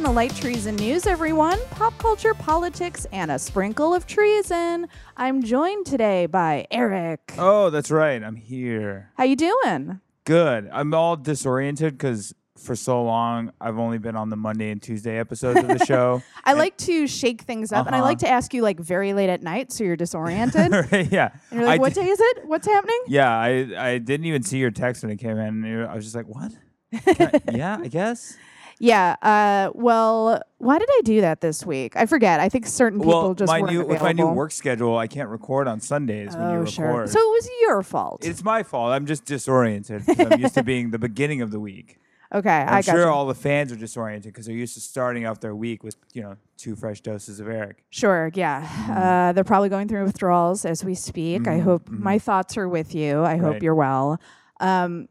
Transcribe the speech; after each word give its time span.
Welcome 0.00 0.14
to 0.14 0.16
Light 0.16 0.34
Treason 0.34 0.76
News, 0.76 1.06
everyone. 1.06 1.58
Pop 1.72 1.98
culture, 1.98 2.32
politics, 2.32 3.06
and 3.12 3.30
a 3.30 3.38
sprinkle 3.38 3.92
of 3.92 4.06
treason. 4.06 4.88
I'm 5.14 5.42
joined 5.42 5.84
today 5.84 6.24
by 6.24 6.66
Erek. 6.70 7.34
Oh, 7.36 7.68
that's 7.68 7.90
right. 7.90 8.22
I'm 8.24 8.34
here. 8.36 9.10
How 9.18 9.24
you 9.24 9.36
doing? 9.36 10.00
Good. 10.24 10.70
I'm 10.72 10.94
all 10.94 11.16
disoriented 11.16 11.98
because 11.98 12.34
for 12.56 12.74
so 12.74 13.02
long 13.04 13.52
I've 13.60 13.78
only 13.78 13.98
been 13.98 14.16
on 14.16 14.30
the 14.30 14.36
Monday 14.36 14.70
and 14.70 14.80
Tuesday 14.80 15.18
episodes 15.18 15.58
of 15.60 15.68
the 15.68 15.84
show. 15.84 16.22
I 16.46 16.54
like 16.54 16.78
to 16.78 17.06
shake 17.06 17.42
things 17.42 17.70
up, 17.70 17.84
and 17.84 17.94
I 17.94 17.98
Uh-huh. 17.98 18.06
like 18.08 18.18
to 18.20 18.28
ask 18.28 18.54
you 18.54 18.62
like 18.62 18.80
very 18.80 19.12
late 19.12 19.28
at 19.28 19.42
night, 19.42 19.70
so 19.70 19.84
you're 19.84 19.96
disoriented. 19.96 20.72
and 20.72 20.72
Right, 20.92 21.12
yeah. 21.12 21.28
you're 21.52 21.66
like, 21.66 21.78
I 21.78 21.82
"What 21.82 21.92
di- 21.92 22.04
day 22.04 22.08
is 22.08 22.18
it? 22.18 22.46
What's 22.46 22.66
happening?" 22.66 23.00
Yeah, 23.06 23.30
I 23.30 23.68
I 23.76 23.98
didn't 23.98 24.24
even 24.24 24.44
see 24.44 24.56
your 24.56 24.70
text 24.70 25.02
when 25.02 25.12
it 25.12 25.16
came 25.18 25.36
in. 25.36 25.84
I 25.84 25.94
was 25.94 26.04
just 26.04 26.16
like, 26.16 26.26
what? 26.26 26.52
I- 27.06 27.40
yeah, 27.52 27.76
I 27.82 27.88
guess. 27.88 28.38
Yeah. 28.82 29.14
Uh, 29.22 29.70
well, 29.74 30.40
why 30.58 30.78
did 30.78 30.88
I 30.90 31.00
do 31.04 31.20
that 31.20 31.42
this 31.42 31.64
week? 31.66 31.94
I 31.96 32.06
forget. 32.06 32.40
I 32.40 32.48
think 32.48 32.66
certain 32.66 32.98
people 32.98 33.12
well, 33.12 33.34
just 33.34 33.48
my 33.52 33.60
weren't 33.60 33.72
new 33.74 33.84
with 33.86 34.00
my 34.02 34.12
new 34.12 34.28
work 34.28 34.52
schedule, 34.52 34.96
I 34.96 35.06
can't 35.06 35.28
record 35.28 35.68
on 35.68 35.80
Sundays 35.80 36.34
when 36.34 36.42
you 36.48 36.48
Oh, 36.48 36.60
record. 36.60 36.70
sure. 36.72 37.06
So 37.06 37.18
it 37.20 37.30
was 37.32 37.48
your 37.60 37.82
fault. 37.82 38.24
it's 38.24 38.42
my 38.42 38.62
fault. 38.62 38.92
I'm 38.92 39.04
just 39.06 39.26
disoriented. 39.26 40.06
'cause 40.06 40.18
I'm 40.30 40.40
used 40.40 40.54
to 40.54 40.62
being 40.64 40.90
the 40.90 40.98
beginning 40.98 41.42
of 41.42 41.50
the 41.50 41.60
week. 41.60 41.98
okay, 42.34 42.48
I'm 42.48 42.68
I 42.68 42.82
got 42.82 42.84
sure 42.92 43.00
you. 43.02 43.06
all 43.08 43.26
the 43.26 43.34
fans 43.34 43.70
are 43.70 43.76
disoriented 43.76 44.32
because 44.32 44.46
they're 44.46 44.54
used 44.56 44.74
to 44.74 44.80
starting 44.80 45.26
off 45.26 45.40
their 45.40 45.54
week 45.54 45.84
with 45.84 45.96
you 46.14 46.22
know 46.22 46.36
two 46.56 46.74
fresh 46.74 47.02
doses 47.02 47.38
of 47.38 47.48
Erek. 47.48 47.84
Sure, 47.90 48.30
yeah. 48.34 48.62
Mm-hmm. 48.66 48.92
Uh, 48.92 49.32
they're 49.32 49.44
probably 49.44 49.68
going 49.68 49.88
through 49.88 50.04
withdrawals 50.04 50.64
as 50.64 50.82
we 50.84 50.94
speak. 50.94 51.46
I 51.46 51.58
hope 51.58 51.86
my 51.90 52.18
thoughts 52.18 52.56
are 52.56 52.68
with 52.68 52.94
you. 52.94 53.22
I 53.24 53.36
hope 53.36 53.52
Right. 53.54 53.62
you're 53.62 53.74
well. 53.74 54.18
Um, 54.58 55.08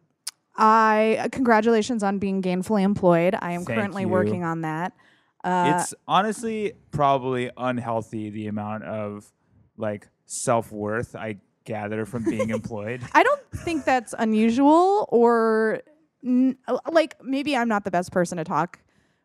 I 0.59 1.15
uh, 1.21 1.29
congratulations 1.31 2.03
on 2.03 2.19
being 2.19 2.41
gainfully 2.41 2.83
employed. 2.83 3.33
I 3.39 3.53
am 3.53 3.63
Thank 3.65 3.77
currently 3.77 4.03
you. 4.03 4.09
working 4.09 4.43
on 4.43 4.61
that. 4.61 4.93
Uh, 5.43 5.63
it's 5.67 5.93
honestly 6.07 6.73
probably 6.91 7.49
unhealthy 7.55 8.29
the 8.29 8.47
amount 8.47 8.83
of 8.83 9.31
like 9.77 10.09
self 10.25 10.71
worth 10.71 11.15
I 11.15 11.37
gather 11.63 12.05
from 12.05 12.25
being 12.25 12.49
employed. 12.59 13.01
I 13.13 13.23
don't 13.23 13.41
think 13.55 13.85
that's 13.85 14.13
unusual 14.19 15.07
or 15.09 15.81
n- 16.25 16.57
uh, 16.67 16.77
like 16.91 17.15
maybe 17.23 17.55
I'm 17.55 17.69
not 17.69 17.85
the 17.85 17.91
best 17.91 18.11
person 18.11 18.37
to 18.37 18.43
talk 18.43 18.79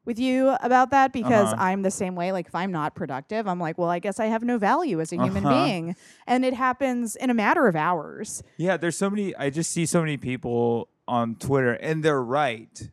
with 0.04 0.18
you 0.20 0.50
about 0.60 0.90
that 0.90 1.12
because 1.12 1.52
Uh-huh. 1.52 1.62
I'm 1.64 1.82
the 1.82 1.90
same 1.90 2.14
way. 2.14 2.30
Like 2.30 2.46
if 2.46 2.54
I'm 2.54 2.70
not 2.70 2.94
productive, 2.94 3.48
I'm 3.48 3.58
like, 3.58 3.76
well, 3.76 3.88
I 3.88 3.98
guess 3.98 4.20
I 4.20 4.26
have 4.26 4.44
no 4.44 4.56
value 4.58 5.00
as 5.00 5.12
a 5.12 5.16
human 5.16 5.44
Uh-huh. 5.44 5.64
being, 5.64 5.96
and 6.28 6.44
it 6.44 6.54
happens 6.54 7.16
in 7.16 7.28
a 7.30 7.34
matter 7.34 7.66
of 7.66 7.74
hours. 7.74 8.42
yeah, 8.56 8.76
there's 8.76 8.96
so 8.96 9.10
many. 9.10 9.34
I 9.34 9.50
just 9.50 9.72
see 9.72 9.84
so 9.86 9.98
many 10.00 10.16
people 10.16 10.88
on 11.08 11.36
Twitter, 11.36 11.72
and 11.74 12.02
they're 12.02 12.22
right, 12.22 12.90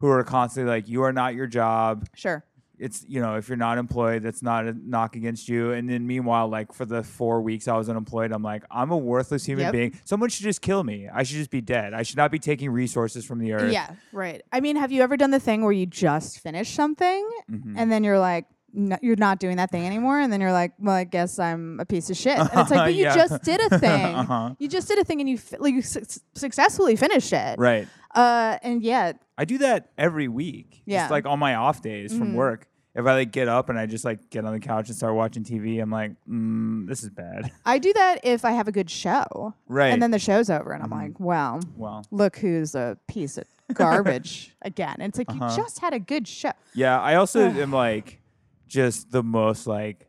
who 0.00 0.08
are 0.08 0.22
constantly 0.24 0.70
like, 0.70 0.88
"You 0.88 1.02
are 1.02 1.12
not 1.12 1.34
your 1.34 1.46
job." 1.46 2.06
Sure. 2.14 2.44
It's 2.80 3.04
you 3.08 3.20
know, 3.20 3.34
if 3.34 3.48
you're 3.48 3.56
not 3.56 3.76
employed, 3.76 4.22
that's 4.22 4.40
not 4.40 4.64
a 4.66 4.72
knock 4.72 5.16
against 5.16 5.48
you. 5.48 5.72
And 5.72 5.90
then 5.90 6.06
meanwhile, 6.06 6.46
like 6.46 6.72
for 6.72 6.84
the 6.84 7.02
four 7.02 7.40
weeks 7.42 7.66
I 7.66 7.76
was 7.76 7.88
unemployed, 7.88 8.30
I'm 8.30 8.42
like, 8.44 8.62
I'm 8.70 8.92
a 8.92 8.96
worthless 8.96 9.44
human 9.44 9.64
Yep. 9.64 9.72
being. 9.72 10.00
Someone 10.04 10.28
should 10.30 10.44
just 10.44 10.62
kill 10.62 10.84
me. 10.84 11.08
I 11.12 11.24
should 11.24 11.38
just 11.38 11.50
be 11.50 11.60
dead. 11.60 11.92
I 11.92 12.04
should 12.04 12.18
not 12.18 12.30
be 12.30 12.38
taking 12.38 12.70
resources 12.70 13.24
from 13.24 13.40
the 13.40 13.52
earth. 13.54 13.72
Yeah, 13.72 13.90
right. 14.12 14.42
I 14.52 14.60
mean, 14.60 14.76
have 14.76 14.92
you 14.92 15.02
ever 15.02 15.16
done 15.16 15.32
the 15.32 15.40
thing 15.40 15.62
where 15.64 15.72
you 15.72 15.86
just 15.86 16.38
finish 16.38 16.70
something 16.70 17.28
Mm-hmm. 17.50 17.74
and 17.76 17.90
then 17.90 18.04
you're 18.04 18.20
like, 18.20 18.44
no, 18.78 18.96
you're 19.02 19.16
not 19.16 19.38
doing 19.40 19.56
that 19.56 19.70
thing 19.70 19.84
anymore, 19.84 20.20
and 20.20 20.32
then 20.32 20.40
you're 20.40 20.52
like, 20.52 20.72
well, 20.78 20.94
I 20.94 21.04
guess 21.04 21.38
I'm 21.38 21.80
a 21.80 21.84
piece 21.84 22.08
of 22.10 22.16
shit. 22.16 22.38
And 22.38 22.48
it's 22.54 22.54
like, 22.70 22.78
but 22.86 22.94
you 22.94 23.04
Yeah. 23.04 23.14
just 23.14 23.42
did 23.42 23.60
a 23.60 23.78
thing. 23.78 24.14
Uh-huh. 24.14 24.54
You 24.58 24.68
just 24.68 24.88
did 24.88 24.98
a 24.98 25.04
thing, 25.04 25.20
and 25.20 25.28
you 25.28 25.38
like 25.58 25.74
you 25.74 25.82
su- 25.82 26.04
successfully 26.34 26.96
finished 26.96 27.32
it. 27.32 27.58
Right. 27.58 27.88
Uh, 28.14 28.56
and 28.62 28.82
yet, 28.82 29.20
I 29.36 29.44
do 29.44 29.58
that 29.58 29.90
every 29.98 30.28
week. 30.28 30.82
Yeah. 30.86 31.00
Just 31.02 31.10
like 31.10 31.26
on 31.26 31.38
my 31.38 31.56
off 31.56 31.82
days 31.82 32.16
from 32.16 32.32
Mhm. 32.32 32.34
work. 32.36 32.66
If 32.94 33.06
I 33.06 33.12
like 33.14 33.30
get 33.30 33.46
up 33.46 33.68
and 33.68 33.78
I 33.78 33.86
just 33.86 34.04
like 34.04 34.28
get 34.30 34.44
on 34.44 34.52
the 34.52 34.58
couch 34.58 34.88
and 34.88 34.96
start 34.96 35.14
watching 35.14 35.44
TV, 35.44 35.80
I'm 35.80 35.90
like, 35.90 36.12
mm, 36.28 36.88
this 36.88 37.02
is 37.04 37.10
bad. 37.10 37.52
I 37.64 37.78
do 37.78 37.92
that 37.92 38.20
if 38.24 38.44
I 38.44 38.52
have 38.52 38.66
a 38.66 38.72
good 38.72 38.90
show, 38.90 39.54
Right. 39.68 39.92
and 39.92 40.02
then 40.02 40.10
the 40.10 40.18
show's 40.18 40.50
over, 40.50 40.72
and 40.72 40.82
I'm 40.82 40.90
Mhm. 40.90 41.02
like, 41.02 41.20
well, 41.20 41.60
well, 41.76 42.04
look 42.10 42.38
who's 42.38 42.74
a 42.74 42.96
piece 43.06 43.38
of 43.38 43.44
garbage 43.74 44.54
again. 44.62 44.96
And 44.98 45.10
it's 45.10 45.18
like 45.18 45.30
Uh-huh. 45.30 45.48
you 45.50 45.56
just 45.56 45.78
had 45.80 45.92
a 45.92 46.00
good 46.00 46.26
show. 46.26 46.52
yeah. 46.74 47.00
I 47.00 47.14
also 47.16 47.40
am 47.48 47.70
like 47.72 48.20
just 48.68 49.10
the 49.10 49.22
most 49.22 49.66
like 49.66 50.06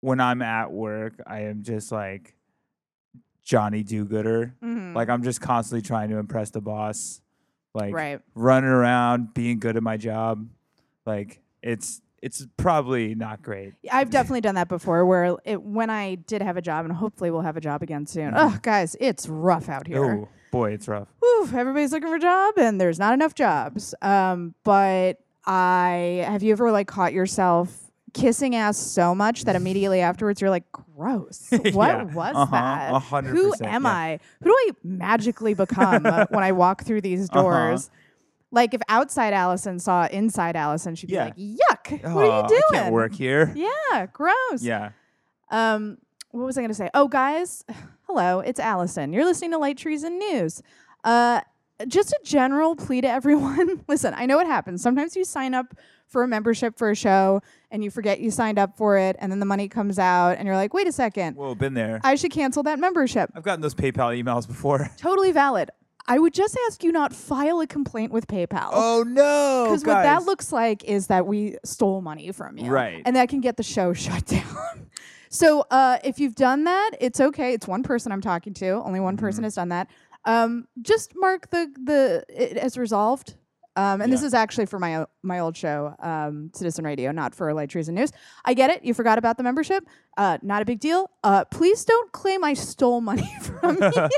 when 0.00 0.20
I'm 0.20 0.42
at 0.42 0.70
work, 0.70 1.14
I 1.26 1.42
am 1.42 1.62
just 1.62 1.90
like 1.90 2.34
Johnny 3.42 3.82
Do 3.82 4.04
Gooder. 4.04 4.54
Mhm. 4.62 4.94
Like 4.94 5.08
I'm 5.08 5.22
just 5.22 5.40
constantly 5.40 5.82
trying 5.82 6.10
to 6.10 6.18
impress 6.18 6.50
the 6.50 6.60
boss. 6.60 7.20
Like 7.74 7.94
right. 7.94 8.20
running 8.34 8.70
around, 8.70 9.34
being 9.34 9.58
good 9.58 9.76
at 9.76 9.82
my 9.82 9.96
job. 9.96 10.48
Like 11.06 11.40
it's 11.62 12.00
it's 12.20 12.46
probably 12.56 13.14
not 13.14 13.42
great. 13.42 13.74
I've 13.92 14.10
definitely 14.10 14.40
done 14.40 14.56
that 14.56 14.68
before 14.68 15.06
where 15.06 15.36
it, 15.44 15.62
when 15.62 15.88
I 15.88 16.16
did 16.16 16.42
have 16.42 16.56
a 16.56 16.62
job, 16.62 16.84
and 16.84 16.92
hopefully 16.92 17.30
we'll 17.30 17.42
have 17.42 17.56
a 17.56 17.60
job 17.60 17.82
again 17.82 18.06
soon. 18.06 18.32
Mhm. 18.32 18.36
Oh, 18.36 18.58
guys, 18.62 18.96
it's 19.00 19.28
rough 19.28 19.68
out 19.68 19.86
here. 19.86 20.04
Oh 20.04 20.28
boy, 20.50 20.72
it's 20.72 20.88
rough. 20.88 21.08
Whew, 21.20 21.48
everybody's 21.54 21.92
looking 21.92 22.08
for 22.08 22.16
a 22.16 22.20
job, 22.20 22.54
and 22.58 22.80
there's 22.80 22.98
not 22.98 23.14
enough 23.14 23.34
jobs. 23.34 23.94
Um, 24.02 24.54
but 24.64 25.18
I 25.48 26.24
have 26.28 26.42
you 26.42 26.52
ever 26.52 26.70
like 26.70 26.86
caught 26.88 27.12
yourself 27.12 27.90
kissing 28.14 28.54
ass 28.54 28.76
so 28.76 29.14
much 29.14 29.44
that 29.44 29.56
immediately 29.56 30.00
afterwards 30.00 30.40
you're 30.40 30.50
like, 30.50 30.64
gross. 30.72 31.48
What 31.52 31.62
Yeah. 31.88 32.02
was 32.04 32.36
Uh-huh. 32.36 32.50
that? 32.52 32.92
A 32.92 32.98
hundred 32.98 33.36
Who 33.36 33.54
am 33.62 33.84
yeah. 33.84 33.88
I? 33.90 34.20
Who 34.42 34.50
do 34.50 34.54
I 34.56 34.70
magically 34.84 35.54
become 35.54 36.04
uh, 36.06 36.26
when 36.30 36.44
I 36.44 36.52
walk 36.52 36.84
through 36.84 37.00
these 37.00 37.28
Uh-huh. 37.30 37.42
doors? 37.42 37.90
Like 38.50 38.72
if 38.74 38.80
outside 38.88 39.32
Allison 39.34 39.78
saw 39.78 40.06
inside 40.06 40.56
Allison, 40.56 40.94
she'd 40.94 41.08
be 41.10 41.16
like, 41.16 41.36
"Yuck! 41.36 42.02
what 42.14 42.24
are 42.24 42.42
you 42.42 42.48
doing? 42.48 42.62
I 42.72 42.76
can't 42.82 42.92
work 42.94 43.14
here. 43.14 43.52
Yeah, 43.54 44.06
gross. 44.12 44.62
Yeah. 44.62 44.90
Um, 45.50 45.98
what 46.30 46.44
was 46.44 46.56
I 46.58 46.62
going 46.62 46.70
to 46.70 46.74
say? 46.74 46.88
Oh, 46.94 47.08
guys, 47.08 47.64
hello, 48.06 48.40
it's 48.40 48.58
Allison. 48.60 49.12
You're 49.12 49.24
listening 49.26 49.50
to 49.52 49.58
Light 49.58 49.76
Treason 49.78 50.18
News. 50.18 50.62
Uh, 51.04 51.40
just 51.86 52.12
a 52.12 52.18
general 52.24 52.74
plea 52.74 53.00
to 53.02 53.08
everyone. 53.08 53.82
Listen, 53.88 54.14
I 54.16 54.26
know 54.26 54.36
what 54.36 54.46
happens. 54.46 54.82
Sometimes 54.82 55.14
you 55.14 55.24
sign 55.24 55.54
up 55.54 55.74
for 56.06 56.22
a 56.22 56.28
membership 56.28 56.76
for 56.78 56.90
a 56.90 56.94
show 56.96 57.40
and 57.70 57.84
you 57.84 57.90
forget 57.90 58.18
you 58.20 58.30
signed 58.30 58.58
up 58.58 58.76
for 58.76 58.96
it, 58.98 59.14
and 59.20 59.30
then 59.30 59.40
the 59.40 59.46
money 59.46 59.68
comes 59.68 59.98
out, 59.98 60.38
and 60.38 60.46
you're 60.46 60.56
like, 60.56 60.72
wait 60.72 60.86
a 60.86 60.92
second, 60.92 61.36
Whoa, 61.36 61.54
been 61.54 61.74
there. 61.74 62.00
I 62.02 62.14
should 62.14 62.30
cancel 62.30 62.62
that 62.62 62.78
membership. 62.78 63.30
I've 63.34 63.42
gotten 63.42 63.60
those 63.60 63.74
PayPal 63.74 64.18
emails 64.18 64.46
before. 64.48 64.90
Totally 64.96 65.32
valid. 65.32 65.70
I 66.10 66.18
would 66.18 66.32
just 66.32 66.56
ask 66.66 66.82
you 66.82 66.90
not 66.90 67.12
file 67.14 67.60
a 67.60 67.66
complaint 67.66 68.10
with 68.10 68.26
PayPal. 68.26 68.70
Oh 68.72 69.04
no! 69.06 69.64
Because 69.66 69.84
what 69.84 70.02
that 70.02 70.22
looks 70.22 70.50
like 70.50 70.82
is 70.84 71.08
that 71.08 71.26
we 71.26 71.56
stole 71.66 72.00
money 72.00 72.32
from 72.32 72.56
you. 72.56 72.70
Right. 72.70 73.02
And 73.04 73.14
that 73.16 73.28
can 73.28 73.42
get 73.42 73.58
the 73.58 73.62
show 73.62 73.92
shut 73.92 74.24
down. 74.24 74.88
so 75.28 75.66
uh, 75.70 75.98
if 76.02 76.18
you've 76.18 76.34
done 76.34 76.64
that, 76.64 76.92
it's 76.98 77.20
okay. 77.20 77.52
It's 77.52 77.68
one 77.68 77.82
person 77.82 78.10
I'm 78.10 78.22
talking 78.22 78.54
to. 78.54 78.68
Only 78.82 79.00
one 79.00 79.16
Mm-hmm. 79.16 79.26
person 79.26 79.44
has 79.44 79.54
done 79.56 79.68
that. 79.68 79.90
Um, 80.28 80.68
just 80.82 81.14
mark 81.16 81.50
the 81.50 81.72
the 81.82 82.24
it 82.28 82.56
as 82.58 82.76
resolved. 82.76 83.34
Um, 83.76 84.00
and 84.00 84.12
this 84.12 84.24
is 84.24 84.34
actually 84.34 84.66
for 84.66 84.80
my 84.80 85.06
my 85.22 85.38
old 85.38 85.56
show, 85.56 85.94
um, 86.00 86.50
Citizen 86.52 86.84
Radio, 86.84 87.12
not 87.12 87.32
for 87.32 87.54
Light 87.54 87.70
Treason 87.70 87.94
News. 87.94 88.10
I 88.44 88.52
get 88.52 88.70
it. 88.70 88.84
You 88.84 88.92
forgot 88.92 89.18
about 89.18 89.36
the 89.36 89.44
membership. 89.44 89.86
Uh, 90.16 90.36
not 90.42 90.62
a 90.62 90.64
big 90.64 90.80
deal. 90.80 91.08
Uh, 91.22 91.44
please 91.44 91.84
don't 91.84 92.10
claim 92.10 92.42
I 92.42 92.54
stole 92.54 93.00
money 93.00 93.30
from 93.40 93.76
you 93.80 94.08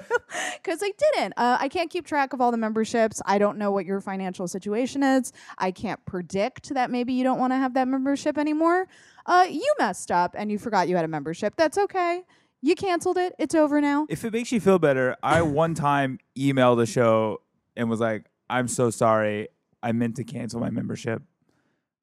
because 0.55 0.83
I 0.83 0.93
didn't. 0.97 1.35
Uh, 1.37 1.59
I 1.61 1.69
can't 1.69 1.91
keep 1.91 2.07
track 2.07 2.33
of 2.33 2.41
all 2.41 2.51
the 2.51 2.57
memberships. 2.57 3.21
I 3.27 3.37
don't 3.37 3.59
know 3.59 3.71
what 3.71 3.85
your 3.85 4.01
financial 4.01 4.49
situation 4.49 5.03
is. 5.03 5.31
I 5.59 5.71
can't 5.71 6.03
predict 6.07 6.73
that 6.73 6.91
maybe 6.91 7.13
you 7.13 7.23
don't 7.23 7.39
want 7.39 7.53
to 7.53 7.57
have 7.57 7.75
that 7.75 7.87
membership 7.87 8.39
anymore. 8.39 8.89
Uh, 9.27 9.47
you 9.49 9.71
messed 9.79 10.11
up 10.11 10.35
and 10.39 10.51
you 10.51 10.59
forgot 10.59 10.89
you 10.89 10.97
had 10.97 11.05
a 11.05 11.09
membership. 11.09 11.55
That's 11.57 11.77
okay. 11.77 12.23
You 12.63 12.75
canceled 12.75 13.19
it. 13.19 13.35
It's 13.39 13.55
over 13.55 13.81
now. 13.81 14.07
If 14.09 14.25
it 14.25 14.33
makes 14.33 14.53
you 14.53 14.61
feel 14.61 14.79
better, 14.79 15.17
I 15.23 15.43
one 15.43 15.75
time 15.75 16.19
emailed 16.39 16.77
the 16.79 16.87
show 16.87 17.43
and 17.77 17.89
was 17.89 18.01
like, 18.01 18.27
"I'm 18.49 18.69
so 18.69 18.91
sorry. 18.91 19.49
I 19.83 19.93
meant 19.93 20.17
to 20.17 20.25
cancel 20.25 20.61
my 20.61 20.71
membership. 20.71 21.23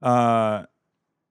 Uh, 0.02 0.64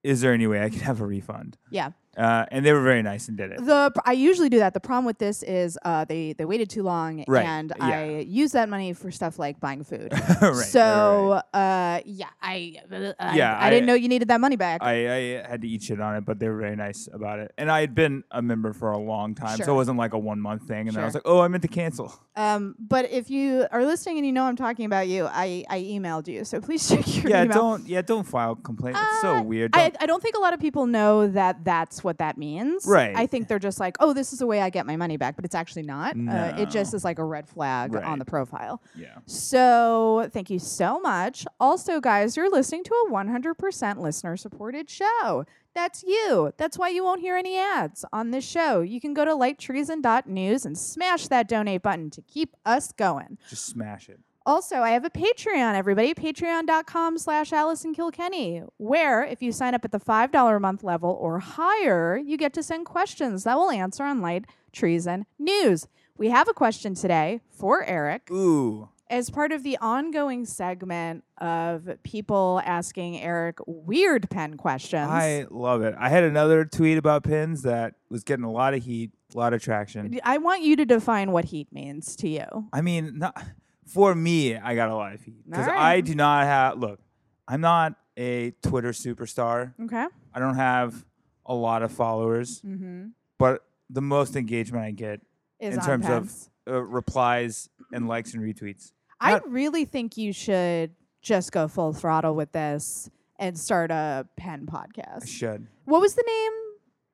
is 0.04 0.20
there 0.20 0.32
any 0.32 0.46
way 0.46 0.62
I 0.62 0.70
can 0.70 0.80
have 0.80 1.00
a 1.00 1.06
refund?" 1.06 1.58
Yeah. 1.70 1.90
Uh, 2.16 2.46
and 2.50 2.64
they 2.64 2.72
were 2.72 2.82
very 2.82 3.02
nice 3.02 3.28
and 3.28 3.36
did 3.36 3.50
it. 3.52 3.64
The 3.64 3.92
I 4.04 4.12
usually 4.12 4.48
do 4.48 4.58
that. 4.58 4.72
The 4.74 4.80
problem 4.80 5.04
with 5.04 5.18
this 5.18 5.42
is 5.42 5.78
uh, 5.84 6.04
they 6.06 6.32
they 6.32 6.44
waited 6.46 6.70
too 6.70 6.82
long, 6.82 7.24
Right, 7.28 7.44
and 7.44 7.72
yeah. 7.78 7.86
I 7.86 8.04
use 8.26 8.52
that 8.52 8.68
money 8.68 8.92
for 8.94 9.10
stuff 9.10 9.38
like 9.38 9.60
buying 9.60 9.84
food. 9.84 10.12
right, 10.42 10.54
so 10.54 11.42
right. 11.54 11.96
uh, 11.98 12.00
yeah, 12.06 12.28
I 12.40 12.76
I, 13.20 13.36
Yeah, 13.36 13.58
I, 13.60 13.68
didn't 13.70 13.86
know 13.86 13.94
you 13.94 14.08
needed 14.08 14.28
that 14.28 14.40
money 14.40 14.56
back. 14.56 14.82
I, 14.82 14.94
I 15.42 15.48
had 15.48 15.60
to 15.62 15.68
eat 15.68 15.82
shit 15.82 16.00
on 16.00 16.16
it, 16.16 16.24
but 16.24 16.38
they 16.38 16.48
were 16.48 16.56
very 16.58 16.76
nice 16.76 17.08
about 17.12 17.38
it. 17.38 17.52
And 17.58 17.70
I 17.70 17.80
had 17.80 17.94
been 17.94 18.24
a 18.30 18.40
member 18.40 18.72
for 18.72 18.92
a 18.92 18.98
long 18.98 19.34
time, 19.34 19.58
so 19.58 19.72
it 19.72 19.76
wasn't 19.76 19.98
like 19.98 20.14
a 20.14 20.18
one 20.18 20.40
month 20.40 20.62
thing. 20.62 20.88
And 20.88 20.96
then 20.96 21.02
I 21.02 21.06
was 21.06 21.14
like, 21.14 21.24
"Oh, 21.26 21.40
I 21.40 21.48
meant 21.48 21.62
to 21.62 21.68
cancel." 21.68 22.12
um, 22.36 22.74
but 22.78 23.10
if 23.10 23.28
you 23.30 23.66
are 23.70 23.84
listening 23.84 24.16
and 24.18 24.26
you 24.26 24.32
know 24.32 24.44
I'm 24.44 24.56
talking 24.56 24.86
about 24.86 25.06
you, 25.08 25.26
I 25.26 25.64
I 25.68 25.80
emailed 25.82 26.28
you, 26.28 26.44
so 26.44 26.60
please 26.60 26.88
check 26.90 27.06
your 27.16 27.28
yeah, 27.30 27.44
email. 27.44 27.58
don't 27.58 27.86
yeah, 27.86 28.00
don't 28.02 28.24
file 28.24 28.54
complaint. 28.56 28.96
It's 28.98 29.20
so 29.20 29.36
Uh, 29.36 29.42
weird. 29.42 29.76
I, 29.76 29.88
Don't- 29.90 29.96
I 30.02 30.06
don't 30.06 30.22
think 30.22 30.36
a 30.36 30.40
lot 30.40 30.54
of 30.54 30.60
people 30.60 30.86
know 30.86 31.26
that 31.28 31.64
that's 31.64 32.02
what 32.06 32.18
that 32.18 32.38
means. 32.38 32.86
Right. 32.86 33.14
I 33.14 33.26
think 33.26 33.48
they're 33.48 33.58
just 33.58 33.78
like, 33.78 33.96
oh, 34.00 34.14
this 34.14 34.32
is 34.32 34.38
the 34.38 34.46
way 34.46 34.62
I 34.62 34.70
get 34.70 34.86
my 34.86 34.96
money 34.96 35.18
back, 35.18 35.36
but 35.36 35.44
it's 35.44 35.54
actually 35.54 35.82
not. 35.82 36.16
Uh, 36.16 36.54
it 36.56 36.70
just 36.70 36.94
is 36.94 37.04
like 37.04 37.18
a 37.18 37.24
red 37.24 37.46
flag 37.48 37.94
on 37.94 38.18
the 38.18 38.24
profile. 38.24 38.80
Yeah. 38.94 39.18
So 39.26 40.30
thank 40.32 40.48
you 40.48 40.58
so 40.58 40.98
much. 41.00 41.44
Also, 41.60 42.00
guys, 42.00 42.36
you're 42.36 42.50
listening 42.50 42.84
to 42.84 42.94
a 43.08 43.12
100% 43.12 43.98
listener 43.98 44.36
supported 44.38 44.88
show. 44.88 45.44
That's 45.74 46.02
you. 46.02 46.52
That's 46.56 46.78
why 46.78 46.88
you 46.88 47.04
won't 47.04 47.20
hear 47.20 47.36
any 47.36 47.58
ads 47.58 48.02
on 48.10 48.30
this 48.30 48.48
show. 48.48 48.80
You 48.80 48.98
can 48.98 49.12
go 49.12 49.26
to 49.26 49.32
lighttreason.news 49.32 50.64
and 50.64 50.78
smash 50.78 51.28
that 51.28 51.48
donate 51.48 51.82
button 51.82 52.08
to 52.10 52.22
keep 52.22 52.56
us 52.64 52.92
going. 52.92 53.36
Just 53.50 53.66
smash 53.66 54.08
it. 54.08 54.20
Also, 54.46 54.76
I 54.76 54.90
have 54.90 55.04
a 55.04 55.10
Patreon, 55.10 55.74
everybody. 55.74 56.14
Patreon.com 56.14 57.18
slash 57.18 57.52
Allison 57.52 57.92
Kilkenny, 57.92 58.62
where 58.76 59.24
if 59.24 59.42
you 59.42 59.50
sign 59.50 59.74
up 59.74 59.84
at 59.84 59.90
the 59.90 59.98
$5 59.98 60.56
a 60.56 60.60
month 60.60 60.84
level 60.84 61.18
or 61.20 61.40
higher, 61.40 62.16
you 62.16 62.36
get 62.36 62.52
to 62.52 62.62
send 62.62 62.86
questions 62.86 63.42
that 63.42 63.56
will 63.56 63.72
answer 63.72 64.04
on 64.04 64.20
Light 64.20 64.44
Treason 64.72 65.26
News. 65.36 65.88
We 66.16 66.28
have 66.28 66.46
a 66.46 66.54
question 66.54 66.94
today 66.94 67.40
for 67.50 67.82
Erek 67.82 68.30
Ooh. 68.30 68.88
as 69.10 69.30
part 69.30 69.50
of 69.50 69.64
the 69.64 69.78
ongoing 69.78 70.46
segment 70.46 71.24
of 71.38 71.88
people 72.04 72.62
asking 72.64 73.20
Erek 73.20 73.58
weird 73.66 74.30
pen 74.30 74.56
questions. 74.56 75.08
I 75.10 75.46
love 75.50 75.82
it. 75.82 75.96
I 75.98 76.08
had 76.08 76.22
another 76.22 76.64
tweet 76.64 76.98
about 76.98 77.24
pins 77.24 77.62
that 77.62 77.94
was 78.10 78.22
getting 78.22 78.44
a 78.44 78.52
lot 78.52 78.74
of 78.74 78.84
heat, 78.84 79.10
a 79.34 79.38
lot 79.38 79.52
of 79.52 79.60
traction. 79.60 80.20
I 80.22 80.38
want 80.38 80.62
you 80.62 80.76
to 80.76 80.86
define 80.86 81.32
what 81.32 81.46
heat 81.46 81.72
means 81.72 82.14
to 82.16 82.28
you. 82.28 82.46
I 82.72 82.80
mean, 82.80 83.18
not, 83.18 83.36
for 83.86 84.14
me, 84.14 84.56
I 84.56 84.74
got 84.74 84.90
a 84.90 84.94
lot 84.94 85.14
of 85.14 85.22
heat 85.22 85.44
because 85.48 85.68
All 85.68 85.74
I 85.78 86.00
do 86.00 86.14
not 86.14 86.44
have. 86.44 86.78
Look, 86.78 87.00
I'm 87.48 87.60
not 87.60 87.94
a 88.16 88.50
Twitter 88.62 88.90
superstar. 88.90 89.72
Okay. 89.82 90.06
I 90.34 90.38
don't 90.38 90.56
have 90.56 91.04
a 91.44 91.54
lot 91.54 91.82
of 91.82 91.92
followers, 91.92 92.60
Mm-hmm. 92.62 93.08
but 93.38 93.64
the 93.88 94.02
most 94.02 94.34
engagement 94.36 94.84
I 94.84 94.90
get 94.90 95.20
Is 95.60 95.74
in 95.76 95.80
terms 95.80 96.06
pens. 96.06 96.50
of 96.66 96.74
uh, 96.74 96.82
replies 96.82 97.68
and 97.92 98.08
likes 98.08 98.34
and 98.34 98.42
retweets. 98.42 98.92
I 99.20 99.32
Not- 99.32 99.48
really 99.50 99.84
think 99.84 100.16
you 100.16 100.32
should 100.32 100.90
just 101.22 101.52
go 101.52 101.68
full 101.68 101.92
throttle 101.92 102.34
with 102.34 102.52
this 102.52 103.08
and 103.38 103.56
start 103.58 103.90
a 103.90 104.26
pen 104.36 104.66
podcast. 104.66 104.98
I 104.98 105.18
podcast. 105.20 105.28
should. 105.28 105.66
What 105.84 106.00
was 106.00 106.14
the 106.14 106.24
name? 106.26 106.52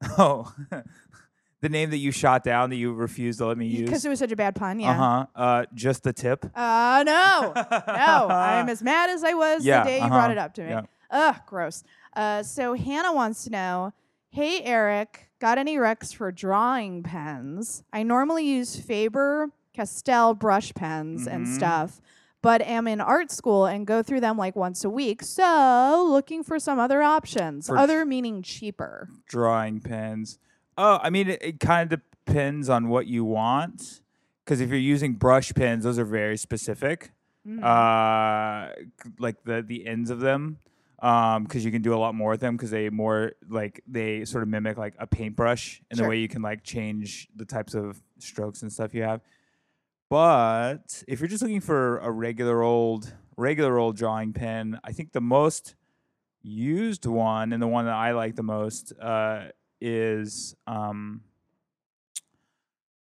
Oh, 0.18 0.52
the 1.62 1.68
name 1.70 1.88
that 1.90 1.96
you 1.98 2.10
shot 2.12 2.44
down 2.44 2.68
that 2.70 2.76
you 2.76 2.92
refused 2.92 3.38
to 3.38 3.46
let 3.46 3.56
me 3.56 3.66
use. 3.66 3.82
Because 3.88 4.04
it 4.04 4.10
was 4.10 4.18
such 4.18 4.32
a 4.32 4.36
bad 4.36 4.54
pun. 4.54 4.78
Yeah. 4.78 4.90
Uh-huh. 4.90 5.26
Uh 5.34 5.64
Just 5.74 6.02
the 6.02 6.12
tip. 6.12 6.44
Uh 6.54 7.02
no, 7.06 7.52
no. 7.56 8.28
I'm 8.28 8.68
as 8.68 8.82
mad 8.82 9.08
as 9.10 9.24
I 9.24 9.32
was 9.32 9.64
Yeah, 9.64 9.82
the 9.84 9.88
day 9.90 9.96
you 9.98 10.04
uh-huh, 10.04 10.14
brought 10.14 10.30
it 10.30 10.38
up 10.38 10.52
to 10.54 10.62
me. 10.62 10.68
yeah. 10.70 10.82
Ugh, 11.10 11.36
gross. 11.46 11.82
Uh, 12.14 12.42
so 12.42 12.74
Hannah 12.74 13.12
wants 13.14 13.44
to 13.44 13.50
know, 13.50 13.92
hey 14.30 14.62
Erek, 14.62 15.28
got 15.40 15.56
any 15.58 15.76
recs 15.76 16.14
for 16.14 16.30
drawing 16.32 17.02
pens? 17.02 17.82
I 17.92 18.02
normally 18.02 18.44
use 18.46 18.76
Faber 18.76 19.50
Castell 19.74 20.34
brush 20.34 20.72
pens 20.74 21.26
and 21.26 21.46
Mhm. 21.46 21.54
stuff, 21.54 22.00
but 22.42 22.60
am 22.62 22.86
in 22.88 23.00
art 23.00 23.30
school 23.30 23.66
and 23.66 23.86
go 23.86 24.02
through 24.02 24.20
them 24.20 24.36
like 24.36 24.56
once 24.56 24.84
a 24.84 24.90
week. 24.90 25.22
So 25.22 26.06
looking 26.10 26.42
for 26.42 26.58
some 26.58 26.78
other 26.78 27.02
options. 27.02 27.66
For 27.68 27.78
other 27.78 28.04
meaning 28.04 28.42
cheaper. 28.42 29.08
drawing 29.28 29.80
pens. 29.80 30.38
Oh, 30.78 30.98
I 31.02 31.10
mean, 31.10 31.28
it, 31.28 31.42
it 31.42 31.60
kind 31.60 31.92
of 31.92 32.00
depends 32.24 32.68
on 32.68 32.88
what 32.88 33.06
you 33.06 33.24
want. 33.24 34.00
Because 34.44 34.60
if 34.60 34.70
you're 34.70 34.78
using 34.78 35.14
brush 35.14 35.52
pens, 35.54 35.84
those 35.84 35.98
are 35.98 36.04
very 36.04 36.36
specific. 36.36 37.12
Mm. 37.46 37.62
Uh, 37.62 38.72
like 39.18 39.42
the 39.44 39.62
the 39.62 39.86
ends 39.86 40.10
of 40.10 40.20
them, 40.20 40.58
because 40.96 41.64
you 41.64 41.70
can 41.70 41.82
do 41.82 41.94
a 41.94 41.98
lot 41.98 42.14
more 42.14 42.30
with 42.30 42.40
them. 42.40 42.56
Because 42.56 42.70
they 42.70 42.90
more 42.90 43.32
like 43.48 43.82
they 43.86 44.24
sort 44.24 44.42
of 44.42 44.48
mimic 44.48 44.76
like 44.76 44.94
a 44.98 45.06
paintbrush 45.06 45.80
in 45.90 45.96
Sure. 45.96 46.06
the 46.06 46.10
way 46.10 46.18
you 46.18 46.28
can 46.28 46.42
like 46.42 46.64
change 46.64 47.28
the 47.36 47.44
types 47.44 47.74
of 47.74 48.02
strokes 48.18 48.62
and 48.62 48.72
stuff 48.72 48.94
you 48.94 49.02
have. 49.02 49.20
But 50.10 51.02
if 51.08 51.20
you're 51.20 51.28
just 51.28 51.42
looking 51.42 51.60
for 51.60 51.98
a 51.98 52.10
regular 52.10 52.62
old 52.62 53.14
regular 53.36 53.78
old 53.78 53.96
drawing 53.96 54.32
pen, 54.32 54.78
I 54.84 54.92
think 54.92 55.12
the 55.12 55.20
most 55.20 55.74
used 56.42 57.06
one 57.06 57.52
and 57.52 57.62
the 57.62 57.68
one 57.68 57.84
that 57.86 57.94
I 57.94 58.12
like 58.12 58.34
the 58.34 58.42
most 58.42 58.92
uh, 59.00 59.46
is 59.82 60.54
um, 60.66 61.22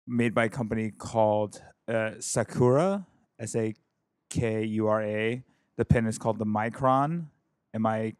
made 0.06 0.34
by 0.34 0.44
a 0.44 0.48
company 0.48 0.90
called 0.90 1.60
uh, 1.88 2.12
Sakura, 2.20 3.06
S 3.38 3.54
A 3.56 3.74
K 4.28 4.64
U 4.64 4.86
R 4.88 5.02
A. 5.02 5.42
The 5.76 5.84
pen 5.84 6.06
is 6.06 6.18
called 6.18 6.38
the 6.38 6.46
Micron, 6.46 7.26
M 7.74 7.86
I 7.86 8.14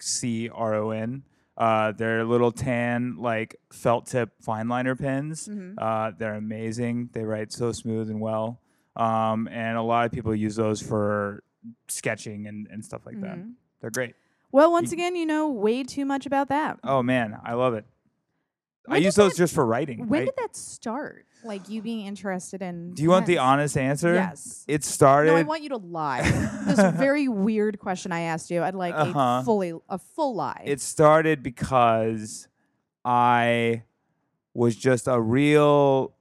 C 0.00 0.48
R 0.48 0.74
O 0.74 0.90
N. 0.90 1.22
Uh, 1.56 1.92
they're 1.92 2.22
little 2.24 2.52
tan, 2.52 3.16
like 3.18 3.56
felt 3.72 4.06
tip 4.06 4.30
fine 4.42 4.68
liner 4.68 4.94
pens. 4.94 5.48
Mhm. 5.48 5.74
Uh, 5.78 6.12
they're 6.16 6.34
amazing. 6.34 7.08
They 7.12 7.24
write 7.24 7.50
so 7.52 7.72
smooth 7.72 8.10
and 8.10 8.20
well. 8.20 8.60
Um, 8.94 9.48
and 9.50 9.76
a 9.78 9.82
lot 9.82 10.04
of 10.06 10.12
people 10.12 10.34
use 10.34 10.56
those 10.56 10.82
for 10.82 11.42
sketching 11.88 12.46
and, 12.46 12.66
and 12.70 12.84
stuff 12.84 13.06
like 13.06 13.20
that. 13.22 13.38
Mhm. 13.38 13.54
They're 13.80 13.90
great. 13.90 14.14
Well, 14.52 14.70
once 14.70 14.90
You- 14.92 14.96
again, 14.96 15.16
you 15.16 15.24
know 15.26 15.48
way 15.48 15.82
too 15.82 16.04
much 16.04 16.26
about 16.26 16.48
that. 16.48 16.78
Oh 16.84 17.02
man, 17.02 17.38
I 17.42 17.54
love 17.54 17.72
it. 17.74 17.86
I 18.88 18.98
use 18.98 19.14
those 19.14 19.32
that- 19.32 19.38
just 19.38 19.54
for 19.54 19.64
writing. 19.66 20.06
When 20.08 20.22
I- 20.22 20.24
did 20.26 20.34
that 20.38 20.54
start? 20.56 21.24
Like 21.44 21.68
you 21.68 21.80
being 21.80 22.04
interested 22.06 22.60
in? 22.60 22.92
do 22.94 23.02
you 23.04 23.10
want 23.10 23.26
the 23.26 23.38
honest 23.38 23.76
answer? 23.78 24.14
Yes. 24.14 24.64
It 24.66 24.82
started. 24.82 25.30
No, 25.30 25.36
I 25.36 25.42
want 25.42 25.62
you 25.62 25.68
to 25.70 25.76
lie. 25.76 26.22
this 26.66 26.80
very 26.96 27.28
weird 27.28 27.78
question 27.78 28.10
I 28.10 28.22
asked 28.22 28.50
you. 28.50 28.62
I'd 28.64 28.74
like 28.74 28.94
Uh-huh. 28.94 29.38
a 29.40 29.42
fully 29.44 29.72
a 29.88 29.98
full 29.98 30.34
lie. 30.34 30.62
it 30.64 30.80
started 30.80 31.42
because 31.44 32.48
I 33.04 33.84
was 34.54 34.74
just 34.74 35.06
a 35.06 35.20
real 35.20 36.14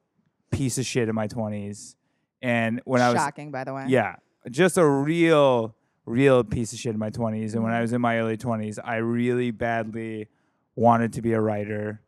piece 0.52 0.78
of 0.78 0.86
shit 0.86 1.10
in 1.10 1.16
my 1.16 1.26
twenties, 1.28 1.96
and 2.42 2.82
when 2.86 3.02
I 3.02 3.10
was 3.10 3.18
shocking, 3.20 3.50
by 3.52 3.64
the 3.64 3.74
way. 3.74 3.86
Yeah, 3.88 4.18
just 4.52 4.78
a 4.78 4.86
real, 4.88 5.76
real 6.06 6.44
piece 6.44 6.72
of 6.74 6.78
shit 6.80 6.94
in 6.94 7.00
my 7.00 7.10
20s. 7.10 7.54
And 7.56 7.64
when 7.64 7.72
Mm-hmm. 7.72 7.78
I 7.78 7.82
was 7.82 7.94
in 7.94 8.02
my 8.02 8.20
early 8.20 8.38
20s, 8.38 8.78
I 8.84 8.98
really 8.98 9.50
badly 9.50 10.28
wanted 10.76 11.14
to 11.14 11.22
be 11.24 11.34
a 11.34 11.42
writer. 11.42 12.02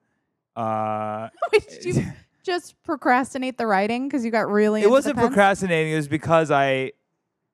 Uh, 0.58 1.30
Wait, 1.54 1.68
did 1.70 1.86
you 1.96 2.04
just 2.44 2.76
procrastinate 2.84 3.58
the 3.58 3.68
writing 3.68 4.08
because 4.08 4.26
you 4.26 4.32
got 4.32 4.50
really? 4.50 4.82
it 4.82 4.90
wasn't 4.90 5.18
procrastinating. 5.18 5.94
It 5.94 5.98
was 5.98 6.08
because 6.08 6.50
I, 6.52 6.94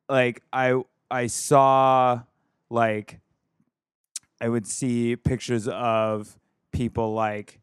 like, 0.08 0.42
I 0.54 0.82
I 1.12 1.28
saw 1.28 2.22
like 2.70 3.20
I 4.42 4.48
would 4.50 4.66
see 4.66 5.16
pictures 5.18 5.68
of 5.68 6.40
people 6.72 7.14
like 7.14 7.60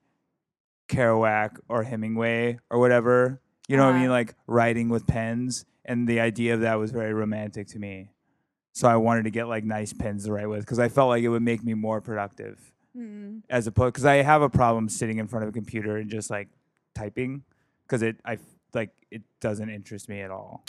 Kerouac 0.89 1.59
or 1.69 1.83
Hemingway 1.85 2.59
or 2.71 2.79
whatever. 2.79 3.41
You 3.69 3.77
know 3.77 3.85
what 3.85 3.91
I 3.91 3.93
Uh-huh. 3.93 4.01
mean? 4.03 4.11
Like 4.11 4.35
writing 4.47 4.89
with 4.89 5.07
pens, 5.07 5.65
and 5.85 6.09
the 6.09 6.21
idea 6.21 6.55
of 6.55 6.61
that 6.61 6.75
was 6.79 6.91
very 6.91 7.15
romantic 7.15 7.67
to 7.69 7.79
me. 7.79 8.11
So 8.73 8.89
I 8.89 8.97
wanted 8.97 9.25
to 9.25 9.31
get 9.31 9.47
like 9.49 9.65
nice 9.65 9.93
pens 9.93 10.25
to 10.27 10.33
write 10.33 10.49
with 10.49 10.61
because 10.61 10.79
I 10.79 10.89
felt 10.89 11.09
like 11.09 11.23
it 11.23 11.29
would 11.29 11.43
make 11.43 11.63
me 11.65 11.75
more 11.75 12.01
productive 12.01 12.73
Mm. 12.97 13.43
as 13.49 13.67
opposed 13.67 13.95
because 13.95 14.05
I 14.05 14.17
have 14.17 14.43
a 14.43 14.51
problem 14.51 14.89
sitting 14.89 15.19
in 15.19 15.29
front 15.29 15.45
of 15.45 15.49
a 15.49 15.53
computer 15.53 15.97
and 15.99 16.11
just 16.11 16.29
like 16.31 16.49
typing 16.95 17.45
because 17.87 18.03
it 18.03 18.17
I 18.25 18.39
like 18.75 18.91
it 19.11 19.23
doesn't 19.41 19.71
interest 19.71 20.09
me 20.09 20.21
at 20.21 20.31
all. 20.31 20.65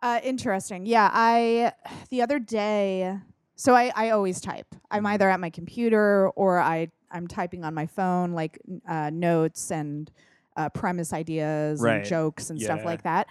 Uh, 0.00 0.18
interesting. 0.24 0.86
Yeah, 0.86 1.08
I 1.12 1.72
the 2.10 2.22
other 2.22 2.38
day. 2.40 3.16
So 3.54 3.74
I, 3.74 3.92
I 3.94 4.10
always 4.10 4.40
type. 4.40 4.66
I'm 4.90 5.04
Mhm. 5.04 5.08
either 5.10 5.30
at 5.30 5.38
my 5.38 5.50
computer 5.50 6.30
or 6.30 6.58
I 6.58 6.90
I'm 7.12 7.28
typing 7.28 7.62
on 7.64 7.74
my 7.74 7.86
phone, 7.86 8.32
like 8.32 8.58
uh, 8.88 9.10
notes 9.12 9.70
and 9.70 10.10
uh, 10.56 10.68
premise 10.70 11.12
ideas 11.12 11.80
Right. 11.80 11.96
and 11.96 12.04
jokes 12.04 12.50
and 12.50 12.60
stuff 12.60 12.84
like 12.84 13.02
that. 13.02 13.28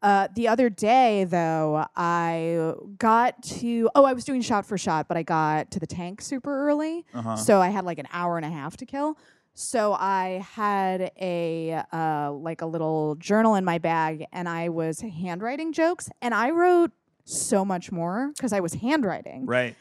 Uh, 0.00 0.28
the 0.34 0.46
other 0.46 0.70
day, 0.70 1.24
though, 1.24 1.84
I 1.96 2.72
got 2.98 3.42
to 3.58 3.90
oh, 3.94 4.04
I 4.04 4.12
was 4.12 4.24
doing 4.24 4.40
shot 4.42 4.64
for 4.64 4.78
shot, 4.78 5.08
but 5.08 5.16
I 5.16 5.22
got 5.24 5.70
to 5.72 5.80
the 5.80 5.86
tank 5.88 6.20
super 6.22 6.68
early, 6.68 7.04
Uh-huh. 7.14 7.34
so 7.36 7.60
I 7.60 7.68
had 7.70 7.84
like 7.84 7.98
an 7.98 8.06
hour 8.12 8.36
and 8.36 8.46
a 8.46 8.50
half 8.50 8.76
to 8.78 8.86
kill. 8.86 9.18
So 9.54 9.94
I 9.94 10.44
had 10.52 11.10
a 11.20 11.82
uh, 11.92 12.30
like 12.32 12.62
a 12.62 12.66
little 12.66 13.16
journal 13.16 13.56
in 13.56 13.64
my 13.64 13.78
bag, 13.78 14.26
and 14.32 14.48
I 14.48 14.68
was 14.68 15.00
handwriting 15.00 15.72
jokes, 15.72 16.08
and 16.22 16.32
I 16.32 16.50
wrote 16.50 16.92
so 17.24 17.64
much 17.64 17.90
more 17.90 18.30
because 18.36 18.52
I 18.52 18.60
was 18.60 18.74
handwriting. 18.74 19.46
right. 19.46 19.74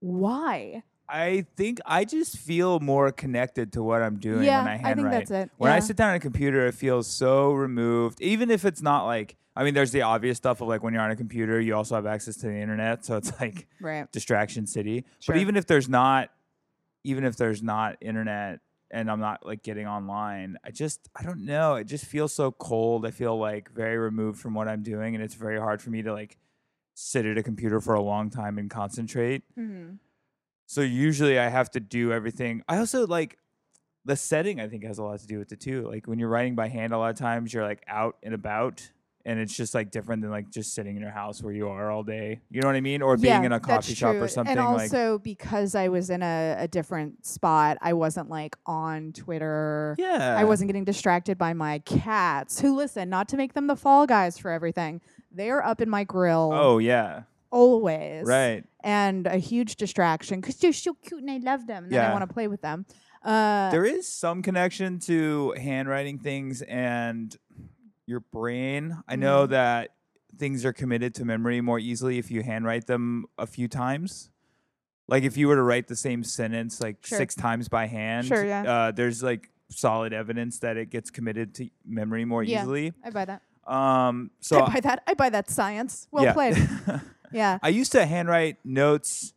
Why? 0.00 0.82
I 1.12 1.44
think 1.56 1.78
I 1.84 2.06
just 2.06 2.38
feel 2.38 2.80
more 2.80 3.12
connected 3.12 3.74
to 3.74 3.82
what 3.82 4.00
I'm 4.00 4.16
doing 4.18 4.44
yeah, 4.44 4.64
when 4.64 4.68
I 4.68 4.76
handwrite. 4.76 4.92
I, 4.92 4.94
think 4.94 5.10
that's 5.10 5.30
it. 5.30 5.50
When 5.58 5.70
yeah. 5.70 5.76
I 5.76 5.80
sit 5.80 5.96
down 5.96 6.10
at 6.10 6.16
a 6.16 6.20
computer, 6.20 6.66
it 6.66 6.72
feels 6.72 7.06
so 7.06 7.52
removed. 7.52 8.22
Even 8.22 8.50
if 8.50 8.64
it's 8.64 8.80
not 8.80 9.04
like, 9.04 9.36
I 9.54 9.62
mean, 9.62 9.74
there's 9.74 9.92
the 9.92 10.02
obvious 10.02 10.38
stuff 10.38 10.62
of 10.62 10.68
like 10.68 10.82
when 10.82 10.94
you're 10.94 11.02
on 11.02 11.10
a 11.10 11.16
computer, 11.16 11.60
you 11.60 11.76
also 11.76 11.96
have 11.96 12.06
access 12.06 12.36
to 12.36 12.46
the 12.46 12.56
internet, 12.56 13.04
so 13.04 13.18
it's 13.18 13.30
like 13.40 13.66
right. 13.78 14.10
distraction 14.10 14.66
city. 14.66 15.04
Sure. 15.20 15.34
But 15.34 15.42
even 15.42 15.56
if 15.56 15.66
there's 15.66 15.86
not, 15.86 16.30
even 17.04 17.24
if 17.24 17.36
there's 17.36 17.62
not 17.62 17.98
internet 18.00 18.60
and 18.90 19.10
I'm 19.10 19.20
not 19.20 19.44
like 19.44 19.62
getting 19.62 19.86
online, 19.86 20.56
I 20.64 20.70
just 20.70 21.10
I 21.14 21.24
don't 21.24 21.44
know. 21.44 21.74
It 21.74 21.88
just 21.88 22.06
feels 22.06 22.32
so 22.32 22.52
cold. 22.52 23.04
I 23.04 23.10
feel 23.10 23.36
like 23.38 23.70
very 23.70 23.98
removed 23.98 24.40
from 24.40 24.54
what 24.54 24.66
I'm 24.66 24.82
doing, 24.82 25.14
and 25.14 25.22
it's 25.22 25.34
very 25.34 25.58
hard 25.58 25.82
for 25.82 25.90
me 25.90 26.00
to 26.00 26.12
like 26.14 26.38
sit 26.94 27.26
at 27.26 27.36
a 27.36 27.42
computer 27.42 27.80
for 27.80 27.92
a 27.92 28.02
long 28.02 28.30
time 28.30 28.56
and 28.56 28.70
concentrate. 28.70 29.42
Mm-hmm. 29.58 29.96
So 30.72 30.80
usually 30.80 31.38
I 31.38 31.50
have 31.50 31.70
to 31.72 31.80
do 31.80 32.14
everything. 32.14 32.62
I 32.66 32.78
also 32.78 33.06
like 33.06 33.36
the 34.06 34.16
setting 34.16 34.58
I 34.58 34.68
think 34.68 34.84
has 34.84 34.96
a 34.96 35.02
lot 35.02 35.20
to 35.20 35.26
do 35.26 35.38
with 35.38 35.52
it 35.52 35.60
too. 35.60 35.86
Like 35.86 36.06
when 36.06 36.18
you're 36.18 36.30
writing 36.30 36.54
by 36.54 36.68
hand, 36.68 36.94
a 36.94 36.98
lot 36.98 37.10
of 37.10 37.16
times 37.18 37.52
you're 37.52 37.62
like 37.62 37.84
out 37.86 38.16
and 38.22 38.32
about, 38.32 38.90
and 39.26 39.38
it's 39.38 39.54
just 39.54 39.74
like 39.74 39.90
different 39.90 40.22
than 40.22 40.30
like 40.30 40.48
just 40.48 40.74
sitting 40.74 40.96
in 40.96 41.02
your 41.02 41.10
house 41.10 41.42
where 41.42 41.52
you 41.52 41.68
are 41.68 41.90
all 41.90 42.02
day. 42.02 42.40
You 42.50 42.62
know 42.62 42.68
what 42.68 42.76
I 42.76 42.80
mean? 42.80 43.02
Or 43.02 43.18
being 43.18 43.40
yeah, 43.40 43.44
in 43.44 43.52
a 43.52 43.60
coffee 43.60 43.92
shop 43.92 44.12
true. 44.12 44.22
or 44.22 44.28
something. 44.28 44.56
And 44.56 44.66
like 44.66 44.84
also 44.84 45.18
because 45.18 45.74
I 45.74 45.88
was 45.88 46.08
in 46.08 46.22
a, 46.22 46.56
a 46.60 46.68
different 46.68 47.26
spot, 47.26 47.76
I 47.82 47.92
wasn't 47.92 48.30
like 48.30 48.56
on 48.64 49.12
Twitter. 49.12 49.94
yeah, 49.98 50.36
I 50.38 50.44
wasn't 50.44 50.68
getting 50.68 50.84
distracted 50.84 51.36
by 51.36 51.52
my 51.52 51.80
cats, 51.80 52.62
who 52.62 52.74
listen, 52.74 53.10
not 53.10 53.28
to 53.28 53.36
make 53.36 53.52
them 53.52 53.66
the 53.66 53.76
fall 53.76 54.06
guys 54.06 54.38
for 54.38 54.50
everything. 54.50 55.02
They 55.30 55.50
are 55.50 55.62
up 55.62 55.82
in 55.82 55.90
my 55.90 56.04
grill 56.04 56.50
Oh 56.54 56.78
yeah, 56.78 57.24
always. 57.52 58.26
right. 58.26 58.64
And 58.82 59.26
a 59.28 59.36
huge 59.36 59.76
distraction 59.76 60.40
because 60.40 60.56
they're 60.56 60.72
so 60.72 60.94
cute 60.94 61.20
and 61.20 61.30
I 61.30 61.36
love 61.38 61.66
them. 61.68 61.84
And 61.84 61.92
then 61.92 62.10
I 62.10 62.12
want 62.12 62.28
to 62.28 62.32
play 62.34 62.48
with 62.48 62.62
them. 62.62 62.84
Uh, 63.22 63.70
there 63.70 63.84
is 63.84 64.08
some 64.08 64.42
connection 64.42 64.98
to 65.00 65.54
handwriting 65.56 66.18
things 66.18 66.62
and 66.62 67.36
your 68.06 68.18
brain. 68.20 68.96
I 69.06 69.14
know 69.14 69.46
Mhm. 69.46 69.50
that 69.50 69.90
things 70.36 70.64
are 70.64 70.72
committed 70.72 71.14
to 71.16 71.24
memory 71.24 71.60
more 71.60 71.78
easily 71.78 72.18
if 72.18 72.30
you 72.32 72.42
handwrite 72.42 72.86
them 72.88 73.26
a 73.38 73.46
few 73.46 73.68
times. 73.68 74.30
Like 75.06 75.22
if 75.22 75.36
you 75.36 75.46
were 75.46 75.54
to 75.56 75.62
write 75.62 75.86
the 75.86 75.94
same 75.94 76.24
sentence 76.24 76.80
like 76.80 76.96
Sure. 77.06 77.18
six 77.18 77.36
times 77.36 77.68
by 77.68 77.86
hand, 77.86 78.26
Sure, 78.26 78.44
yeah. 78.44 78.62
uh, 78.62 78.90
there's 78.90 79.22
like 79.22 79.50
solid 79.70 80.12
evidence 80.12 80.58
that 80.60 80.76
it 80.76 80.90
gets 80.90 81.10
committed 81.10 81.54
to 81.56 81.68
memory 81.84 82.24
more 82.24 82.42
Yeah. 82.42 82.62
easily. 82.62 82.92
I 83.04 83.10
buy 83.10 83.24
that. 83.26 83.42
Um, 83.72 84.32
so 84.40 84.62
I 84.64 84.68
buy 84.74 84.80
that. 84.80 85.02
I 85.06 85.14
buy 85.14 85.30
that 85.30 85.48
science. 85.48 86.08
Well 86.10 86.24
yeah. 86.24 86.32
played. 86.32 86.56
Yeah. 87.32 87.58
I 87.62 87.68
used 87.68 87.92
to 87.92 88.04
handwrite 88.06 88.56
notes 88.64 89.34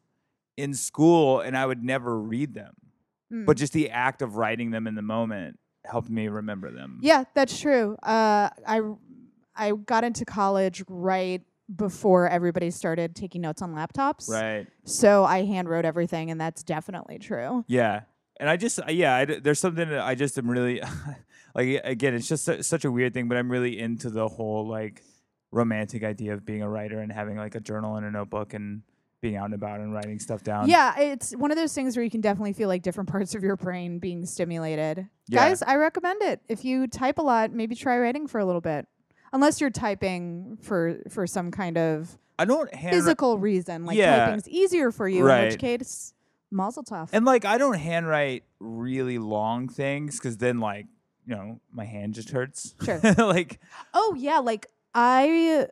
in 0.58 0.74
school 0.74 1.40
and 1.42 1.58
I 1.58 1.66
would 1.66 1.84
never 1.84 2.18
read 2.20 2.54
them, 2.54 2.74
Mm. 3.32 3.46
but 3.46 3.58
just 3.58 3.74
the 3.74 3.90
act 3.90 4.22
of 4.22 4.36
writing 4.38 4.72
them 4.72 4.86
in 4.88 4.96
the 4.96 5.02
moment 5.02 5.58
helped 5.84 6.10
me 6.10 6.28
remember 6.28 6.72
them. 6.72 7.00
Yeah, 7.02 7.24
that's 7.34 7.60
true. 7.60 7.96
Uh, 8.04 8.50
I 8.68 8.82
I 9.56 9.72
got 9.72 10.04
into 10.04 10.26
college 10.26 10.84
right 10.88 11.42
before 11.76 12.28
everybody 12.30 12.70
started 12.70 13.16
taking 13.16 13.42
notes 13.42 13.62
on 13.62 13.74
laptops. 13.74 14.30
Right. 14.30 14.68
So 14.84 15.24
I 15.24 15.46
hand 15.46 15.68
wrote 15.70 15.86
everything, 15.86 16.30
and 16.30 16.40
that's 16.40 16.62
definitely 16.64 17.18
true. 17.20 17.66
Yeah. 17.68 18.02
And 18.40 18.50
I 18.50 18.58
just, 18.58 18.80
yeah, 18.90 19.16
I 19.16 19.26
d 19.26 19.40
there's 19.40 19.60
something 19.60 19.90
that 19.90 20.02
I 20.02 20.14
just 20.14 20.38
am 20.38 20.50
really, 20.50 20.82
like, 21.56 21.82
again, 21.84 22.14
it's 22.14 22.28
just 22.28 22.46
su- 22.46 22.62
such 22.62 22.84
a 22.86 22.92
weird 22.92 23.14
thing, 23.14 23.28
but 23.30 23.38
I'm 23.38 23.50
really 23.50 23.80
into 23.80 24.10
the 24.10 24.28
whole, 24.28 24.68
like, 24.68 25.02
romantic 25.52 26.04
idea 26.04 26.34
of 26.34 26.46
being 26.46 26.62
a 26.62 26.70
writer 26.70 27.00
and 27.00 27.12
having, 27.12 27.38
like, 27.38 27.56
a 27.56 27.60
journal 27.60 27.96
and 27.96 28.06
a 28.06 28.12
notebook 28.12 28.54
and 28.54 28.82
being 29.22 29.38
out 29.38 29.46
and 29.46 29.54
about 29.56 29.80
and 29.80 29.94
writing 29.94 30.20
stuff 30.20 30.44
down. 30.44 30.68
yeah, 30.70 31.00
it's 31.00 31.32
one 31.36 31.50
of 31.50 31.58
those 31.58 31.74
things 31.74 31.96
where 31.98 32.04
you 32.04 32.12
can 32.12 32.22
definitely 32.22 32.54
feel 32.54 32.68
like 32.68 32.84
different 32.84 33.10
parts 33.10 33.34
of 33.34 33.42
your 33.42 33.56
brain 33.56 33.98
being 33.98 34.24
stimulated. 34.26 35.08
Yeah. 35.28 35.48
Guys, 35.50 35.64
I 35.64 35.76
recommend 35.78 36.22
it. 36.22 36.42
If 36.48 36.64
you 36.64 36.86
type 36.88 37.18
a 37.18 37.24
lot, 37.24 37.52
maybe 37.52 37.74
try 37.76 37.98
writing 37.98 38.28
for 38.28 38.40
a 38.40 38.46
little 38.46 38.62
bit. 38.62 38.86
Unless 39.34 39.60
you're 39.62 39.72
typing 39.72 40.58
for 40.62 40.98
for 41.10 41.26
some 41.26 41.50
kind 41.50 41.78
of 41.78 42.18
I 42.38 42.46
don't 42.46 42.72
hand, 42.74 42.94
physical 42.96 43.40
reason, 43.40 43.86
like 43.86 43.98
Yeah. 43.98 44.26
typing's 44.26 44.48
easier 44.48 44.92
for 44.92 45.08
you. 45.08 45.24
right. 45.26 45.46
In 45.46 45.50
which 45.50 45.60
case, 45.60 46.14
mazel 46.52 46.84
tov. 46.84 47.10
and, 47.12 47.26
like, 47.26 47.46
I 47.46 47.58
don't 47.58 47.78
handwrite 47.80 48.44
really 48.60 49.18
long 49.18 49.68
things 49.70 50.20
because 50.20 50.38
then, 50.38 50.60
like, 50.60 50.86
you 51.26 51.36
know, 51.36 51.60
my 51.72 51.86
hand 51.86 52.14
just 52.14 52.30
hurts. 52.30 52.76
Sure. 52.84 53.00
like, 53.18 53.60
Oh 53.94 54.14
yeah, 54.18 54.38
like 54.38 54.68
I 54.96 55.68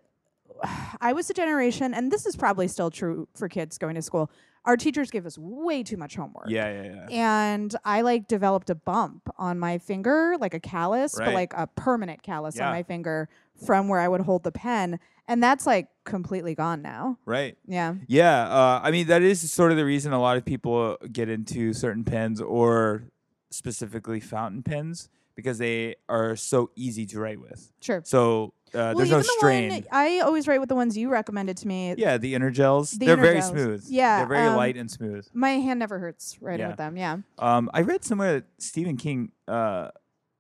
I 1.01 1.13
was 1.13 1.29
a 1.29 1.33
generation 1.33 1.93
and 1.93 2.11
this 2.11 2.25
is 2.27 2.35
probably 2.35 2.67
still 2.67 2.91
true 2.91 3.27
for 3.35 3.49
kids 3.49 3.77
going 3.79 3.95
to 3.95 4.01
school. 4.01 4.29
Our 4.65 4.77
teachers 4.77 5.11
gave 5.11 5.25
us 5.25 5.37
way 5.37 5.83
too 5.83 5.97
much 5.97 6.15
homework. 6.15 6.45
yeah, 6.49 6.83
yeah, 6.83 7.05
yeah. 7.09 7.47
And 7.49 7.75
I 7.83 7.99
like 8.01 8.29
developed 8.29 8.69
a 8.69 8.75
bump 8.75 9.29
on 9.37 9.59
my 9.59 9.77
finger, 9.77 10.35
like 10.39 10.53
a 10.53 10.59
callus, 10.59 11.15
but 11.17 11.33
like 11.33 11.51
a 11.53 11.67
permanent 11.67 12.23
callus 12.23 12.55
Yeah. 12.55 12.67
on 12.67 12.73
my 12.73 12.83
finger 12.83 13.27
from 13.65 13.89
where 13.89 13.99
I 13.99 14.07
would 14.07 14.21
hold 14.21 14.43
the 14.43 14.53
pen. 14.53 14.99
And 15.27 15.43
that's 15.43 15.65
like 15.65 15.87
completely 16.05 16.55
gone 16.55 16.81
now. 16.81 17.17
Right. 17.25 17.57
Yeah. 17.67 17.95
Yeah, 18.07 18.43
uh, 18.47 18.79
I 18.83 18.91
mean 18.91 19.07
that 19.07 19.21
is 19.21 19.51
sort 19.51 19.71
of 19.71 19.77
the 19.77 19.85
reason 19.85 20.13
a 20.13 20.21
lot 20.21 20.37
of 20.37 20.45
people 20.45 20.97
get 21.11 21.27
into 21.27 21.73
certain 21.73 22.05
pens 22.05 22.39
or 22.39 23.03
specifically 23.49 24.19
fountain 24.21 24.63
pens 24.63 25.09
because 25.35 25.57
they 25.57 25.95
are 26.07 26.35
so 26.37 26.71
easy 26.75 27.05
to 27.07 27.19
write 27.19 27.41
with. 27.41 27.71
Sure. 27.81 28.01
So 28.05 28.53
uh, 28.73 28.77
well, 28.77 28.95
there's 28.95 29.09
no 29.11 29.17
the 29.17 29.23
strain. 29.23 29.69
one 29.71 29.83
I 29.91 30.19
always 30.19 30.47
write 30.47 30.59
with 30.59 30.69
the 30.69 30.75
ones 30.75 30.97
you 30.97 31.09
recommended 31.09 31.57
to 31.57 31.67
me. 31.67 31.95
yeah, 31.97 32.17
the 32.17 32.33
EnerGels. 32.33 32.97
The 32.97 33.05
they're 33.05 33.15
very 33.17 33.39
gels. 33.39 33.49
smooth. 33.49 33.85
Yeah, 33.87 34.19
they're 34.19 34.27
very 34.27 34.47
um, 34.47 34.55
light 34.55 34.77
and 34.77 34.89
smooth. 34.89 35.27
My 35.33 35.51
hand 35.51 35.79
never 35.79 35.99
hurts 35.99 36.37
writing 36.41 36.61
Yeah. 36.61 36.67
with 36.69 36.77
them. 36.77 36.97
Yeah. 36.97 37.17
Um, 37.39 37.69
I 37.73 37.81
read 37.81 38.03
somewhere 38.03 38.33
that 38.33 38.45
Stephen 38.57 38.97
King 38.97 39.31
uh, 39.47 39.89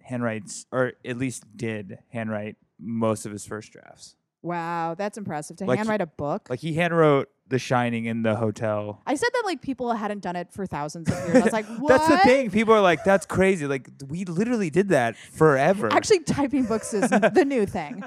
handwrites, 0.09 0.65
or 0.71 0.93
at 1.05 1.17
least 1.17 1.45
did 1.55 1.99
handwrite 2.09 2.55
most 2.79 3.25
of 3.25 3.31
his 3.31 3.45
first 3.45 3.71
drafts. 3.71 4.15
Wow, 4.43 4.93
that's 4.95 5.17
impressive 5.17 5.57
to 5.57 5.65
Like 5.65 5.77
handwrite 5.77 6.01
a 6.01 6.05
book. 6.05 6.49
Like 6.49 6.59
he 6.59 6.75
handwrote 6.75 7.25
The 7.47 7.57
Shining 7.57 8.05
in 8.05 8.21
the 8.23 8.35
hotel. 8.35 9.01
I 9.07 9.15
said 9.15 9.29
that 9.33 9.43
like 9.45 9.61
people 9.61 9.93
hadn't 9.93 10.19
done 10.21 10.35
it 10.35 10.51
for 10.51 10.65
thousands 10.65 11.09
of 11.09 11.17
years. 11.27 11.37
I 11.37 11.39
was 11.45 11.53
like, 11.53 11.65
what? 11.79 11.87
That's 11.89 12.07
the 12.09 12.17
thing. 12.19 12.51
People 12.51 12.73
are 12.73 12.81
like, 12.81 13.03
"That's 13.05 13.25
crazy." 13.25 13.65
Like 13.65 13.89
we 14.07 14.25
literally 14.25 14.69
did 14.69 14.89
that 14.89 15.15
forever. 15.15 15.91
Actually, 15.91 16.19
typing 16.19 16.65
books 16.65 16.93
is 16.93 17.09
the 17.09 17.45
new 17.47 17.65
thing. 17.65 18.03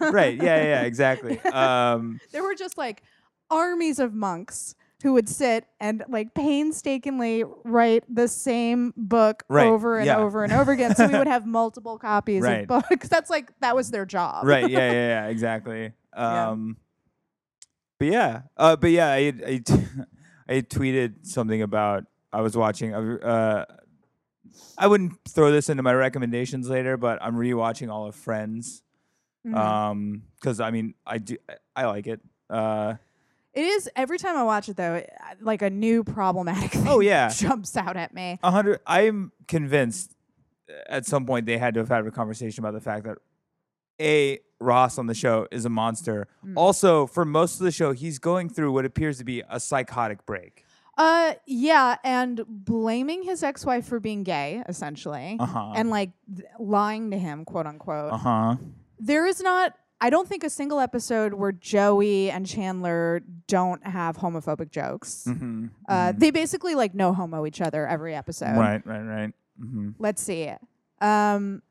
right. 0.00 0.36
Yeah, 0.36 0.56
yeah, 0.56 0.62
yeah, 0.64 0.82
exactly. 0.92 1.38
Um, 1.40 2.20
There 2.32 2.42
were 2.42 2.56
just 2.56 2.76
like 2.76 3.02
armies 3.50 3.98
of 4.00 4.12
monks 4.12 4.74
who 5.02 5.12
would 5.12 5.28
sit 5.28 5.64
and 5.78 6.02
like 6.08 6.34
painstakingly 6.34 7.44
write 7.64 8.02
the 8.12 8.26
same 8.26 8.92
book 8.96 9.44
Right, 9.48 9.66
over 9.66 9.96
and 9.98 10.06
yeah. 10.06 10.18
over 10.18 10.42
and 10.44 10.52
over 10.52 10.72
again. 10.72 10.94
So 10.96 11.06
we 11.06 11.16
would 11.16 11.26
have 11.36 11.46
multiple 11.46 11.98
copies 11.98 12.42
Right. 12.42 12.62
of 12.62 12.68
books. 12.68 13.08
That's 13.10 13.30
like 13.30 13.52
that 13.60 13.76
was 13.76 13.90
their 13.90 14.04
job. 14.06 14.44
right. 14.44 14.68
Yeah, 14.68 14.90
yeah, 14.90 14.92
yeah, 15.24 15.26
exactly. 15.28 15.92
Yeah. 16.16 16.48
Um, 16.50 16.76
but 17.98 18.08
yeah, 18.08 18.42
uh, 18.56 18.76
but 18.76 18.90
yeah, 18.90 19.08
I 19.10 19.22
had- 19.22 19.44
I, 19.44 19.56
t- 19.58 19.84
I 20.48 20.54
had 20.54 20.70
tweeted 20.70 21.26
something 21.26 21.62
about 21.62 22.04
I 22.32 22.40
was 22.40 22.56
watching. 22.56 22.94
Uh, 22.94 23.64
I 24.76 24.86
wouldn't 24.86 25.12
throw 25.28 25.50
this 25.52 25.68
into 25.68 25.82
my 25.82 25.92
recommendations 25.94 26.68
later, 26.68 26.96
but 26.96 27.18
I'm 27.22 27.34
rewatching 27.36 27.90
all 27.90 28.06
of 28.06 28.14
Friends. 28.16 28.82
Mhm. 29.46 29.54
Um, 29.56 30.22
because 30.40 30.58
I 30.60 30.70
mean, 30.70 30.94
I 31.06 31.18
do, 31.18 31.36
I 31.76 31.86
like 31.86 32.06
it. 32.06 32.20
Uh, 32.50 32.94
it 33.58 33.64
is 33.64 33.90
every 33.96 34.18
time 34.18 34.36
I 34.36 34.42
watch 34.44 34.68
it 34.68 34.76
though, 34.76 35.02
like 35.40 35.62
a 35.62 35.70
new 35.70 36.04
problematic 36.04 36.70
thing 36.78 36.86
oh 36.88 37.00
yeah, 37.00 37.28
jumps 37.30 37.76
out 37.76 37.96
at 37.96 38.14
me. 38.14 38.38
A 38.42 38.50
hundred. 38.50 38.80
I'm 38.86 39.32
convinced 39.48 40.14
uh, 40.70 40.72
at 40.96 41.06
some 41.06 41.26
point 41.26 41.46
they 41.46 41.58
had 41.58 41.74
to 41.74 41.80
have 41.80 41.88
had 41.88 42.06
a 42.06 42.10
conversation 42.10 42.62
about 42.62 42.74
the 42.74 42.80
fact 42.80 43.04
that 43.04 43.18
a 44.00 44.38
Ross 44.60 44.98
on 44.98 45.06
the 45.06 45.14
show 45.14 45.46
is 45.50 45.64
a 45.64 45.68
monster. 45.68 46.26
Mm. 46.44 46.54
Also, 46.56 47.06
for 47.06 47.24
most 47.24 47.54
of 47.60 47.64
the 47.64 47.70
show, 47.72 47.92
he's 47.92 48.18
going 48.18 48.48
through 48.48 48.72
what 48.72 48.84
appears 48.84 49.18
to 49.18 49.24
be 49.24 49.42
a 49.48 49.58
psychotic 49.60 50.24
break. 50.26 50.64
Uh, 50.96 51.34
yeah, 51.46 51.96
and 52.02 52.42
blaming 52.48 53.22
his 53.22 53.44
ex-wife 53.44 53.86
for 53.86 54.00
being 54.00 54.24
gay, 54.24 54.62
essentially, 54.68 55.36
Uh 55.38 55.46
huh. 55.46 55.72
and 55.76 55.90
like 55.90 56.10
th- 56.34 56.48
lying 56.58 57.12
to 57.12 57.18
him, 57.18 57.44
quote 57.44 57.66
unquote. 57.66 58.12
uh 58.12 58.16
huh. 58.16 58.56
There 58.98 59.26
is 59.26 59.40
not. 59.40 59.74
I 60.00 60.10
don't 60.10 60.28
think 60.28 60.44
a 60.44 60.50
single 60.50 60.78
episode 60.78 61.34
where 61.34 61.50
Joey 61.52 62.30
and 62.30 62.46
Chandler 62.46 63.20
don't 63.48 63.84
have 63.84 64.16
homophobic 64.18 64.70
jokes. 64.70 65.24
Mm-hmm. 65.26 65.66
Uh, 65.88 66.12
they 66.16 66.30
basically 66.30 66.74
like 66.76 66.94
no 66.94 67.12
homo 67.12 67.44
each 67.46 67.60
other 67.60 67.86
every 67.86 68.14
episode. 68.14 68.56
right. 68.56 68.84
Right. 68.86 69.02
Right. 69.02 69.32
Mm-hmm. 69.60 69.90
Let's 69.98 70.22
see. 70.22 70.52
Um, 71.00 71.62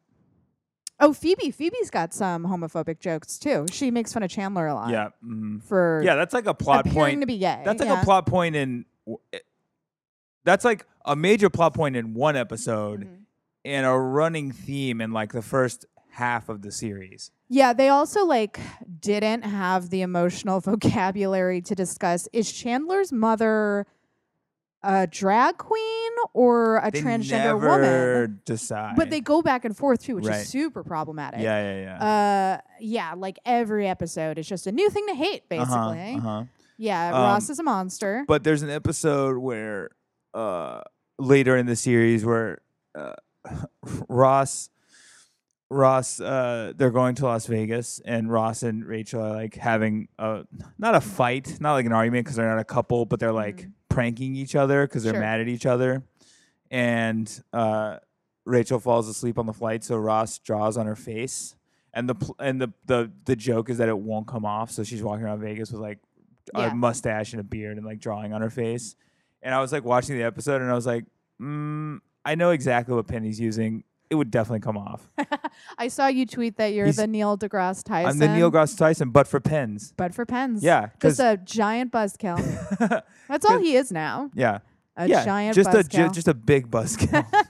oh, 1.00 1.14
Phoebe. 1.14 1.52
Phoebe's 1.52 1.90
got 1.90 2.14
some 2.14 2.46
homophobic 2.46 3.00
jokes 3.00 3.40
too. 3.40 3.66
She 3.72 3.92
makes 3.92 4.12
fun 4.12 4.24
of 4.24 4.30
Chandler 4.30 4.68
a 4.68 4.74
lot. 4.74 4.90
Yeah. 4.90 5.10
Mm. 5.26 5.64
For 5.64 6.02
Yeah. 6.04 6.16
That's 6.16 6.34
like 6.34 6.48
a 6.48 6.54
plot 6.54 6.86
point. 6.86 7.22
to 7.22 7.28
be 7.28 7.38
gay. 7.38 7.62
That's 7.64 7.80
like 7.80 7.88
yeah. 7.90 8.02
a 8.02 8.04
plot 8.04 8.26
point 8.26 8.58
in. 8.58 8.84
That's 10.44 10.66
like 10.66 10.86
a 11.06 11.16
major 11.16 11.50
plot 11.50 11.74
point 11.74 11.96
in 11.96 12.14
one 12.14 12.36
episode 12.36 13.02
Mhm. 13.06 13.18
and 13.66 13.86
a 13.86 13.92
running 13.98 14.52
theme 14.52 15.00
in 15.02 15.12
like 15.12 15.32
the 15.32 15.42
first 15.42 15.86
half 16.18 16.50
of 16.50 16.62
the 16.64 16.72
series. 16.72 17.30
Yeah, 17.48 17.74
they 17.74 17.90
also 17.90 18.26
like 18.26 18.60
didn't 19.00 19.44
have 19.44 19.90
the 19.92 20.02
emotional 20.02 20.60
vocabulary 20.72 21.62
to 21.62 21.76
discuss 21.76 22.28
is 22.34 22.52
Chandler's 22.52 23.12
mother 23.12 23.86
a 24.84 25.06
drag 25.08 25.58
queen 25.58 26.12
or 26.34 26.78
a 26.78 26.90
They 26.92 27.02
transgender 27.02 27.30
never 27.60 27.68
woman? 28.28 28.42
decide. 28.46 28.96
But 28.96 29.10
they 29.10 29.22
go 29.22 29.42
back 29.42 29.66
and 29.66 29.76
forth 29.78 30.04
too, 30.04 30.16
which 30.16 30.26
Right. 30.26 30.42
is 30.42 30.50
super 30.50 30.84
problematic. 30.84 31.40
Yeah. 31.42 31.62
Yeah. 31.62 31.82
Yeah. 32.00 32.06
Uh 32.06 32.62
yeah, 32.80 33.14
like 33.16 33.38
every 33.46 33.88
episode 33.88 34.38
is 34.40 34.48
just 34.48 34.66
a 34.68 34.72
new 34.72 34.90
thing 34.90 35.06
to 35.08 35.16
hate 35.16 35.48
basically. 35.50 36.16
Uh-huh, 36.16 36.18
uh-huh. 36.18 36.44
Yeah, 36.80 37.08
Um, 37.10 37.22
Ross 37.24 37.50
is 37.50 37.60
a 37.60 37.64
monster. 37.64 38.24
But 38.28 38.44
there's 38.44 38.62
an 38.64 38.70
episode 38.70 39.38
where 39.38 39.90
uh, 40.34 40.82
later 41.20 41.58
in 41.58 41.66
the 41.66 41.76
series 41.76 42.24
where 42.26 42.62
uh, 42.96 43.14
Ross 44.10 44.70
Ross 45.70 46.22
uh, 46.22 46.72
they're 46.78 46.92
going 46.92 47.16
to 47.16 47.26
Las 47.26 47.46
Vegas 47.46 48.00
and 48.06 48.32
Ross 48.32 48.64
and 48.64 48.86
Rachel 48.86 49.22
are 49.22 49.34
like 49.34 49.56
having 49.56 50.08
a 50.18 50.46
not 50.78 50.96
a 50.96 51.02
fight, 51.02 51.58
not 51.60 51.74
like 51.74 51.86
an 51.86 51.92
argument 51.94 52.26
because 52.26 52.38
they're 52.38 52.48
not 52.50 52.60
a 52.60 52.64
couple, 52.64 53.06
but 53.06 53.20
they're 53.20 53.34
like 53.34 53.58
Mhm. 53.64 53.72
pranking 53.90 54.36
each 54.36 54.56
other 54.56 54.88
because 54.88 55.04
they're 55.04 55.14
Sure. 55.14 55.22
mad 55.22 55.42
at 55.42 55.48
each 55.50 55.66
other. 55.66 56.04
And 56.72 57.44
uh, 57.54 57.98
Rachel 58.46 58.80
falls 58.80 59.08
asleep 59.10 59.38
on 59.38 59.46
the 59.46 59.54
flight, 59.54 59.84
so 59.84 59.98
Ross 59.98 60.38
draws 60.40 60.78
on 60.78 60.86
her 60.86 60.96
face, 60.96 61.56
and 61.94 62.08
the 62.08 62.16
pl- 62.16 62.36
and 62.40 62.62
the 62.62 62.72
the 62.86 63.12
the 63.26 63.36
joke 63.36 63.70
is 63.70 63.78
that 63.80 63.90
it 63.90 63.98
won't 63.98 64.28
come 64.28 64.46
off. 64.46 64.72
So 64.72 64.84
she's 64.84 65.04
walking 65.04 65.26
around 65.26 65.40
Vegas 65.42 65.72
with 65.72 65.82
like 65.82 66.00
Yeah. 66.56 66.72
a 66.72 66.76
mustache 66.76 67.34
and 67.34 67.42
a 67.42 67.44
beard 67.44 67.76
and 67.78 67.86
like 67.86 68.00
drawing 68.00 68.32
on 68.34 68.42
her 68.42 68.50
face. 68.50 68.96
And 69.42 69.54
I 69.54 69.60
was 69.62 69.72
like 69.74 69.84
watching 69.84 70.16
the 70.18 70.24
episode, 70.24 70.62
and 70.62 70.72
I 70.72 70.74
was 70.76 70.86
like, 70.86 71.04
mm, 71.42 72.00
I 72.26 72.36
know 72.36 72.52
exactly 72.52 72.96
what 72.96 73.08
Penny's 73.08 73.40
using. 73.40 73.84
It 74.10 74.16
would 74.16 74.32
definitely 74.32 74.62
come 74.62 74.78
off. 74.78 75.10
I 75.78 75.90
saw 75.90 76.08
you 76.08 76.26
tweet 76.26 76.56
that 76.58 76.68
you're 76.74 76.86
He's- 76.86 76.96
the 76.96 77.08
Neil 77.08 77.38
deGrasse 77.38 77.84
Tyson. 77.84 78.10
I'm 78.10 78.18
the 78.20 78.28
Neil 78.30 78.50
deGrasse 78.52 78.78
Tyson, 78.78 79.10
but 79.10 79.28
for 79.28 79.40
pens. 79.40 79.94
but 79.98 80.14
for 80.16 80.26
pens. 80.26 80.64
Yeah, 80.64 80.90
Just 81.02 81.20
a 81.20 81.38
giant 81.44 81.92
buzzkill. 81.92 82.38
That's 83.28 83.46
all 83.46 83.60
he 83.60 83.76
is 83.76 83.92
now. 83.92 84.32
yeah, 84.34 84.60
A 84.96 85.08
yeah, 85.08 85.26
giant 85.26 85.56
just 85.56 85.70
a 85.70 85.80
buzzkill. 85.80 86.08
ju- 86.08 86.14
just 86.14 86.28
a 86.30 86.34
big 86.34 86.72
buzzkill. 86.72 87.26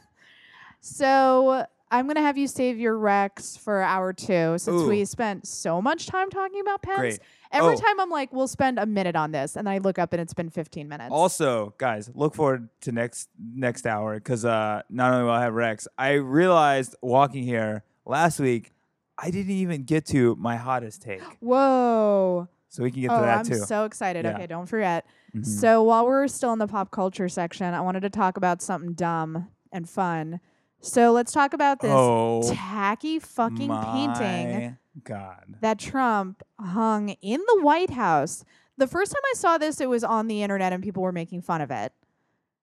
So 0.80 1.66
I'm 1.89 2.08
gonna 2.08 2.22
have 2.22 2.38
you 2.38 2.48
save 2.48 2.77
your 2.79 2.98
Rex 2.98 3.56
for 3.56 3.82
hour 3.82 4.12
two 4.13 4.58
since 4.58 4.67
Ooh. 4.82 4.89
we 4.89 5.06
spent 5.06 5.48
so 5.48 5.82
much 5.82 6.08
time 6.08 6.29
talking 6.29 6.60
about 6.60 6.82
pens. 6.82 7.00
Great. 7.00 7.20
Every 7.51 7.74
Oh. 7.75 7.77
time 7.77 8.00
I'm 8.00 8.10
like, 8.10 8.34
we'll 8.34 8.48
spend 8.50 8.77
a 8.77 8.86
minute 8.86 9.15
on 9.15 9.32
this, 9.32 9.56
and 9.56 9.70
I 9.70 9.77
look 9.77 9.98
up 9.98 10.12
and 10.12 10.22
it's 10.22 10.34
been 10.34 10.50
15 10.50 10.89
minutes. 10.89 11.12
Also, 11.13 11.74
guys, 11.77 12.12
look 12.13 12.36
forward 12.36 12.67
to 12.82 12.91
next 12.91 13.29
next 13.39 13.88
hour 13.88 14.15
because 14.15 14.44
uh, 14.44 14.82
not 14.89 15.13
only 15.13 15.24
will 15.25 15.32
I 15.32 15.41
have 15.44 15.53
Rex, 15.53 15.88
I 15.98 16.13
realized 16.13 16.96
walking 17.01 17.44
here 17.44 17.84
last 18.06 18.39
week, 18.39 18.74
I 19.17 19.32
didn't 19.32 19.53
even 19.53 19.84
get 19.84 20.06
to 20.08 20.36
my 20.36 20.58
hottest 20.58 21.01
take, 21.03 21.22
Whoa! 21.39 22.50
so 22.67 22.84
we 22.84 22.91
can 22.91 23.01
get 23.01 23.12
oh, 23.12 23.20
to 23.20 23.25
that 23.25 23.46
too. 23.46 23.53
I'm 23.53 23.60
so 23.65 23.86
excited. 23.86 24.25
Yeah. 24.25 24.36
Okay, 24.36 24.48
don't 24.48 24.65
forget. 24.67 25.06
Mhm. 25.34 25.46
So 25.46 25.84
while 25.84 26.06
we're 26.06 26.27
still 26.27 26.51
in 26.51 26.60
the 26.60 26.67
pop 26.67 26.91
culture 26.91 27.29
section, 27.29 27.74
I 27.74 27.79
wanted 27.79 28.01
to 28.01 28.10
talk 28.10 28.36
about 28.36 28.62
something 28.62 28.91
dumb 28.94 29.48
and 29.72 29.89
fun. 29.89 30.41
So 30.81 31.12
let's 31.12 31.31
talk 31.31 31.53
about 31.53 31.79
this 31.81 31.91
oh, 31.93 32.43
tacky 32.53 33.19
fucking 33.19 33.69
painting 33.69 34.77
God, 35.03 35.57
that 35.62 35.79
Trump 35.79 36.43
hung 36.60 37.10
in 37.10 37.41
the 37.41 37.62
White 37.62 37.89
House. 37.89 38.46
The 38.77 38.88
first 38.88 39.12
time 39.12 39.22
I 39.25 39.34
saw 39.36 39.57
this, 39.57 39.81
it 39.81 39.89
was 39.89 40.03
on 40.03 40.27
the 40.27 40.43
internet 40.43 40.72
and 40.74 40.84
people 40.84 41.03
were 41.03 41.12
making 41.12 41.41
fun 41.41 41.62
of 41.62 41.72
it. 41.72 41.93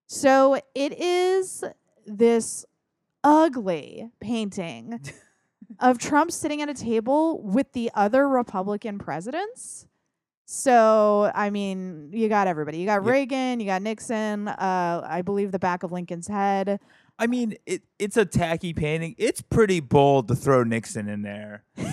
So 0.06 0.60
it 0.74 0.98
is 0.98 1.64
this 2.06 2.64
ugly 3.24 4.10
painting 4.20 5.00
of 5.80 5.98
Trump 5.98 6.30
sitting 6.30 6.62
at 6.62 6.68
a 6.68 6.74
table 6.74 7.42
with 7.42 7.72
the 7.72 7.90
other 7.94 8.28
Republican 8.28 8.98
presidents. 8.98 9.86
So, 10.46 11.32
I 11.34 11.48
mean, 11.48 12.10
you 12.12 12.28
got 12.28 12.46
everybody. 12.46 12.78
You 12.78 12.86
got 12.86 13.02
Yep. 13.02 13.10
Reagan, 13.10 13.60
you 13.60 13.66
got 13.66 13.80
Nixon, 13.80 14.48
uh, 14.48 15.06
I 15.08 15.22
believe 15.22 15.52
the 15.52 15.58
back 15.58 15.82
of 15.82 15.90
Lincoln's 15.90 16.28
head. 16.28 16.80
I 17.18 17.26
mean, 17.28 17.54
it, 17.66 17.82
it's 17.98 18.16
a 18.16 18.24
tacky 18.24 18.72
painting. 18.72 19.14
It's 19.18 19.40
pretty 19.40 19.80
bold 19.80 20.28
to 20.28 20.34
throw 20.34 20.64
Nixon 20.64 21.08
in 21.08 21.22
there. 21.22 21.64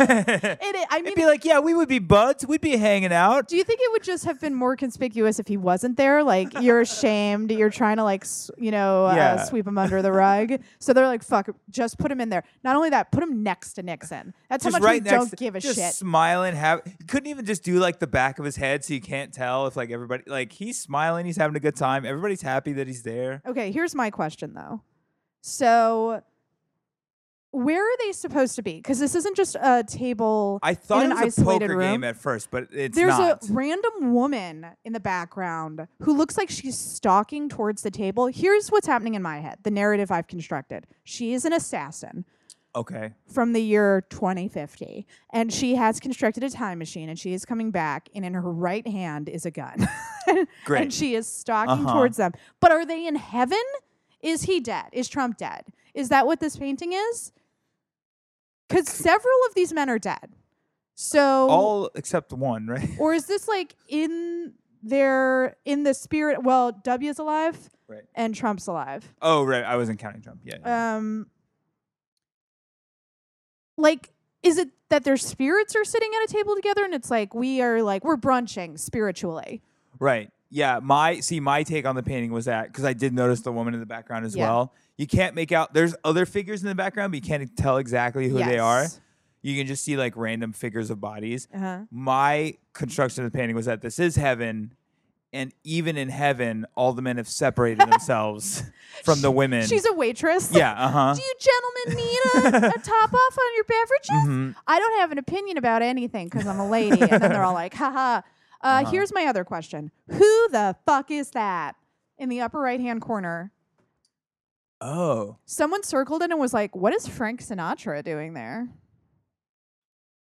It, 0.00 0.86
i- 0.90 0.96
mean, 0.98 1.06
It'd 1.06 1.16
be 1.16 1.26
like, 1.26 1.44
yeah, 1.44 1.58
we 1.58 1.74
would 1.74 1.88
be 1.88 1.98
buds. 1.98 2.46
We'd 2.46 2.60
be 2.60 2.76
hanging 2.76 3.12
out. 3.12 3.48
Do 3.48 3.56
you 3.56 3.64
think 3.64 3.80
it 3.82 3.90
would 3.90 4.02
just 4.04 4.24
have 4.26 4.40
been 4.40 4.54
more 4.54 4.76
conspicuous 4.76 5.38
if 5.40 5.48
he 5.48 5.56
wasn't 5.56 5.96
there? 5.96 6.22
Like 6.22 6.52
you're 6.60 6.80
ashamed, 6.80 7.50
you're 7.50 7.70
trying 7.70 7.96
to 7.96 8.04
like 8.04 8.22
s- 8.22 8.50
you 8.56 8.70
know 8.70 9.06
uh, 9.06 9.44
sweep 9.44 9.66
him 9.66 9.76
under 9.78 10.00
the 10.02 10.12
rug. 10.12 10.52
So 10.80 10.92
they're 10.92 11.06
like, 11.06 11.22
"Fuck, 11.24 11.48
just 11.70 11.98
put 11.98 12.12
him 12.12 12.20
in 12.20 12.28
there." 12.28 12.44
Not 12.62 12.76
only 12.76 12.90
that, 12.90 13.10
put 13.10 13.22
him 13.22 13.42
next 13.42 13.74
to 13.74 13.82
Nixon. 13.82 14.32
That's 14.48 14.62
just 14.64 14.74
how 14.76 14.80
much 14.80 14.86
right 14.86 15.02
we 15.02 15.10
don't 15.10 15.34
give 15.36 15.56
a 15.56 15.60
just 15.60 15.76
shit. 15.76 15.92
smiling. 15.94 16.54
Have 16.54 16.82
couldn't 17.08 17.26
even 17.28 17.44
just 17.44 17.64
do 17.64 17.78
like 17.78 17.98
the 17.98 18.06
back 18.06 18.38
of 18.38 18.44
his 18.44 18.56
head 18.56 18.84
so 18.84 18.94
you 18.94 19.00
can't 19.00 19.32
tell 19.32 19.66
if 19.66 19.76
like 19.76 19.90
everybody 19.90 20.22
like 20.26 20.52
he's 20.52 20.78
smiling, 20.78 21.26
he's 21.26 21.36
having 21.36 21.56
a 21.56 21.60
good 21.60 21.74
time. 21.76 22.04
Everybody's 22.04 22.42
happy 22.42 22.72
that 22.74 22.86
he's 22.86 23.02
there. 23.02 23.42
Okay, 23.46 23.72
here's 23.72 23.94
my 23.94 24.10
question 24.10 24.54
though. 24.58 24.82
So, 25.40 26.22
where 27.50 27.82
are 27.82 27.96
they 28.04 28.12
supposed 28.12 28.56
to 28.56 28.62
be? 28.62 28.74
Because 28.74 28.98
this 28.98 29.14
isn't 29.14 29.34
just 29.36 29.56
a 29.56 29.82
table. 29.86 30.58
I 30.62 30.74
thought 30.74 31.06
an 31.06 31.12
it 31.12 31.24
was 31.24 31.38
a 31.38 31.44
poker 31.44 31.68
room? 31.68 31.78
game 31.80 32.04
at 32.04 32.16
first, 32.16 32.50
but 32.50 32.68
it's 32.72 32.94
There's 32.94 33.16
not. 33.18 33.42
a 33.48 33.52
random 33.52 34.12
woman 34.12 34.66
in 34.84 34.92
the 34.92 35.00
background 35.00 35.88
who 36.02 36.14
looks 36.14 36.36
like 36.36 36.50
she's 36.50 36.76
stalking 36.76 37.48
towards 37.48 37.82
the 37.82 37.90
table. 37.90 38.26
Here's 38.26 38.68
what's 38.68 38.86
happening 38.86 39.14
in 39.14 39.22
my 39.22 39.38
head 39.40 39.58
the 39.62 39.70
narrative 39.70 40.10
I've 40.10 40.26
constructed. 40.26 40.86
She 41.04 41.32
is 41.32 41.44
an 41.46 41.52
assassin. 41.54 42.26
okay. 42.76 43.12
from 43.26 43.54
the 43.54 43.62
year 43.62 44.04
2050 44.10 45.06
and 45.32 45.50
she 45.52 45.74
has 45.74 45.98
constructed 45.98 46.44
a 46.44 46.50
time 46.50 46.78
machine 46.78 47.08
and 47.08 47.18
she 47.18 47.32
is 47.32 47.46
coming 47.46 47.70
back 47.70 48.10
and 48.14 48.26
in 48.26 48.34
her 48.34 48.52
right 48.52 48.86
hand 48.86 49.26
is 49.28 49.46
a 49.46 49.50
gun 49.50 49.88
Great. 50.66 50.82
and 50.82 50.92
she 50.92 51.14
is 51.14 51.26
stalking 51.26 51.86
Uh-huh. 51.86 51.94
towards 51.94 52.18
them 52.18 52.32
but 52.60 52.70
are 52.70 52.84
they 52.84 53.06
in 53.06 53.16
heaven 53.16 53.58
is 54.22 54.42
he 54.42 54.60
dead 54.60 54.86
is 54.92 55.08
trump 55.08 55.36
dead 55.36 55.64
is 55.94 56.08
that 56.08 56.26
what 56.26 56.40
this 56.40 56.56
painting 56.56 56.92
is 56.92 57.32
because 58.68 58.88
several 58.88 59.34
of 59.48 59.54
these 59.54 59.72
men 59.72 59.88
are 59.88 59.98
dead 59.98 60.32
so 60.94 61.48
All 61.48 61.90
except 61.94 62.32
one, 62.32 62.66
right? 62.66 62.90
or 62.98 63.14
is 63.14 63.26
this 63.26 63.46
like 63.46 63.76
in 63.88 64.54
their 64.82 65.56
in 65.64 65.84
the 65.84 65.94
spirit 65.94 66.42
well 66.42 66.72
w 66.72 67.10
is 67.10 67.18
alive 67.18 67.70
Right. 67.88 68.02
and 68.14 68.34
trump's 68.34 68.66
alive 68.66 69.08
Oh, 69.22 69.44
right. 69.44 69.64
I 69.64 69.76
wasn't 69.76 69.98
counting 69.98 70.20
Trump. 70.22 70.40
Yeah. 70.44 70.56
yeah. 70.64 70.96
um 70.96 71.26
like 73.76 74.10
is 74.42 74.58
it 74.58 74.68
that 74.88 75.04
their 75.04 75.16
spirits 75.16 75.74
are 75.76 75.84
sitting 75.84 76.10
at 76.16 76.30
a 76.30 76.32
table 76.32 76.54
together 76.54 76.84
and 76.84 76.94
it's 76.94 77.10
like 77.10 77.34
we 77.34 77.60
are 77.62 77.82
like 77.82 78.04
we're 78.04 78.16
brunching 78.16 78.78
spiritually 78.78 79.62
Right. 80.00 80.30
Yeah. 80.50 80.80
My 80.82 81.20
see, 81.20 81.40
my 81.40 81.62
take 81.62 81.84
on 81.86 81.94
the 81.96 82.02
painting 82.02 82.32
was 82.32 82.46
that 82.46 82.68
because 82.68 82.84
I 82.84 82.92
did 82.92 83.12
notice 83.12 83.40
the 83.42 83.52
woman 83.52 83.74
in 83.74 83.80
the 83.80 83.86
background 83.86 84.24
as 84.26 84.34
Yeah. 84.36 84.46
well. 84.46 84.72
You 84.96 85.06
can't 85.06 85.34
make 85.34 85.52
out. 85.52 85.74
There's 85.74 85.94
other 86.04 86.26
figures 86.26 86.62
in 86.62 86.68
the 86.68 86.74
background, 86.74 87.12
but 87.12 87.16
you 87.16 87.28
can't 87.28 87.56
tell 87.56 87.76
exactly 87.76 88.28
who 88.28 88.38
they 88.38 88.58
are. 88.58 88.82
Yes. 88.82 89.00
You 89.42 89.56
can 89.56 89.66
just 89.68 89.84
see 89.84 89.96
like 89.96 90.14
random 90.16 90.52
figures 90.52 90.90
of 90.90 91.00
bodies. 91.00 91.46
uh-huh. 91.54 91.80
My 91.90 92.54
construction 92.72 93.24
of 93.24 93.30
the 93.32 93.38
painting 93.38 93.54
was 93.54 93.66
that 93.66 93.80
this 93.82 93.98
is 94.00 94.16
heaven, 94.16 94.74
and 95.32 95.52
even 95.62 95.96
in 95.96 96.08
heaven, 96.08 96.66
all 96.74 96.92
the 96.92 97.02
men 97.02 97.18
have 97.18 97.28
separated 97.28 97.78
themselves 97.88 98.64
from 99.04 99.20
the 99.20 99.30
women. 99.30 99.64
she's 99.66 99.86
a 99.86 99.92
waitress 99.92 100.50
yeah. 100.52 100.72
Uh 100.72 100.88
huh. 100.88 101.14
do 101.14 101.22
you 101.22 101.34
gentlemen 101.38 102.04
need 102.04 102.62
a, 102.64 102.66
a 102.68 102.78
top 102.82 103.12
off 103.14 103.38
on 103.38 103.54
your 103.54 103.64
beverages 103.64 104.10
Mhm. 104.26 104.54
i 104.66 104.78
don't 104.78 104.98
have 104.98 105.12
an 105.12 105.18
opinion 105.18 105.56
about 105.58 105.82
anything 105.82 106.26
because 106.28 106.46
i'm 106.46 106.58
a 106.58 106.68
lady 106.68 107.00
and 107.00 107.10
then 107.10 107.20
they're 107.30 107.44
all 107.44 107.52
like 107.54 107.74
haha 107.74 108.22
uh, 108.62 108.66
Uh-huh. 108.82 108.90
here's 108.90 109.12
my 109.12 109.24
other 109.26 109.44
question 109.44 109.90
who 110.10 110.48
the 110.50 110.76
fuck 110.86 111.10
is 111.10 111.30
that 111.30 111.76
in 112.18 112.28
the 112.28 112.40
upper 112.40 112.58
right 112.60 112.80
hand 112.80 113.00
corner 113.00 113.52
Oh, 114.80 115.38
someone 115.44 115.82
circled 115.82 116.22
it 116.22 116.30
and 116.30 116.38
was 116.38 116.54
like 116.54 116.76
what 116.76 116.92
is 116.94 117.06
frank 117.08 117.42
sinatra 117.42 118.04
doing 118.04 118.34
there 118.34 118.68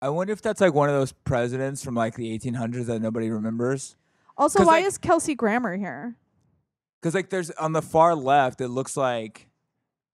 I 0.01 0.09
wonder 0.11 0.33
if 0.33 0.41
that's 0.41 0.61
like 0.61 0.73
one 0.75 0.89
of 0.89 0.95
those 0.95 1.13
presidents 1.13 1.85
from 1.85 1.95
like 1.95 2.15
the 2.15 2.39
1800s 2.39 2.87
that 2.87 3.03
nobody 3.03 3.31
remembers. 3.31 3.97
Also, 4.37 4.61
why 4.65 4.77
like- 4.79 4.85
is 4.87 4.97
kelsey 4.97 5.35
grammer 5.35 5.77
here 5.77 6.15
Because 7.03 7.15
like 7.15 7.29
there's 7.31 7.51
on 7.53 7.73
the 7.73 7.83
far 7.83 8.15
left, 8.15 8.61
it 8.61 8.69
looks 8.69 8.97
like 8.97 9.49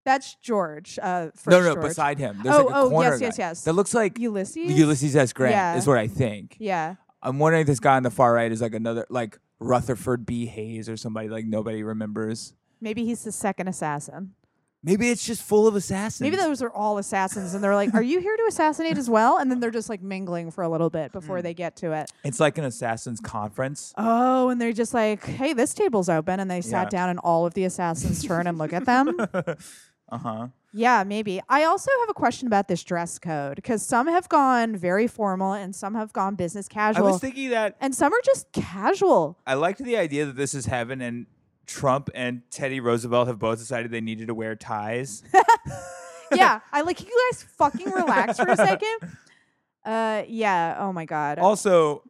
That's 0.05 0.35
George. 0.37 0.98
Uh, 1.00 1.27
first 1.35 1.46
no, 1.48 1.61
no, 1.61 1.74
George. 1.74 1.87
beside 1.88 2.18
him. 2.18 2.40
There's 2.42 2.57
Oh, 2.57 2.64
like 2.64 2.74
a 2.74 2.79
oh, 2.79 2.88
corner 2.90 3.11
yes, 3.12 3.20
yes, 3.20 3.38
yes. 3.38 3.64
That 3.64 3.74
looks 3.74 3.94
like 3.94 4.18
Ulysses. 4.18 4.72
Ulysses 4.72 5.14
S. 5.16 5.33
Grant 5.33 5.53
Yeah. 5.53 5.77
is 5.77 5.87
what 5.87 5.98
I 5.98 6.09
think. 6.09 6.57
Yeah. 6.59 6.96
I'm 7.25 7.39
wondering 7.39 7.63
if 7.63 7.67
this 7.67 7.81
guy 7.81 7.97
on 7.97 8.03
the 8.03 8.11
far 8.11 8.33
right 8.35 8.53
is 8.53 8.61
like 8.61 8.75
another 8.75 9.07
like 9.09 9.39
Rutherford 9.59 10.27
B. 10.27 10.47
Hayes 10.47 10.89
or 10.89 10.97
somebody 10.97 11.29
like 11.29 11.47
nobody 11.47 11.83
remembers. 11.83 12.53
Maybe 12.81 13.05
he's 13.05 13.25
the 13.25 13.33
second 13.33 13.67
assassin. 13.69 14.35
Maybe 14.87 15.09
it's 15.09 15.25
just 15.25 15.43
full 15.43 15.67
of 15.67 15.75
assassins. 15.75 16.21
Maybe 16.21 16.37
those 16.37 16.61
are 16.61 16.69
all 16.69 16.99
assassins, 16.99 17.55
and 17.55 17.65
they're 17.65 17.75
like, 17.75 17.95
"Are 17.95 18.03
you 18.03 18.21
here 18.21 18.37
to 18.37 18.45
assassinate 18.47 18.99
as 18.99 19.09
well?" 19.09 19.39
And 19.39 19.51
then 19.51 19.59
they're 19.59 19.71
just 19.71 19.89
like 19.89 20.03
mingling 20.03 20.51
for 20.51 20.63
a 20.63 20.69
little 20.69 20.91
bit 20.91 21.11
before 21.11 21.39
Hmm. 21.39 21.43
they 21.45 21.55
get 21.55 21.77
to 21.77 21.93
it. 21.93 22.11
it's 22.23 22.39
like 22.39 22.59
an 22.59 22.65
assassins 22.65 23.19
conference. 23.21 23.95
Oh, 23.97 24.51
and 24.51 24.61
they're 24.61 24.75
just 24.75 24.93
like, 24.93 25.25
"Hey, 25.25 25.55
this 25.55 25.73
table's 25.73 26.11
open," 26.11 26.39
and 26.39 26.51
they 26.51 26.61
sat 26.61 26.93
Yeah. 26.93 26.99
down, 26.99 27.09
and 27.09 27.19
all 27.21 27.47
of 27.47 27.55
the 27.55 27.65
assassins 27.65 28.23
turn 28.23 28.47
and 28.47 28.59
look 28.59 28.75
at 28.75 28.85
them. 28.85 29.17
Uh 30.09 30.19
huh. 30.19 30.49
Yeah, 30.77 31.05
maybe. 31.05 31.40
I 31.49 31.64
also 31.64 31.88
have 32.01 32.09
a 32.09 32.14
question 32.14 32.49
about 32.49 32.67
this 32.67 32.83
dress 32.83 33.19
code 33.19 33.57
because 33.57 33.85
some 33.87 34.09
have 34.09 34.29
gone 34.29 34.77
very 34.77 35.07
formal 35.07 35.53
and 35.53 35.75
some 35.75 35.95
have 35.95 36.12
gone 36.12 36.35
business 36.35 36.67
casual. 36.67 37.07
I 37.07 37.11
was 37.12 37.21
thinking 37.21 37.51
that 37.51 37.77
and 37.81 37.95
some 37.95 38.12
are 38.12 38.21
just 38.25 38.51
casual. 38.53 39.38
I 39.47 39.55
liked 39.55 39.83
the 39.83 39.97
idea 39.97 40.27
that 40.27 40.37
this 40.37 40.53
is 40.53 40.67
heaven 40.67 41.01
and 41.01 41.27
Trump 41.67 42.11
and 42.14 42.43
Teddy 42.51 42.81
Roosevelt 42.81 43.29
have 43.29 43.38
both 43.38 43.59
decided 43.59 43.93
they 43.93 44.01
needed 44.01 44.27
to 44.27 44.35
wear 44.35 44.57
ties. 44.57 45.23
yeah, 46.35 46.61
I 46.73 46.81
like 46.83 46.97
can 46.97 47.07
you 47.07 47.29
guys 47.31 47.45
fucking 47.57 47.90
relax 47.90 48.38
for 48.38 48.49
a 48.49 48.57
second. 48.57 48.99
Uh, 49.85 50.25
yeah. 50.29 50.79
Oh 50.81 50.95
my 50.95 51.05
god. 51.05 51.38
also, 51.38 52.05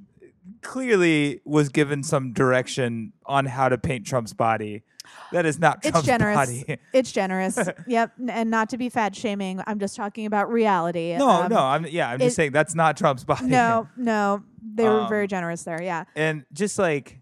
clearly 0.62 1.42
was 1.44 1.68
given 1.68 2.02
some 2.02 2.32
direction 2.32 3.12
on 3.26 3.44
how 3.44 3.68
to 3.68 3.76
paint 3.76 4.06
Trump's 4.06 4.32
body. 4.32 4.84
That 5.32 5.46
is 5.46 5.58
not 5.58 5.78
it's 5.82 5.90
Trump's 5.90 6.06
generous. 6.06 6.36
body. 6.36 6.78
It's 6.92 7.10
generous. 7.12 7.58
yep. 7.86 8.12
And 8.28 8.50
not 8.50 8.68
to 8.70 8.78
be 8.78 8.88
fat 8.88 9.14
shaming. 9.14 9.60
I'm 9.66 9.78
just 9.78 9.96
talking 9.96 10.26
about 10.26 10.50
reality. 10.50 11.16
No, 11.16 11.28
Um, 11.28 11.48
no, 11.50 11.58
I'm 11.58 11.86
yeah, 11.86 12.10
I'm 12.10 12.18
just 12.18 12.36
saying 12.36 12.52
that's 12.52 12.74
not 12.74 12.96
Trump's 12.96 13.24
body. 13.24 13.46
No, 13.46 13.88
no. 13.96 14.42
They 14.74 14.84
were 14.84 15.00
Um, 15.02 15.08
very 15.08 15.26
generous 15.26 15.62
there. 15.64 15.82
Yeah. 15.82 16.04
and 16.14 16.44
just 16.52 16.78
like 16.78 17.20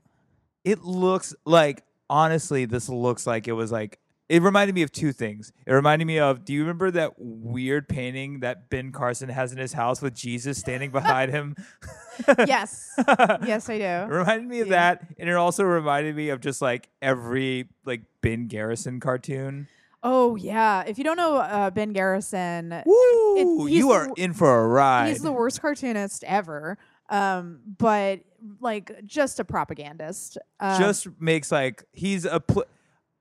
it 0.65 0.83
looks 0.83 1.35
like 1.45 1.85
honestly, 2.11 2.65
this 2.65 2.89
looks 2.89 3.27
like 3.27 3.47
it 3.49 3.53
was 3.53 3.71
like 3.71 3.99
It 4.29 4.43
reminded 4.43 4.75
me 4.75 4.83
of 4.83 4.93
two 4.93 5.13
things. 5.13 5.53
It 5.67 5.73
reminded 5.73 6.05
me 6.05 6.19
of. 6.19 6.45
Do 6.45 6.53
you 6.53 6.61
remember 6.61 6.91
that 6.91 7.15
weird 7.17 7.89
painting 7.89 8.41
that 8.41 8.69
Ben 8.69 8.93
Carson 8.93 9.31
has 9.31 9.53
in 9.53 9.59
his 9.59 9.73
house 9.73 10.03
with 10.03 10.15
Jesus 10.15 10.59
standing 10.59 10.91
behind 10.91 11.31
him? 11.31 11.57
yes. 12.47 12.93
yes, 12.99 13.71
I 13.71 13.79
do. 13.79 13.85
It 13.85 14.09
reminded 14.19 14.49
me 14.49 14.61
of 14.61 14.67
Yeah. 14.69 14.95
that, 14.97 15.07
and 15.19 15.29
it 15.31 15.35
also 15.35 15.65
reminded 15.65 16.15
me 16.15 16.29
of 16.29 16.41
just 16.41 16.61
like 16.61 16.89
every 17.01 17.69
like 17.87 18.03
Ben 18.21 18.49
Garrison 18.49 19.01
cartoon. 19.01 19.67
Oh 20.03 20.37
yeah. 20.37 20.85
If 20.87 20.99
you 20.99 21.05
don't 21.05 21.17
know 21.17 21.37
uh, 21.39 21.71
Ben 21.71 21.93
Garrison, 21.93 22.83
Woo! 22.85 23.67
he's 23.67 23.79
You 23.79 23.93
are 23.93 24.09
w- 24.09 24.23
in 24.25 24.33
for 24.35 24.63
a 24.63 24.69
ride. 24.69 25.09
he's 25.09 25.23
the 25.23 25.33
worst 25.33 25.61
cartoonist 25.63 26.23
ever. 26.25 26.77
Um, 27.11 27.61
but 27.79 28.21
like 28.61 29.05
just 29.07 29.41
a 29.41 29.45
propagandist. 29.45 30.37
Um, 30.61 30.79
just 30.79 31.09
makes 31.19 31.51
like 31.51 31.83
he's 31.93 32.25
a. 32.27 32.41
Pl- 32.41 32.67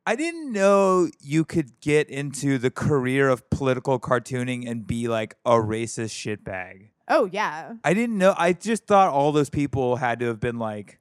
I 0.08 0.16
didn't 0.16 0.54
know 0.54 1.10
you 1.20 1.44
could 1.44 1.82
get 1.82 2.10
into 2.10 2.58
the 2.58 2.72
career 2.72 3.28
of 3.28 3.50
political 3.50 4.00
cartooning 4.00 4.66
and 4.66 4.88
be 4.88 5.10
like 5.10 5.36
a 5.46 5.56
racist 5.56 6.16
shitbag. 6.16 6.92
oh 7.10 7.26
yeah. 7.30 7.74
I 7.84 7.94
didn't 7.94 8.18
know. 8.18 8.34
I 8.38 8.54
just 8.54 8.88
thought 8.88 9.10
all 9.10 9.34
those 9.34 9.50
people 9.50 9.98
had 9.98 10.22
to 10.22 10.28
have 10.28 10.40
been 10.40 10.60
like, 10.60 11.00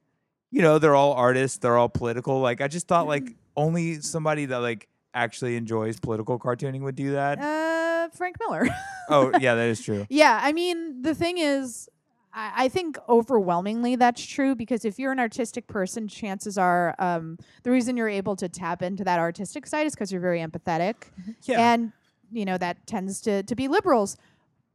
you 0.51 0.61
know, 0.61 0.81
they're 0.81 0.97
all 0.97 1.13
artists, 1.13 1.59
they're 1.59 1.77
all 1.77 1.89
political. 1.89 2.41
Like 2.41 2.61
I 2.61 2.67
just 2.67 2.89
thought 2.89 3.07
like 3.07 3.37
only 3.57 4.01
somebody 4.01 4.47
that 4.47 4.59
like 4.59 4.89
actually 5.15 5.55
enjoys 5.55 6.01
political 6.01 6.37
cartooning 6.41 6.81
would 6.81 6.97
do 6.97 7.13
that. 7.13 7.39
Uh, 7.39 8.09
Frank 8.09 8.35
Miller. 8.41 8.67
oh 9.09 9.31
yeah, 9.41 9.55
that 9.55 9.69
is 9.69 9.81
true. 9.81 10.05
Yeah, 10.11 10.41
I 10.43 10.53
mean, 10.53 11.03
the 11.03 11.15
thing 11.15 11.39
is, 11.39 11.89
I, 12.37 12.53
I 12.57 12.69
think 12.69 12.99
overwhelmingly 13.09 13.97
that's 13.97 14.25
true 14.25 14.55
because 14.55 14.85
if 14.85 14.99
you're 14.99 15.11
an 15.11 15.19
artistic 15.19 15.67
person, 15.67 16.07
chances 16.07 16.57
are 16.59 16.95
um, 16.99 17.39
the 17.65 17.71
reason 17.71 17.97
you're 17.97 18.09
able 18.09 18.37
to 18.37 18.49
tap 18.49 18.83
into 18.83 19.03
that 19.05 19.19
artistic 19.19 19.67
side 19.67 19.87
is 19.87 19.95
because 19.95 20.13
you're 20.13 20.21
very 20.21 20.41
empathetic. 20.41 20.95
Yeah. 21.43 21.73
And, 21.73 21.93
you 22.31 22.45
know, 22.45 22.59
that 22.59 22.87
tends 22.87 23.21
to, 23.23 23.43
to 23.43 23.55
be 23.57 23.67
liberals. 23.67 24.17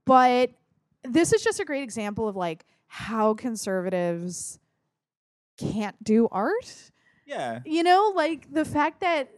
But 0.06 0.50
this 1.04 1.32
is 1.32 1.44
just 1.44 1.60
a 1.60 1.66
great 1.66 1.84
example 1.84 2.28
of 2.28 2.36
like 2.36 2.66
how 2.88 3.36
conservatives 3.36 4.60
can't 5.58 6.04
do 6.04 6.28
art. 6.32 6.92
yeah. 7.26 7.60
You 7.66 7.84
know, 7.84 8.12
like 8.16 8.52
the 8.52 8.66
fact 8.66 9.02
that 9.02 9.30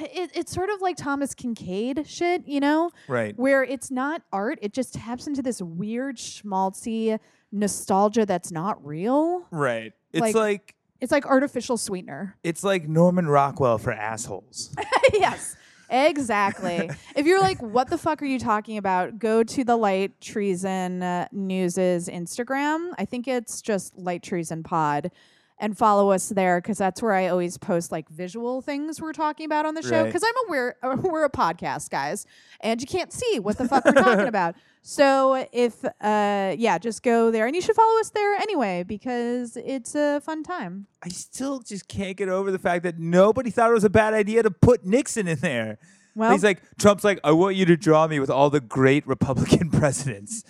it, 0.00 0.30
it's 0.34 0.52
sort 0.52 0.70
of 0.70 0.80
like 0.80 0.96
Thomas 0.96 1.34
Kinkade 1.34 2.06
shit, 2.06 2.46
you 2.46 2.60
know? 2.60 2.90
Right. 3.08 3.36
where 3.38 3.62
it's 3.64 3.90
not 3.90 4.22
art, 4.32 4.58
it 4.62 4.72
just 4.72 4.94
taps 4.94 5.26
into 5.26 5.42
this 5.42 5.60
weird 5.60 6.16
schmaltzy 6.16 7.18
nostalgia 7.50 8.24
that's 8.26 8.50
not 8.50 8.84
real. 8.84 9.46
Right. 9.50 9.92
It's 10.12 10.20
Like- 10.20 10.34
like 10.34 10.74
It's 11.00 11.12
like 11.12 11.26
artificial 11.26 11.76
sweetener. 11.76 12.36
it's 12.44 12.62
like 12.64 12.88
Norman 12.88 13.26
Rockwell 13.26 13.78
for 13.78 13.92
assholes. 13.92 14.74
yes. 15.12 15.56
Exactly. 15.90 16.88
if 17.16 17.26
you're 17.26 17.40
like, 17.40 17.60
what 17.60 17.90
the 17.90 17.98
fuck 17.98 18.22
are 18.22 18.26
you 18.26 18.38
talking 18.38 18.78
about? 18.78 19.18
Go 19.18 19.42
to 19.44 19.62
the 19.64 19.76
Light 19.76 20.18
Treason 20.22 21.02
uh, 21.02 21.28
News's 21.32 22.08
Instagram. 22.08 22.92
I 22.98 23.04
think 23.04 23.28
it's 23.28 23.60
just 23.60 23.96
Light 23.98 24.22
Treason 24.22 24.62
Pod. 24.62 25.10
And 25.58 25.78
follow 25.78 26.10
us 26.10 26.28
there 26.28 26.60
because 26.60 26.78
that's 26.78 27.00
where 27.00 27.12
I 27.12 27.28
always 27.28 27.56
post 27.56 27.92
like 27.92 28.08
visual 28.08 28.62
things 28.62 29.00
we're 29.00 29.12
talking 29.12 29.46
about 29.46 29.64
on 29.64 29.74
the 29.74 29.82
show. 29.82 30.02
Right. 30.02 30.06
Because 30.06 30.24
I'm 30.24 30.48
aware 30.48 30.74
uh, 30.82 30.96
we're 31.02 31.24
a 31.24 31.30
podcast, 31.30 31.90
guys, 31.90 32.26
and 32.60 32.80
you 32.80 32.86
can't 32.86 33.12
see 33.12 33.38
what 33.38 33.58
the 33.58 33.68
fuck 33.68 33.84
we're 33.84 33.92
talking 33.92 34.26
about. 34.26 34.56
So 34.82 35.46
if 35.52 35.84
uh 35.84 36.56
yeah, 36.58 36.78
just 36.78 37.04
go 37.04 37.30
there, 37.30 37.46
and 37.46 37.54
you 37.54 37.62
should 37.62 37.76
follow 37.76 38.00
us 38.00 38.10
there 38.10 38.34
anyway 38.34 38.82
because 38.82 39.56
it's 39.56 39.94
a 39.94 40.20
fun 40.20 40.42
time. 40.42 40.88
I 41.04 41.10
still 41.10 41.60
just 41.60 41.86
can't 41.86 42.16
get 42.16 42.28
over 42.28 42.50
the 42.50 42.58
fact 42.58 42.82
that 42.82 42.98
nobody 42.98 43.50
thought 43.50 43.70
it 43.70 43.74
was 43.74 43.84
a 43.84 43.90
bad 43.90 44.14
idea 44.14 44.42
to 44.42 44.50
put 44.50 44.84
Nixon 44.84 45.28
in 45.28 45.38
there. 45.38 45.78
Well, 46.14 46.32
He's 46.32 46.44
like, 46.44 46.60
Trump's 46.78 47.04
like, 47.04 47.20
I 47.24 47.32
want 47.32 47.56
you 47.56 47.64
to 47.66 47.76
draw 47.76 48.06
me 48.06 48.18
with 48.20 48.30
all 48.30 48.50
the 48.50 48.60
great 48.60 49.06
Republican 49.06 49.70
presidents. 49.80 50.44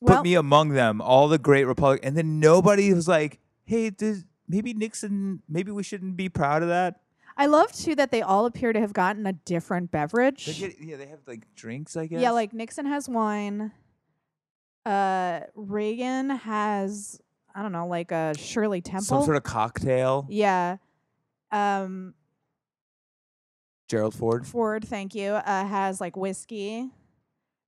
well, 0.00 0.18
Put 0.18 0.24
me 0.24 0.34
among 0.34 0.70
them, 0.70 1.00
all 1.00 1.26
the 1.28 1.38
great 1.38 1.64
Republican. 1.64 2.06
And 2.06 2.16
then 2.16 2.38
nobody 2.38 2.92
was 2.92 3.08
like, 3.08 3.40
hey, 3.66 3.90
does, 3.90 4.24
maybe 4.48 4.72
Nixon, 4.72 5.42
maybe 5.48 5.70
we 5.70 5.82
shouldn't 5.82 6.16
be 6.16 6.28
proud 6.30 6.62
of 6.62 6.68
that. 6.68 7.00
I 7.36 7.46
love 7.46 7.70
too 7.72 7.94
that 7.96 8.10
they 8.10 8.22
all 8.22 8.46
appear 8.46 8.72
to 8.72 8.80
have 8.80 8.94
gotten 8.94 9.26
a 9.26 9.32
different 9.34 9.90
beverage. 9.90 10.46
They 10.46 10.54
get, 10.54 10.76
yeah, 10.80 10.96
they 10.96 11.06
have 11.06 11.18
like 11.26 11.42
drinks, 11.54 11.94
I 11.96 12.06
guess. 12.06 12.22
Yeah, 12.22 12.30
like 12.30 12.54
Nixon 12.54 12.86
has 12.86 13.08
wine. 13.10 13.72
Uh, 14.86 15.40
Reagan 15.54 16.30
has 16.30 17.20
I 17.54 17.62
don't 17.62 17.72
know, 17.72 17.86
like 17.86 18.12
a 18.12 18.32
Shirley 18.38 18.80
Temple. 18.80 19.04
some 19.06 19.24
sort 19.24 19.36
of 19.36 19.42
cocktail. 19.42 20.26
yeah. 20.30 20.76
Um, 21.52 22.14
Gerald 23.88 24.14
Ford. 24.14 24.46
Ford, 24.46 24.84
thank 24.86 25.14
you. 25.14 25.30
Uh, 25.32 25.66
has 25.66 26.00
like 26.00 26.16
whiskey. 26.16 26.90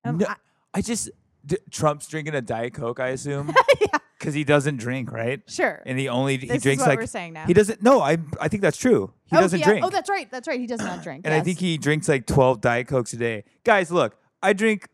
Um, 0.05 0.19
No, 0.19 0.27
I- 0.27 0.37
I 0.75 0.81
just, 0.83 1.09
d- 1.47 1.57
Trump's 1.71 2.07
drinking 2.09 2.35
a 2.35 2.43
Diet 2.43 2.75
Coke, 2.75 3.01
I 3.01 3.09
assume. 3.09 3.55
yeah, 3.81 3.99
Because 4.19 4.35
he 4.35 4.43
doesn't 4.43 4.79
drink, 4.79 5.13
right? 5.13 5.41
sure. 5.47 5.81
And 5.87 5.99
he 5.99 6.09
only, 6.09 6.39
he 6.39 6.49
this 6.49 6.63
drinks 6.63 6.83
is 6.83 6.87
what 6.87 6.93
like, 6.93 6.99
we're 6.99 7.07
saying 7.07 7.35
now. 7.35 7.47
he 7.47 7.55
doesn't, 7.55 7.83
no, 7.83 8.01
I, 8.01 8.19
I 8.41 8.49
think 8.49 8.63
that's 8.63 8.77
true. 8.77 9.13
He 9.27 9.37
oh, 9.37 9.41
doesn't 9.41 9.61
yeah. 9.61 9.67
drink. 9.67 9.85
Oh, 9.87 9.91
that's 9.91 10.11
right. 10.11 10.29
That's 10.31 10.49
right. 10.49 10.59
He 10.59 10.67
does 10.67 10.81
not 10.81 11.03
drink. 11.05 11.23
and 11.25 11.33
I 11.33 11.37
yes. 11.39 11.47
think 11.47 11.59
he 11.61 11.79
drinks 11.79 12.09
like 12.09 12.27
12 12.27 12.61
diet 12.61 12.89
cokes 12.89 13.13
a 13.13 13.17
day. 13.17 13.45
Guys, 13.65 13.93
look, 13.93 14.17
I 14.43 14.53
drink 14.55 14.89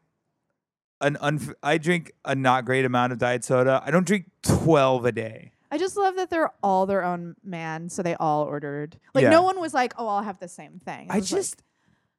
an 1.00 1.16
unf- 1.22 1.54
I 1.62 1.78
drink 1.78 2.12
a 2.24 2.34
not 2.34 2.64
great 2.64 2.84
amount 2.84 3.12
of 3.12 3.18
diet 3.18 3.44
soda. 3.44 3.82
I 3.84 3.90
don't 3.90 4.06
drink 4.06 4.26
12 4.42 5.04
a 5.06 5.12
day. 5.12 5.52
I 5.70 5.78
just 5.78 5.96
love 5.96 6.16
that 6.16 6.30
they're 6.30 6.52
all 6.62 6.86
their 6.86 7.02
own 7.02 7.34
man, 7.42 7.88
so 7.88 8.02
they 8.02 8.14
all 8.14 8.44
ordered. 8.44 8.96
Like 9.12 9.22
Yeah. 9.22 9.30
no 9.30 9.42
one 9.42 9.58
was 9.58 9.74
like, 9.74 9.92
"Oh, 9.98 10.06
I'll 10.06 10.22
have 10.22 10.38
the 10.38 10.48
same 10.48 10.78
thing." 10.84 11.06
It 11.06 11.12
I 11.12 11.16
was 11.16 11.32
like- 11.32 11.38
just 11.40 11.62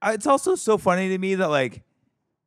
I- 0.02 0.14
it's 0.14 0.28
also 0.28 0.56
so 0.56 0.78
funny 0.78 1.10
to 1.10 1.18
me 1.18 1.36
that 1.36 1.50
like 1.50 1.84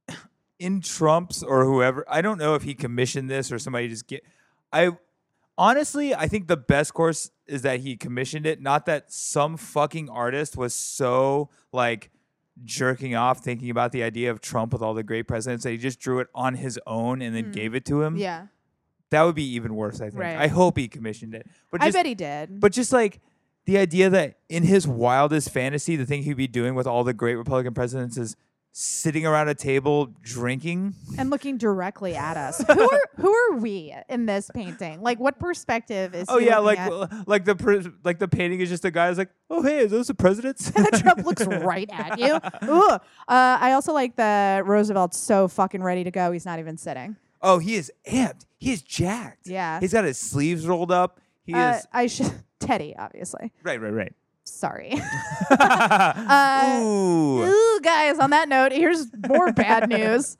in 0.58 0.80
Trump's 0.80 1.42
or 1.42 1.64
whoever, 1.64 2.04
I 2.08 2.20
don't 2.20 2.38
know 2.38 2.54
if 2.54 2.62
he 2.62 2.74
commissioned 2.74 3.30
this 3.30 3.50
or 3.50 3.58
somebody 3.58 3.88
just 3.88 4.06
get 4.06 4.22
I 4.72 4.90
honestly, 5.56 6.14
I 6.14 6.28
think 6.28 6.46
the 6.48 6.56
best 6.56 6.94
course 6.94 7.30
is 7.46 7.62
that 7.62 7.80
he 7.80 7.96
commissioned 7.96 8.46
it, 8.46 8.60
not 8.60 8.86
that 8.86 9.12
some 9.12 9.56
fucking 9.56 10.08
artist 10.08 10.56
was 10.56 10.74
so 10.74 11.48
like 11.72 12.10
jerking 12.64 13.14
off 13.14 13.38
thinking 13.42 13.70
about 13.70 13.92
the 13.92 14.02
idea 14.02 14.30
of 14.30 14.40
Trump 14.40 14.72
with 14.72 14.82
all 14.82 14.92
the 14.94 15.02
great 15.04 15.28
presidents 15.28 15.64
that 15.64 15.70
he 15.70 15.76
just 15.78 16.00
drew 16.00 16.18
it 16.20 16.26
on 16.34 16.54
his 16.54 16.78
own 16.86 17.22
and 17.22 17.34
then 17.34 17.46
Mm. 17.46 17.52
gave 17.52 17.74
it 17.74 17.84
to 17.86 18.02
him. 18.02 18.16
yeah. 18.16 18.46
That 19.10 19.22
would 19.22 19.36
be 19.36 19.54
even 19.54 19.74
worse, 19.74 20.02
I 20.02 20.10
think. 20.10 20.20
Right. 20.20 20.36
I 20.36 20.48
hope 20.48 20.76
he 20.76 20.86
commissioned 20.86 21.34
it. 21.34 21.46
But 21.70 21.82
I 21.82 21.90
bet 21.90 22.04
he 22.04 22.14
did. 22.14 22.60
but 22.60 22.72
just 22.72 22.92
like 22.92 23.20
the 23.64 23.78
idea 23.78 24.10
that 24.10 24.38
in 24.50 24.64
his 24.64 24.86
wildest 24.86 25.48
fantasy, 25.50 25.96
the 25.96 26.04
thing 26.04 26.24
he'd 26.24 26.36
be 26.36 26.46
doing 26.46 26.74
with 26.74 26.86
all 26.86 27.04
the 27.04 27.14
great 27.14 27.36
Republican 27.36 27.72
presidents 27.72 28.18
is 28.18 28.36
sitting 28.80 29.26
around 29.26 29.48
a 29.48 29.54
table 29.56 30.06
drinking. 30.22 30.94
and 31.18 31.30
looking 31.30 31.58
directly 31.58 32.14
at 32.14 32.36
us. 32.36 32.62
who 32.64 32.80
are 32.88 33.00
who 33.16 33.34
are 33.34 33.56
we 33.56 33.92
in 34.08 34.26
this 34.26 34.50
painting? 34.54 35.02
Like, 35.02 35.18
what 35.18 35.38
perspective 35.40 36.14
is? 36.14 36.26
Oh 36.28 36.38
yeah, 36.38 36.58
like 36.58 36.78
at? 36.78 37.26
like 37.28 37.44
the 37.44 37.56
pres- 37.56 37.88
like 38.04 38.20
the 38.20 38.28
painting 38.28 38.60
is 38.60 38.68
just 38.68 38.84
a 38.84 38.90
guy 38.92 39.08
who's 39.08 39.18
like, 39.18 39.30
oh 39.50 39.62
hey, 39.62 39.78
is 39.78 39.90
those 39.90 40.06
the 40.06 40.14
presidents? 40.14 40.70
and 40.76 40.86
Trump 40.94 41.24
looks 41.26 41.44
right 41.46 41.90
at 41.92 42.18
you. 42.20 42.34
Ugh. 42.34 42.90
Uh, 42.92 43.00
I 43.26 43.72
also 43.72 43.92
like 43.92 44.14
that 44.16 44.64
Roosevelt's 44.64 45.18
so 45.18 45.48
fucking 45.48 45.82
ready 45.82 46.04
to 46.04 46.10
go. 46.12 46.30
He's 46.30 46.46
not 46.46 46.60
even 46.60 46.76
sitting. 46.76 47.16
oh, 47.42 47.58
he 47.58 47.74
is 47.74 47.90
amped. 48.06 48.44
He 48.58 48.70
is 48.72 48.82
jacked. 48.82 49.46
Yeah. 49.48 49.80
He's 49.80 49.92
got 49.92 50.04
his 50.04 50.18
sleeves 50.18 50.66
rolled 50.68 50.92
up. 50.92 51.20
He 51.42 51.52
Uh, 51.54 51.74
is 51.78 51.86
I 51.92 52.06
should 52.06 52.30
Teddy, 52.60 52.94
obviously. 52.96 53.52
right, 53.64 53.80
right, 53.80 53.92
right. 53.92 54.12
Sorry. 54.58 55.00
Uh, 55.50 56.80
Ooh. 56.82 57.42
Ooh, 57.44 57.80
guys. 57.80 58.18
On 58.18 58.30
that 58.30 58.48
note, 58.48 58.70
here's 58.72 59.06
more 59.28 59.50
bad 59.52 59.88
news. 59.96 60.36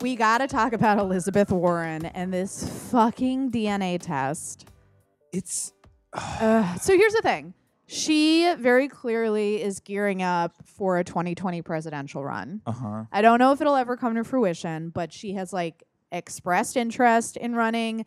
We 0.00 0.14
got 0.14 0.38
to 0.38 0.46
talk 0.46 0.72
about 0.72 0.98
Elizabeth 0.98 1.50
Warren 1.50 2.04
and 2.06 2.32
this 2.32 2.68
fucking 2.90 3.50
DNA 3.50 3.98
test. 4.00 4.68
It's 5.32 5.72
Uh, 6.12 6.74
so 6.76 6.96
here's 6.96 7.14
the 7.14 7.22
thing. 7.22 7.54
She 7.86 8.52
very 8.58 8.88
clearly 8.88 9.62
is 9.62 9.80
gearing 9.80 10.22
up 10.22 10.54
for 10.64 10.98
a 10.98 11.04
2020 11.04 11.62
presidential 11.62 12.24
run. 12.24 12.60
uh 12.66 12.72
huh. 12.72 13.04
I 13.12 13.22
don't 13.22 13.38
know 13.38 13.52
if 13.52 13.60
it'll 13.60 13.76
ever 13.76 13.96
come 13.96 14.14
to 14.16 14.24
fruition, 14.24 14.90
but 14.90 15.12
she 15.12 15.32
has 15.34 15.52
like 15.52 15.82
expressed 16.12 16.76
interest 16.76 17.36
in 17.36 17.54
running. 17.54 18.04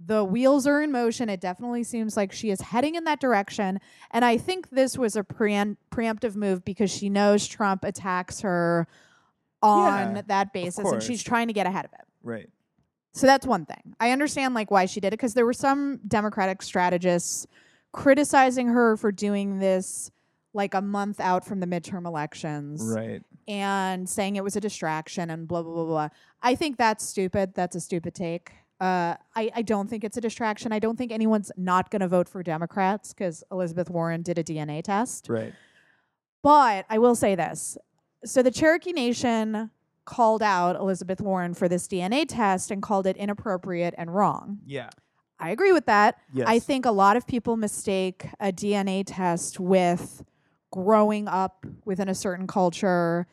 The 0.00 0.22
wheels 0.24 0.66
are 0.66 0.80
in 0.80 0.92
motion. 0.92 1.28
It 1.28 1.40
definitely 1.40 1.82
seems 1.84 2.16
like 2.16 2.32
she 2.32 2.50
is 2.50 2.60
heading 2.60 2.94
in 2.94 3.04
that 3.04 3.18
direction. 3.20 3.80
And 4.12 4.24
I 4.24 4.38
think 4.38 4.70
this 4.70 4.96
was 4.96 5.16
a 5.16 5.24
preem- 5.24 5.76
preemptive 5.90 6.36
move 6.36 6.64
because 6.64 6.90
she 6.90 7.08
knows 7.10 7.46
Trump 7.46 7.84
attacks 7.84 8.40
her 8.42 8.86
on 9.62 10.16
Yeah, 10.16 10.22
that 10.28 10.52
basis 10.52 10.78
and 10.90 11.02
she's 11.02 11.22
trying 11.22 11.48
to 11.48 11.52
get 11.52 11.66
ahead 11.66 11.84
of 11.84 11.92
it. 11.92 12.06
Right. 12.22 12.48
So 13.12 13.26
that's 13.26 13.46
one 13.46 13.64
thing. 13.66 13.94
I 13.98 14.10
understand 14.12 14.54
like 14.54 14.70
why 14.70 14.86
she 14.86 15.00
did 15.00 15.08
it 15.08 15.10
because 15.12 15.34
there 15.34 15.46
were 15.46 15.52
some 15.52 16.00
Democratic 16.06 16.62
strategists 16.62 17.46
criticizing 17.92 18.68
her 18.68 18.96
for 18.96 19.10
doing 19.10 19.58
this 19.58 20.10
like 20.54 20.74
a 20.74 20.80
month 20.80 21.20
out 21.20 21.44
from 21.44 21.60
the 21.60 21.66
midterm 21.66 22.06
elections 22.06 22.82
Right. 22.94 23.22
and 23.48 24.08
saying 24.08 24.36
it 24.36 24.44
was 24.44 24.56
a 24.56 24.60
distraction 24.60 25.30
and 25.30 25.48
blah 25.48 25.62
blah 25.62 25.74
blah 25.74 25.84
blah. 25.84 26.08
I 26.42 26.54
think 26.54 26.76
that's 26.76 27.04
stupid. 27.04 27.54
That's 27.54 27.74
a 27.74 27.80
stupid 27.80 28.14
take. 28.14 28.52
Uh, 28.80 29.16
I, 29.34 29.50
I 29.56 29.62
don't 29.62 29.90
think 29.90 30.04
it's 30.04 30.16
a 30.16 30.20
distraction. 30.20 30.70
I 30.72 30.78
don't 30.78 30.96
think 30.96 31.10
anyone's 31.10 31.50
not 31.56 31.90
going 31.90 32.00
to 32.00 32.06
vote 32.08 32.28
for 32.28 32.44
Democrats 32.44 33.12
because 33.12 33.42
Elizabeth 33.50 33.90
Warren 33.90 34.22
did 34.22 34.38
a 34.38 34.44
DNA 34.44 34.84
test. 34.84 35.28
Right. 35.28 35.52
But 36.44 36.86
I 36.88 36.98
will 36.98 37.16
say 37.16 37.34
this. 37.34 37.76
So 38.24 38.42
the 38.42 38.50
Cherokee 38.50 38.92
Nation 38.92 39.70
called 40.04 40.42
out 40.42 40.74
Elizabeth 40.76 41.20
Warren 41.20 41.54
for 41.54 41.68
this 41.68 41.86
DNA 41.86 42.24
test 42.26 42.70
and 42.70 42.82
called 42.82 43.06
it 43.06 43.16
inappropriate 43.16 43.94
and 43.98 44.14
wrong. 44.14 44.58
Yeah. 44.66 44.90
I 45.38 45.50
agree 45.50 45.70
with 45.72 45.86
that. 45.86 46.18
Yes. 46.32 46.46
I 46.48 46.58
think 46.58 46.84
a 46.86 46.90
lot 46.90 47.16
of 47.16 47.26
people 47.26 47.56
mistake 47.56 48.26
a 48.40 48.50
DNA 48.50 49.04
test 49.06 49.60
with 49.60 50.24
growing 50.72 51.28
up 51.28 51.64
within 51.84 52.08
a 52.08 52.14
certain 52.14 52.46
culture, 52.46 53.26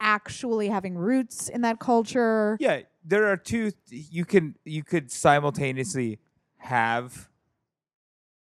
actually 0.00 0.68
having 0.68 0.96
roots 0.96 1.48
in 1.48 1.60
that 1.62 1.78
culture. 1.78 2.56
Yeah, 2.58 2.80
there 3.04 3.26
are 3.26 3.36
two. 3.36 3.72
You 3.90 4.24
can 4.24 4.56
you 4.64 4.82
could 4.82 5.10
simultaneously 5.10 6.18
have 6.56 7.28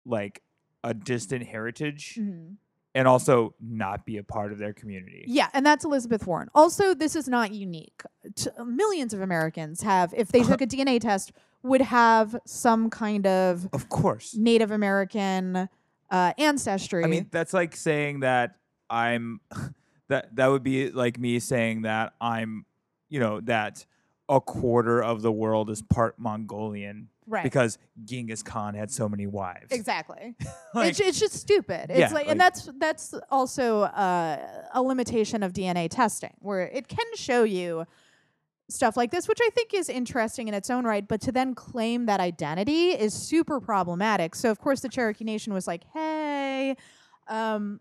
like 0.05 0.43
a 0.83 0.93
distant 0.93 1.47
heritage 1.47 2.17
Mhm. 2.19 2.55
And 2.95 3.07
also 3.07 3.53
not 3.61 4.05
be 4.05 4.17
a 4.17 4.23
part 4.23 4.51
of 4.51 4.57
their 4.57 4.73
community. 4.73 5.23
Yeah, 5.27 5.49
and 5.53 5.65
that's 5.65 5.85
Elizabeth 5.85 6.25
Warren. 6.25 6.49
Also, 6.55 6.93
this 6.93 7.15
is 7.15 7.27
not 7.27 7.53
unique. 7.53 8.01
T- 8.35 8.49
millions 8.65 9.13
of 9.13 9.21
Americans 9.21 9.81
have, 9.83 10.13
if 10.15 10.29
they 10.29 10.43
took 10.43 10.61
a 10.61 10.67
DNA 10.67 10.99
test, 10.99 11.31
would 11.61 11.81
have 11.81 12.35
some 12.45 12.89
kind 12.89 13.27
of 13.27 13.67
Of 13.73 13.89
course. 13.89 14.35
Native 14.35 14.71
American 14.71 15.69
uh, 16.09 16.33
ancestry. 16.37 17.03
I 17.03 17.07
mean, 17.07 17.27
that's 17.31 17.53
like 17.53 17.75
saying 17.75 18.21
that 18.21 18.55
I'm 18.89 19.41
that 20.07 20.35
that 20.35 20.47
would 20.47 20.63
be 20.63 20.89
like 20.89 21.19
me 21.19 21.39
saying 21.39 21.83
that 21.83 22.13
I'm, 22.19 22.65
you 23.09 23.19
know, 23.19 23.41
that 23.41 23.85
a 24.27 24.41
quarter 24.41 25.03
of 25.03 25.21
the 25.21 25.31
world 25.31 25.69
is 25.69 25.81
part 25.81 26.17
Mongolian 26.17 27.09
right? 27.29 27.43
because 27.43 27.77
Genghis 28.03 28.43
Khan 28.43 28.73
had 28.73 28.91
so 28.91 29.07
many 29.07 29.27
wives. 29.27 29.71
exactly. 29.71 30.35
Like, 30.75 30.91
it's, 30.91 30.99
it's 30.99 31.19
just 31.19 31.33
stupid. 31.33 31.89
It's 31.89 31.99
Yeah, 31.99 32.09
like, 32.13 32.27
and 32.27 32.39
that's 32.39 32.69
that's 32.77 33.15
also 33.31 33.81
uh, 33.81 34.37
a 34.71 34.81
limitation 34.83 35.41
of 35.41 35.51
DNA 35.51 35.89
testing, 35.89 36.35
where 36.41 36.67
it 36.67 36.87
can 36.87 37.07
show 37.15 37.43
you 37.43 37.85
stuff 38.69 38.95
like 38.95 39.09
this, 39.09 39.27
which 39.27 39.39
I 39.41 39.49
think 39.49 39.73
is 39.73 39.89
interesting 39.89 40.47
in 40.47 40.53
its 40.53 40.69
own 40.69 40.85
right. 40.85 41.07
But 41.07 41.21
to 41.21 41.31
then 41.31 41.55
claim 41.55 42.05
that 42.05 42.19
identity 42.19 42.89
is 42.89 43.15
super 43.15 43.59
problematic. 43.59 44.35
So 44.35 44.51
of 44.51 44.59
course 44.59 44.81
the 44.81 44.89
Cherokee 44.89 45.23
Nation 45.23 45.53
was 45.53 45.65
like, 45.65 45.85
"Hey." 45.91 46.75
Um, 47.27 47.79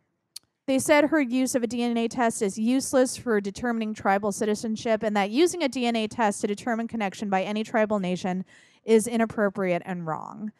they 0.67 0.79
said 0.79 1.07
her 1.07 1.21
use 1.21 1.55
of 1.55 1.63
a 1.63 1.67
DNA 1.67 2.11
test 2.11 2.43
is 2.43 2.59
useless 2.59 3.17
for 3.17 3.41
determining 3.41 3.95
tribal 3.95 4.33
citizenship, 4.33 5.03
and 5.03 5.17
that 5.17 5.31
using 5.31 5.63
a 5.63 5.69
DNA 5.69 6.07
test 6.11 6.43
to 6.43 6.47
determine 6.47 6.87
connection 6.89 7.31
by 7.31 7.43
any 7.43 7.65
tribal 7.65 7.99
nation 7.99 8.45
is 8.89 9.07
inappropriate 9.07 9.83
and 9.85 10.07
wrong, 10.07 10.51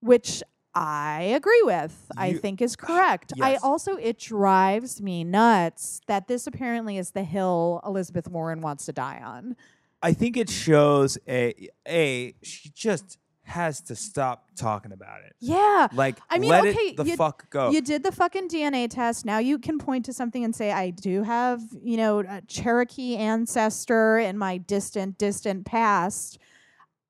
which 0.00 0.42
I 0.74 1.22
agree 1.36 1.62
with. 1.64 2.10
I 2.16 2.32
think 2.34 2.62
is 2.62 2.76
correct. 2.76 3.32
I 3.40 3.56
also 3.56 3.96
it 3.96 4.18
drives 4.18 5.02
me 5.02 5.24
nuts 5.24 6.00
that 6.06 6.26
this 6.28 6.46
apparently 6.46 6.96
is 6.96 7.10
the 7.10 7.24
hill 7.24 7.80
Elizabeth 7.84 8.28
Warren 8.28 8.60
wants 8.60 8.86
to 8.86 8.92
die 8.92 9.20
on. 9.24 9.56
I 10.02 10.12
think 10.12 10.36
it 10.36 10.50
shows 10.50 11.18
a 11.28 11.68
a 11.86 12.34
she 12.42 12.70
just 12.70 13.18
has 13.44 13.80
to 13.82 13.94
stop 13.94 14.48
talking 14.56 14.90
about 14.92 15.22
it. 15.22 15.34
Yeah. 15.38 15.88
Like 15.92 16.18
I 16.30 16.38
mean, 16.38 16.50
let 16.50 16.64
okay, 16.64 16.78
it 16.78 16.96
the 16.96 17.04
you- 17.04 17.16
fuck 17.16 17.48
go. 17.50 17.70
You 17.70 17.80
did 17.80 18.02
the 18.02 18.12
fucking 18.12 18.48
DNA 18.48 18.88
test. 18.88 19.24
Now 19.24 19.38
you 19.38 19.58
can 19.58 19.78
point 19.78 20.06
to 20.06 20.12
something 20.12 20.42
and 20.44 20.54
say, 20.54 20.72
I 20.72 20.90
do 20.90 21.22
have, 21.22 21.60
you 21.82 21.96
know, 21.96 22.20
a 22.20 22.40
Cherokee 22.46 23.16
ancestor 23.16 24.18
in 24.18 24.38
my 24.38 24.56
distant, 24.56 25.18
distant 25.18 25.66
past. 25.66 26.38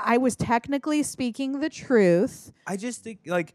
I 0.00 0.18
was 0.18 0.36
technically 0.36 1.02
speaking 1.02 1.60
the 1.60 1.70
truth. 1.70 2.52
I 2.66 2.76
just 2.76 3.02
think 3.02 3.20
like 3.26 3.54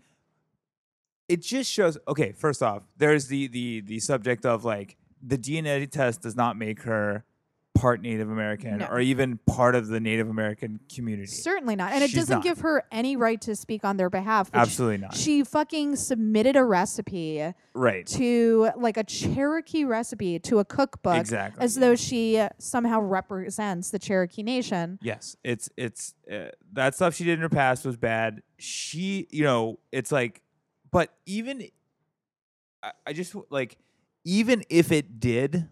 it 1.28 1.42
just 1.42 1.72
shows 1.72 1.98
okay, 2.08 2.32
first 2.32 2.64
off, 2.64 2.84
there's 2.98 3.28
the 3.28 3.48
the 3.48 3.82
the 3.82 4.00
subject 4.00 4.46
of 4.46 4.66
like 4.66 4.98
the 5.22 5.38
DNA 5.38 5.90
test 5.90 6.22
does 6.22 6.36
not 6.36 6.58
make 6.58 6.84
her 6.84 7.24
part 7.80 8.02
Native 8.02 8.30
American 8.30 8.80
No. 8.80 8.88
or 8.88 9.00
even 9.00 9.40
part 9.48 9.74
of 9.74 9.88
the 9.88 10.00
Native 10.00 10.30
American 10.30 10.82
community. 10.94 11.28
Certainly 11.28 11.78
not. 11.78 11.94
And 11.94 12.04
it 12.04 12.12
doesn't 12.12 12.38
not. 12.38 12.44
give 12.44 12.60
her 12.60 12.84
any 12.92 13.16
right 13.16 13.40
to 13.42 13.56
speak 13.56 13.86
on 13.86 13.96
their 13.96 14.10
behalf. 14.10 14.50
Absolutely 14.54 14.98
not. 14.98 15.16
She 15.16 15.44
fucking 15.44 15.96
submitted 15.96 16.58
a 16.58 16.64
recipe 16.64 17.54
right. 17.74 18.06
to 18.08 18.72
like 18.76 18.98
a 18.98 19.04
Cherokee 19.04 19.86
recipe 19.86 20.40
to 20.40 20.60
a 20.60 20.66
cookbook 20.66 21.18
Exactly. 21.18 21.64
as 21.64 21.76
though 21.76 21.96
she 21.96 22.46
somehow 22.58 23.00
represents 23.00 23.92
the 23.92 24.00
Cherokee 24.00 24.44
Nation. 24.44 25.00
Yes, 25.02 25.38
it's 25.44 25.70
it's 25.78 26.14
uh, 26.32 26.50
that 26.74 26.96
stuff 26.96 27.16
she 27.16 27.24
did 27.24 27.34
in 27.34 27.40
her 27.40 27.50
past 27.50 27.86
was 27.86 27.96
bad. 27.96 28.42
She, 28.58 29.28
you 29.32 29.44
know, 29.44 29.80
it's 29.92 30.12
like, 30.12 30.42
but 30.92 31.14
even, 31.26 31.64
I, 32.84 32.92
I 33.08 33.14
just 33.14 33.36
like, 33.50 33.78
even 34.26 34.64
if 34.70 34.92
it 34.92 35.20
did, 35.20 35.70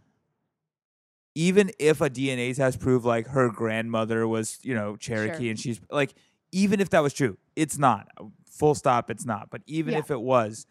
even 1.37 1.69
if 1.77 2.01
a 2.01 2.09
DNA 2.09 2.55
test 2.55 2.79
proved 2.79 3.05
like 3.05 3.27
her 3.27 3.49
grandmother 3.51 4.27
was, 4.27 4.57
you 4.63 4.73
know, 4.73 4.95
Cherokee 4.95 5.43
Sure. 5.43 5.49
and 5.51 5.59
she's 5.59 5.79
like, 5.91 6.15
even 6.51 6.79
if 6.79 6.89
that 6.89 7.03
was 7.03 7.13
true, 7.13 7.37
it's 7.55 7.77
not. 7.77 8.07
Full 8.49 8.73
stop, 8.73 9.11
it's 9.11 9.23
not. 9.23 9.51
But 9.51 9.61
even 9.67 9.93
Yeah. 9.93 9.99
if 9.99 10.09
it 10.09 10.19
was, 10.19 10.65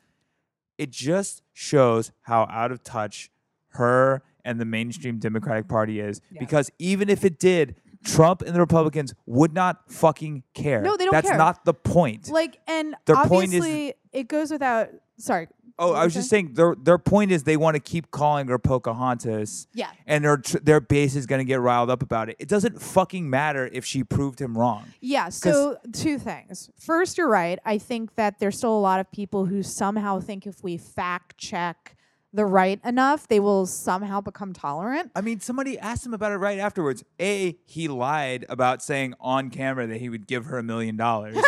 it 0.77 0.91
just 0.91 1.43
shows 1.53 2.11
how 2.23 2.49
out 2.51 2.73
of 2.73 2.83
touch 2.83 3.31
her 3.75 4.23
and 4.45 4.61
the 4.61 4.65
mainstream 4.65 5.19
Democratic 5.19 5.69
Party 5.69 6.01
is. 6.01 6.21
Yeah. 6.33 6.41
Because 6.41 6.69
even 6.81 7.09
if 7.09 7.25
it 7.25 7.39
did, 7.39 7.77
Trump 8.05 8.43
and 8.43 8.53
the 8.55 8.61
Republicans 8.61 9.15
would 9.27 9.53
not 9.53 9.91
fucking 9.91 10.43
care. 10.55 10.83
No, 10.83 10.97
they 10.97 11.05
don't 11.05 11.13
That's 11.13 11.29
care. 11.29 11.39
not 11.39 11.65
the 11.65 11.75
point. 11.75 12.29
Like, 12.29 12.59
and 12.67 12.97
Their 13.05 13.17
point 13.17 13.53
is- 13.55 13.61
obviously 13.61 13.95
it 14.13 14.27
goes 14.29 14.51
without. 14.51 14.89
Sorry. 15.19 15.47
Oh, 15.79 15.93
I 15.93 16.05
was 16.05 16.15
just 16.15 16.29
saying 16.29 16.55
their 16.55 16.75
their 16.75 16.99
point 16.99 17.33
is 17.33 17.43
they 17.43 17.57
want 17.57 17.75
to 17.75 17.81
keep 17.81 18.11
calling 18.11 18.49
her 18.49 18.59
Pocahontas. 18.59 19.67
Yeah. 19.75 19.91
And 20.07 20.25
their 20.25 20.37
tr- 20.39 20.59
their 20.59 20.81
base 20.81 21.17
is 21.17 21.27
going 21.27 21.41
to 21.41 21.45
get 21.45 21.61
riled 21.61 21.91
up 21.91 22.03
about 22.03 22.29
it. 22.29 22.37
It 22.39 22.49
doesn't 22.49 22.81
fucking 22.81 23.29
matter 23.29 23.69
if 23.73 23.85
she 23.85 24.05
proved 24.05 24.41
him 24.41 24.57
wrong. 24.57 24.85
Yeah. 25.01 25.29
So 25.29 25.77
two 25.93 26.19
things. 26.19 26.71
First, 26.79 27.19
you're 27.19 27.29
right. 27.29 27.59
I 27.65 27.79
think 27.79 28.15
that 28.17 28.39
there's 28.39 28.59
still 28.59 28.77
a 28.77 28.81
lot 28.81 29.01
of 29.01 29.11
people 29.11 29.47
who 29.47 29.63
somehow 29.63 30.21
think 30.21 30.47
if 30.47 30.63
we 30.63 30.77
fact 30.77 31.37
check 31.37 31.97
the 32.33 32.45
right 32.45 32.81
enough, 32.85 33.27
they 33.29 33.41
will 33.41 33.67
somehow 33.67 34.21
become 34.21 34.53
tolerant. 34.53 35.11
I 35.17 35.23
mean, 35.23 35.41
somebody 35.41 35.79
asked 35.79 36.05
him 36.05 36.13
about 36.13 36.33
it 36.33 36.37
right 36.37 36.59
afterwards. 36.59 37.03
A, 37.19 37.57
he 37.65 37.89
lied 37.89 38.45
about 38.49 38.83
saying 38.83 39.15
on 39.21 39.49
camera 39.49 39.87
that 39.87 39.99
he 39.99 40.09
would 40.09 40.27
give 40.27 40.47
her 40.47 40.59
a 40.59 40.63
million 40.63 40.97
dollars. 40.97 41.37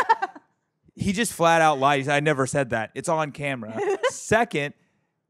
He 0.99 1.13
just 1.13 1.33
flat 1.33 1.61
out 1.63 1.79
lied. 1.79 1.99
He 2.01 2.05
said, 2.05 2.15
I 2.17 2.21
never 2.21 2.47
said 2.47 2.71
that. 2.71 2.91
It's 2.95 3.09
on 3.09 3.33
camera. 3.33 3.79
Second, 4.11 4.75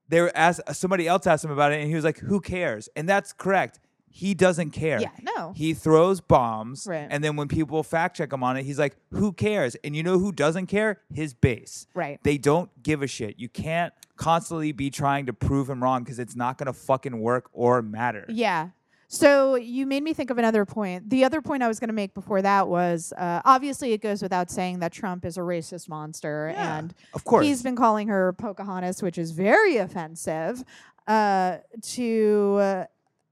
they 0.08 0.20
were 0.20 0.32
asked 0.34 0.60
somebody 0.74 1.06
else 1.06 1.26
asked 1.26 1.44
him 1.44 1.50
about 1.50 1.72
it, 1.72 1.80
and 1.80 1.88
he 1.88 1.94
was 1.94 2.04
like, 2.04 2.18
Who 2.18 2.40
cares? 2.40 2.88
And 2.96 3.08
that's 3.08 3.32
correct. 3.32 3.78
He 4.10 4.32
doesn't 4.34 4.70
care. 4.70 5.00
Yeah. 5.00 5.10
No. 5.36 5.52
He 5.54 5.74
throws 5.74 6.20
bombs, 6.22 6.86
Right. 6.88 7.06
and 7.10 7.22
then 7.22 7.36
when 7.36 7.46
people 7.46 7.82
fact 7.82 8.16
check 8.16 8.32
him 8.32 8.42
on 8.42 8.56
it, 8.56 8.64
he's 8.64 8.78
like, 8.78 8.96
"Who 9.10 9.32
cares?" 9.32 9.76
And 9.84 9.94
you 9.94 10.02
know 10.02 10.18
who 10.18 10.32
doesn't 10.32 10.66
care? 10.66 11.02
His 11.12 11.34
base. 11.34 11.86
Right. 11.94 12.18
They 12.24 12.38
don't 12.38 12.70
give 12.82 13.02
a 13.02 13.06
shit. 13.06 13.38
You 13.38 13.48
can't 13.50 13.92
constantly 14.16 14.72
be 14.72 14.90
trying 14.90 15.26
to 15.26 15.32
prove 15.34 15.68
him 15.68 15.82
wrong 15.82 16.02
because 16.02 16.18
it's 16.18 16.34
not 16.34 16.56
gonna 16.58 16.72
fucking 16.72 17.20
work 17.20 17.50
or 17.52 17.82
matter. 17.82 18.24
Yeah. 18.28 18.70
So 19.10 19.54
you 19.54 19.86
made 19.86 20.02
me 20.02 20.12
think 20.12 20.28
of 20.30 20.36
another 20.36 20.66
point. 20.66 21.08
The 21.08 21.24
other 21.24 21.40
point 21.40 21.62
I 21.62 21.68
was 21.68 21.80
going 21.80 21.88
to 21.88 21.94
make 21.94 22.12
before 22.12 22.42
that 22.42 22.68
was 22.68 23.12
uh, 23.16 23.40
obviously 23.44 23.92
it 23.94 24.02
goes 24.02 24.20
without 24.20 24.50
saying 24.50 24.80
that 24.80 24.92
Trump 24.92 25.24
is 25.24 25.38
a 25.38 25.40
racist 25.40 25.88
monster, 25.88 26.52
Yeah, 26.54 26.78
and 26.78 26.94
of 27.14 27.24
course. 27.24 27.46
he's 27.46 27.62
been 27.62 27.74
calling 27.74 28.08
her 28.08 28.34
Pocahontas, 28.34 29.02
which 29.02 29.16
is 29.16 29.30
very 29.30 29.78
offensive 29.78 30.62
uh, 31.06 31.56
to 31.80 32.84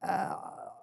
uh, 0.03 0.35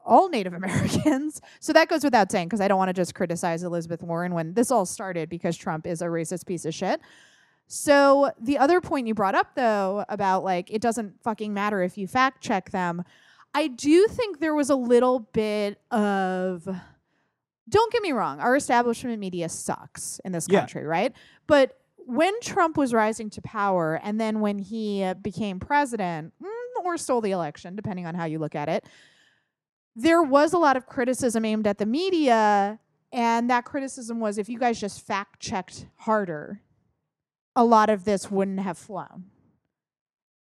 all 0.05 0.29
Native 0.29 0.53
Americans. 0.61 1.41
So 1.59 1.73
that 1.73 1.89
goes 1.89 2.03
without 2.03 2.31
saying 2.31 2.49
because 2.49 2.61
I 2.61 2.67
don't 2.67 2.77
want 2.77 2.89
to 2.89 2.93
just 2.93 3.15
criticize 3.15 3.63
Elizabeth 3.63 4.03
Warren 4.03 4.35
when 4.35 4.53
this 4.53 4.69
all 4.69 4.85
started 4.85 5.27
because 5.27 5.57
Trump 5.57 5.87
is 5.87 6.03
a 6.03 6.05
racist 6.05 6.45
piece 6.45 6.65
of 6.65 6.73
shit. 6.75 7.01
So 7.65 8.31
the 8.39 8.59
other 8.59 8.79
point 8.79 9.07
you 9.07 9.15
brought 9.15 9.33
up 9.33 9.55
though 9.55 10.05
about 10.07 10.43
like 10.43 10.69
it 10.69 10.81
doesn't 10.83 11.23
fucking 11.23 11.51
matter 11.51 11.81
if 11.81 11.97
you 11.97 12.05
fact 12.07 12.41
check 12.43 12.69
them. 12.69 13.03
I 13.53 13.67
do 13.67 14.07
think 14.07 14.39
there 14.39 14.55
was 14.55 14.69
a 14.69 14.75
little 14.75 15.19
bit 15.19 15.79
of 15.91 16.67
don't 17.69 17.93
get 17.93 18.01
me 18.01 18.11
wrong, 18.11 18.39
our 18.39 18.55
establishment 18.55 19.19
media 19.19 19.47
sucks 19.49 20.19
in 20.25 20.31
this 20.31 20.47
Yeah. 20.49 20.59
country, 20.59 20.83
right? 20.83 21.13
But 21.47 21.79
when 21.97 22.37
Trump 22.41 22.77
was 22.77 22.93
rising 22.93 23.29
to 23.31 23.41
power 23.41 23.99
and 24.03 24.19
then 24.19 24.41
when 24.41 24.59
he 24.59 25.03
uh, 25.03 25.13
became 25.13 25.59
president 25.59 26.33
mm, 26.43 26.83
or 26.83 26.97
stole 26.97 27.21
the 27.21 27.31
election, 27.31 27.75
depending 27.75 28.05
on 28.05 28.15
how 28.15 28.25
you 28.25 28.37
look 28.39 28.55
at 28.55 28.67
it, 28.67 28.85
there 29.95 30.21
was 30.21 30.51
a 30.53 30.57
lot 30.57 30.75
of 30.75 30.85
criticism 30.85 31.45
aimed 31.45 31.65
at 31.65 31.77
the 31.77 31.85
media. 31.85 32.79
And 33.13 33.49
that 33.49 33.63
criticism 33.63 34.19
was 34.19 34.37
if 34.37 34.49
you 34.49 34.57
guys 34.57 34.79
just 34.79 35.05
fact 35.05 35.39
checked 35.39 35.85
harder, 35.97 36.61
a 37.55 37.63
lot 37.63 37.89
of 37.89 38.03
this 38.03 38.29
wouldn't 38.29 38.59
have 38.59 38.77
flown. 38.77 39.25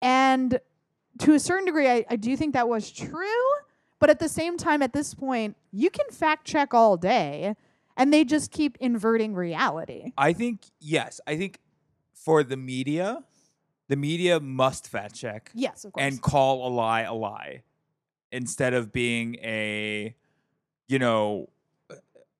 And 0.02 0.60
to 1.20 1.34
a 1.34 1.40
certain 1.40 1.64
degree, 1.66 1.88
I, 1.88 2.04
I 2.10 2.16
do 2.16 2.36
think 2.36 2.54
that 2.54 2.68
was 2.68 2.90
true. 2.90 3.26
But 3.98 4.10
at 4.10 4.18
the 4.18 4.28
same 4.28 4.58
time, 4.58 4.82
at 4.82 4.92
this 4.92 5.14
point, 5.14 5.56
you 5.72 5.88
can 5.88 6.06
fact 6.10 6.46
check 6.46 6.74
all 6.74 6.96
day 6.98 7.54
and 7.96 8.12
they 8.12 8.24
just 8.24 8.50
keep 8.50 8.76
inverting 8.78 9.34
reality. 9.34 10.12
I 10.18 10.34
think 10.34 10.66
yes. 10.80 11.18
I 11.26 11.36
think 11.36 11.60
for 12.12 12.44
the 12.44 12.58
media, 12.58 13.24
the 13.88 13.96
media 13.96 14.38
must 14.38 14.88
fact 14.88 15.14
check 15.14 15.50
Yes, 15.54 15.84
of 15.84 15.92
course. 15.92 16.04
and 16.04 16.20
call 16.20 16.66
a 16.66 16.70
lie 16.70 17.02
a 17.02 17.14
lie 17.14 17.62
instead 18.32 18.74
of 18.74 18.92
being 18.92 19.36
a 19.36 20.14
you 20.88 20.98
know 20.98 21.48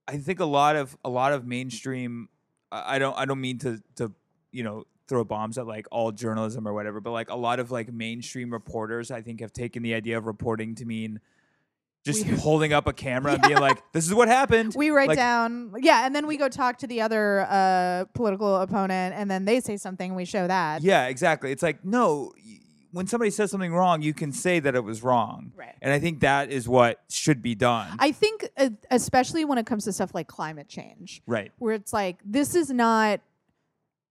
I 0.07 0.19
think 0.19 0.41
a 0.41 0.45
lot 0.45 0.77
of 0.77 0.97
a 1.05 1.09
lot 1.09 1.33
of 1.33 1.47
mainstream 1.47 2.29
I 2.71 2.97
I 2.97 2.99
don't 2.99 3.17
I 3.17 3.25
don't 3.25 3.41
mean 3.41 3.59
to 3.61 3.81
to 3.95 4.13
you 4.53 4.63
know 4.63 4.85
throw 5.09 5.25
bombs 5.25 5.59
at 5.59 5.67
like 5.67 5.87
all 5.91 6.13
journalism 6.13 6.67
or 6.67 6.73
whatever 6.75 7.01
but 7.01 7.11
like 7.13 7.31
a 7.31 7.37
lot 7.37 7.61
of 7.61 7.71
like 7.71 7.93
mainstream 7.93 8.53
reporters 8.53 9.11
I 9.11 9.23
think 9.23 9.41
have 9.41 9.53
taken 9.53 9.83
the 9.83 9.95
idea 9.95 10.19
of 10.19 10.27
reporting 10.27 10.75
to 10.77 10.85
mean 10.85 11.21
just 12.05 12.27
We- 12.27 12.37
holding 12.37 12.73
up 12.73 12.87
a 12.87 12.93
camera 12.93 13.35
and 13.35 13.43
being 13.43 13.59
like 13.59 13.83
this 13.93 14.07
is 14.07 14.15
what 14.15 14.29
happened 14.29 14.75
we 14.77 14.91
write 14.91 15.09
like- 15.09 15.17
down, 15.19 15.73
yeah, 15.79 16.07
and 16.07 16.15
then 16.15 16.27
we 16.27 16.37
go 16.37 16.49
talk 16.49 16.79
to 16.79 16.87
the 16.87 17.01
other 17.01 17.47
uh, 17.51 18.05
political 18.15 18.57
opponent, 18.57 19.15
and 19.17 19.29
then 19.31 19.45
they 19.45 19.59
say 19.61 19.77
something, 19.77 20.11
and 20.11 20.17
we 20.17 20.25
show 20.25 20.47
that. 20.47 20.83
Yeah, 20.83 21.07
exactly. 21.07 21.51
It's 21.51 21.65
like 21.65 21.85
no, 21.85 22.33
y- 22.37 22.61
when 22.93 23.07
somebody 23.07 23.31
says 23.31 23.51
something 23.51 23.75
wrong, 23.75 24.03
you 24.03 24.15
can 24.15 24.33
say 24.33 24.61
that 24.61 24.75
it 24.75 24.85
was 24.85 25.03
wrong. 25.03 25.53
Right. 25.57 25.75
And 25.83 25.93
I 25.93 25.99
think 25.99 26.21
that 26.21 26.51
is 26.51 26.69
what 26.69 27.01
should 27.11 27.43
be 27.43 27.55
done. 27.55 27.95
I 27.99 28.13
think, 28.13 28.49
uh, 28.57 28.71
especially 28.91 29.45
when 29.45 29.59
it 29.59 29.67
comes 29.67 29.85
to 29.85 29.93
stuff 29.93 30.15
like 30.15 30.29
climate 30.29 30.69
change, 30.69 31.21
right. 31.27 31.53
where 31.59 31.75
it's 31.75 31.93
like, 31.93 32.21
this 32.25 32.55
is 32.55 32.71
not, 32.71 33.21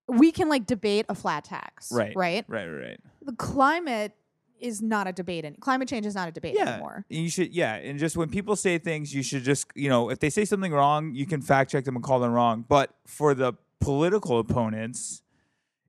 we 0.07 0.31
can 0.31 0.49
like 0.49 0.65
debate 0.65 1.05
a 1.09 1.15
flat 1.15 1.43
tax. 1.45 1.91
Right. 1.91 2.15
Right. 2.15 2.45
Right. 2.47 2.65
Right. 2.67 2.99
The 3.23 3.33
climate 3.33 4.13
is 4.59 4.81
not 4.81 5.07
a 5.07 5.11
debate. 5.11 5.43
And 5.45 5.59
climate 5.59 5.87
change 5.87 6.05
is 6.05 6.15
not 6.15 6.27
a 6.27 6.31
debate 6.31 6.55
Yeah. 6.55 6.73
anymore. 6.73 7.05
You 7.09 7.29
should 7.29 7.53
yeah, 7.53 7.75
and 7.75 7.99
just 7.99 8.15
when 8.15 8.29
people 8.29 8.55
say 8.55 8.77
things, 8.77 9.13
you 9.13 9.23
should 9.23 9.43
just 9.43 9.67
you 9.75 9.89
know 9.89 10.09
if 10.09 10.19
they 10.19 10.29
say 10.29 10.45
something 10.45 10.71
wrong, 10.71 11.13
you 11.15 11.25
can 11.25 11.41
fact 11.41 11.71
check 11.71 11.85
them 11.85 11.95
and 11.95 12.03
call 12.03 12.19
them 12.19 12.31
wrong. 12.31 12.65
But 12.67 12.91
for 13.05 13.33
the 13.33 13.53
political 13.81 14.39
opponents, 14.39 15.21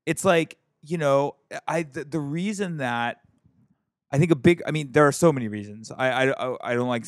it's 0.05 0.25
like 0.25 0.59
you 0.83 0.99
know 0.99 1.37
I 1.69 1.83
the, 1.85 2.05
the 2.05 2.21
reason 2.21 2.79
that 2.79 3.21
I 4.11 4.19
think 4.19 4.31
a 4.31 4.37
big 4.37 4.63
I 4.67 4.71
mean 4.71 4.93
there 4.93 5.07
are 5.07 5.13
so 5.13 5.33
many 5.33 5.49
reasons. 5.49 5.93
I 5.97 6.09
I 6.31 6.47
I- 6.49 6.57
I 6.73 6.75
don't 6.75 6.89
like 6.89 7.07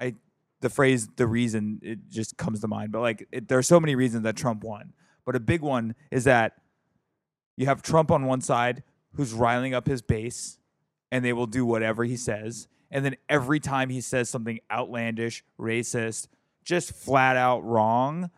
I 0.00 0.14
the 0.60 0.70
phrase 0.70 1.06
the 1.16 1.26
reason 1.26 1.80
it 1.82 2.08
just 2.08 2.36
comes 2.36 2.60
to 2.60 2.68
mind, 2.68 2.90
but 2.92 3.00
like 3.00 3.28
it, 3.30 3.46
there 3.48 3.58
are 3.58 3.62
so 3.62 3.78
many 3.78 3.94
reasons 3.94 4.24
that 4.24 4.36
Trump 4.36 4.64
won. 4.64 4.92
But 5.26 5.36
a 5.36 5.40
big 5.40 5.60
one 5.60 5.94
is 6.10 6.24
that 6.24 6.54
you 7.56 7.66
have 7.66 7.82
Trump 7.82 8.10
on 8.10 8.24
one 8.24 8.40
side 8.40 8.82
who's 9.14 9.34
riling 9.34 9.74
up 9.74 9.86
his 9.86 10.00
base 10.00 10.58
and 11.12 11.24
they 11.24 11.32
will 11.34 11.46
do 11.46 11.66
whatever 11.66 12.04
he 12.04 12.16
says. 12.16 12.68
And 12.90 13.04
then 13.04 13.16
every 13.28 13.58
time 13.60 13.90
he 13.90 14.00
says 14.00 14.30
something 14.30 14.60
outlandish, 14.70 15.44
racist, 15.60 16.28
just 16.64 16.92
flat 16.92 17.36
out 17.36 17.64
wrong, 17.64 18.30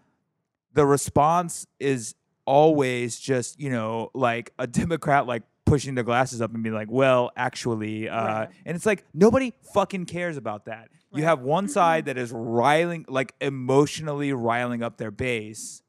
the 0.72 0.86
response 0.86 1.66
is 1.78 2.14
always 2.46 3.18
just, 3.20 3.60
you 3.60 3.70
know, 3.70 4.10
like 4.14 4.52
a 4.58 4.66
Democrat 4.66 5.26
like 5.26 5.42
pushing 5.66 5.94
the 5.94 6.02
glasses 6.02 6.40
up 6.40 6.54
and 6.54 6.62
being 6.62 6.74
like, 6.74 6.90
well, 6.90 7.30
actually, 7.36 8.08
uh, 8.08 8.24
Right. 8.24 8.48
and 8.64 8.74
it's 8.74 8.86
like 8.86 9.04
nobody 9.12 9.52
fucking 9.74 10.06
cares 10.06 10.38
about 10.38 10.64
that. 10.64 10.88
You 11.12 11.24
have 11.24 11.40
one 11.40 11.68
side 11.68 12.04
that 12.06 12.16
is 12.18 12.30
riling, 12.32 13.04
like 13.08 13.34
emotionally 13.40 14.32
riling 14.32 14.82
up 14.82 14.96
their 14.98 15.10
base. 15.10 15.82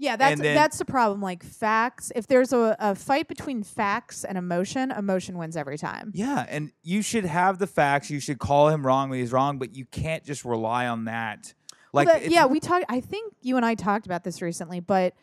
Yeah, 0.00 0.16
that's 0.16 0.40
then- 0.40 0.54
that's 0.54 0.78
the 0.78 0.84
problem. 0.84 1.20
Like 1.20 1.42
facts, 1.42 2.12
if 2.14 2.26
there's 2.28 2.52
a, 2.52 2.76
a 2.78 2.94
fight 2.94 3.26
between 3.28 3.62
facts 3.64 4.24
and 4.24 4.38
emotion, 4.38 4.90
emotion 4.92 5.36
wins 5.38 5.56
every 5.56 5.76
time. 5.76 6.12
Yeah, 6.14 6.46
and 6.48 6.70
you 6.82 7.02
should 7.02 7.24
have 7.24 7.58
the 7.58 7.66
facts. 7.66 8.08
You 8.08 8.20
should 8.20 8.38
call 8.38 8.68
him 8.68 8.86
wrong 8.86 9.10
when 9.10 9.18
he's 9.18 9.32
wrong, 9.32 9.58
but 9.58 9.74
you 9.74 9.84
can't 9.86 10.24
just 10.24 10.44
rely 10.44 10.86
on 10.86 11.06
that. 11.06 11.52
Well, 11.92 12.04
Like, 12.04 12.08
that- 12.08 12.16
it's- 12.18 12.32
yeah, 12.32 12.46
we 12.46 12.60
talked. 12.60 12.84
I 12.88 13.00
think 13.00 13.34
you 13.42 13.56
and 13.56 13.66
I 13.66 13.74
talked 13.74 14.06
about 14.06 14.22
this 14.22 14.40
recently, 14.40 14.78
but 14.80 15.14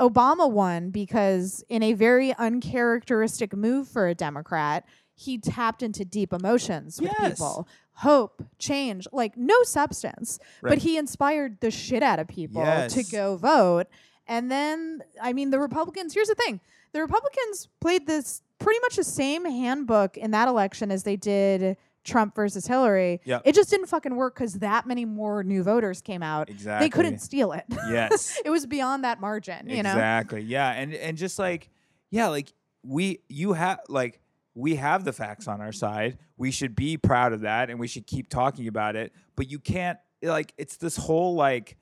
Obama 0.00 0.50
won 0.50 0.90
because 0.90 1.64
in 1.68 1.82
a 1.82 1.92
very 1.92 2.34
uncharacteristic 2.34 3.54
move 3.56 3.88
for 3.88 4.08
a 4.08 4.14
Democrat, 4.14 4.84
he 5.14 5.38
tapped 5.38 5.82
into 5.82 6.04
deep 6.04 6.32
emotions 6.32 7.00
with 7.00 7.12
Yes. 7.20 7.32
people, 7.38 7.68
hope, 7.94 8.42
change, 8.58 9.06
like 9.12 9.36
no 9.36 9.62
substance, 9.62 10.38
Right. 10.62 10.70
but 10.70 10.78
he 10.78 10.96
inspired 10.96 11.60
the 11.60 11.70
shit 11.70 12.02
out 12.02 12.18
of 12.18 12.28
people 12.28 12.62
to 12.62 13.04
go 13.10 13.36
vote. 13.36 13.86
And 14.26 14.50
then, 14.50 15.02
I 15.22 15.32
mean, 15.32 15.50
the 15.50 15.60
Republicans. 15.60 16.14
Here's 16.14 16.28
the 16.28 16.34
thing: 16.34 16.60
the 16.92 17.00
Republicans 17.00 17.68
played 17.80 18.06
this 18.06 18.42
pretty 18.58 18.80
much 18.80 18.96
the 18.96 19.04
same 19.04 19.44
handbook 19.44 20.16
in 20.16 20.30
that 20.30 20.48
election 20.48 20.90
as 20.90 21.02
they 21.02 21.16
did 21.16 21.76
Trump 22.04 22.34
versus 22.34 22.66
Hillary. 22.66 23.20
Yep. 23.24 23.42
It 23.44 23.54
just 23.54 23.68
didn't 23.70 23.86
fucking 23.86 24.14
work 24.16 24.34
because 24.34 24.54
that 24.54 24.86
many 24.86 25.04
more 25.04 25.42
new 25.44 25.62
voters 25.62 26.00
came 26.00 26.22
out. 26.22 26.48
exactly. 26.48 26.86
They 26.86 26.90
couldn't 26.90 27.18
steal 27.18 27.52
it. 27.52 27.64
Yes. 27.88 28.40
it 28.44 28.50
was 28.50 28.66
beyond 28.66 29.04
that 29.04 29.20
margin, 29.20 29.68
you 29.68 29.82
know? 29.82 29.90
exactly. 29.90 30.40
Yeah, 30.40 30.70
and 30.70 30.94
and 30.94 31.16
just 31.18 31.38
like 31.38 31.68
yeah, 32.10 32.28
like 32.28 32.52
we 32.82 33.20
you 33.28 33.52
have 33.52 33.80
like 33.88 34.20
we 34.54 34.76
have 34.76 35.04
the 35.04 35.12
facts 35.12 35.48
on 35.48 35.60
our 35.60 35.72
side. 35.72 36.18
We 36.36 36.50
should 36.50 36.74
be 36.76 36.96
proud 36.96 37.32
of 37.32 37.40
that, 37.42 37.70
and 37.70 37.78
we 37.80 37.88
should 37.88 38.06
keep 38.06 38.28
talking 38.28 38.68
about 38.68 38.94
it. 38.96 39.12
But 39.36 39.50
you 39.50 39.58
can't 39.58 39.98
like 40.22 40.54
it's 40.56 40.76
this 40.76 40.96
whole 40.96 41.34
like 41.34 41.76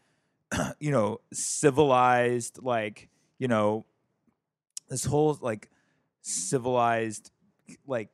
you 0.81 0.91
know 0.91 1.21
civilized 1.33 2.59
like 2.63 3.09
you 3.39 3.49
know 3.49 3.85
this 4.89 5.05
whole 5.05 5.39
like 5.41 5.71
civilized 6.23 7.31
like 7.87 8.09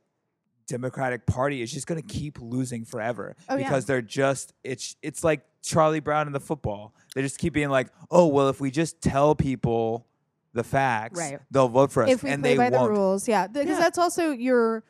Democratic 0.66 1.24
Party 1.26 1.62
is 1.62 1.72
just 1.72 1.86
going 1.86 2.00
to 2.00 2.06
keep 2.06 2.38
losing 2.40 2.84
forever 2.84 3.34
Oh, 3.48 3.56
yeah. 3.56 3.64
because 3.64 3.86
they're 3.86 4.02
just 4.02 4.52
it's 4.64 4.96
it's 5.02 5.24
like 5.24 5.42
Charlie 5.62 6.00
Brown 6.00 6.26
in 6.26 6.32
the 6.32 6.40
football. 6.40 6.94
They 7.14 7.22
just 7.22 7.38
keep 7.38 7.52
being 7.52 7.70
like, 7.70 7.88
"Oh, 8.10 8.26
well, 8.26 8.48
if 8.48 8.60
we 8.60 8.70
just 8.70 9.00
tell 9.00 9.34
people 9.34 10.06
the 10.58 10.64
facts, 10.64 11.18
Right. 11.18 11.38
they'll 11.50 11.68
vote 11.68 11.90
for 11.90 12.02
us." 12.02 12.10
If 12.10 12.22
we 12.22 12.30
and 12.30 12.42
play 12.42 12.52
they 12.56 12.70
by 12.70 12.76
won't. 12.76 12.92
the 12.92 13.00
rules, 13.00 13.26
yeah. 13.26 13.46
Because 13.46 13.66
Yeah. 13.68 13.78
that's 13.78 13.96
also 13.98 14.30
your 14.30 14.84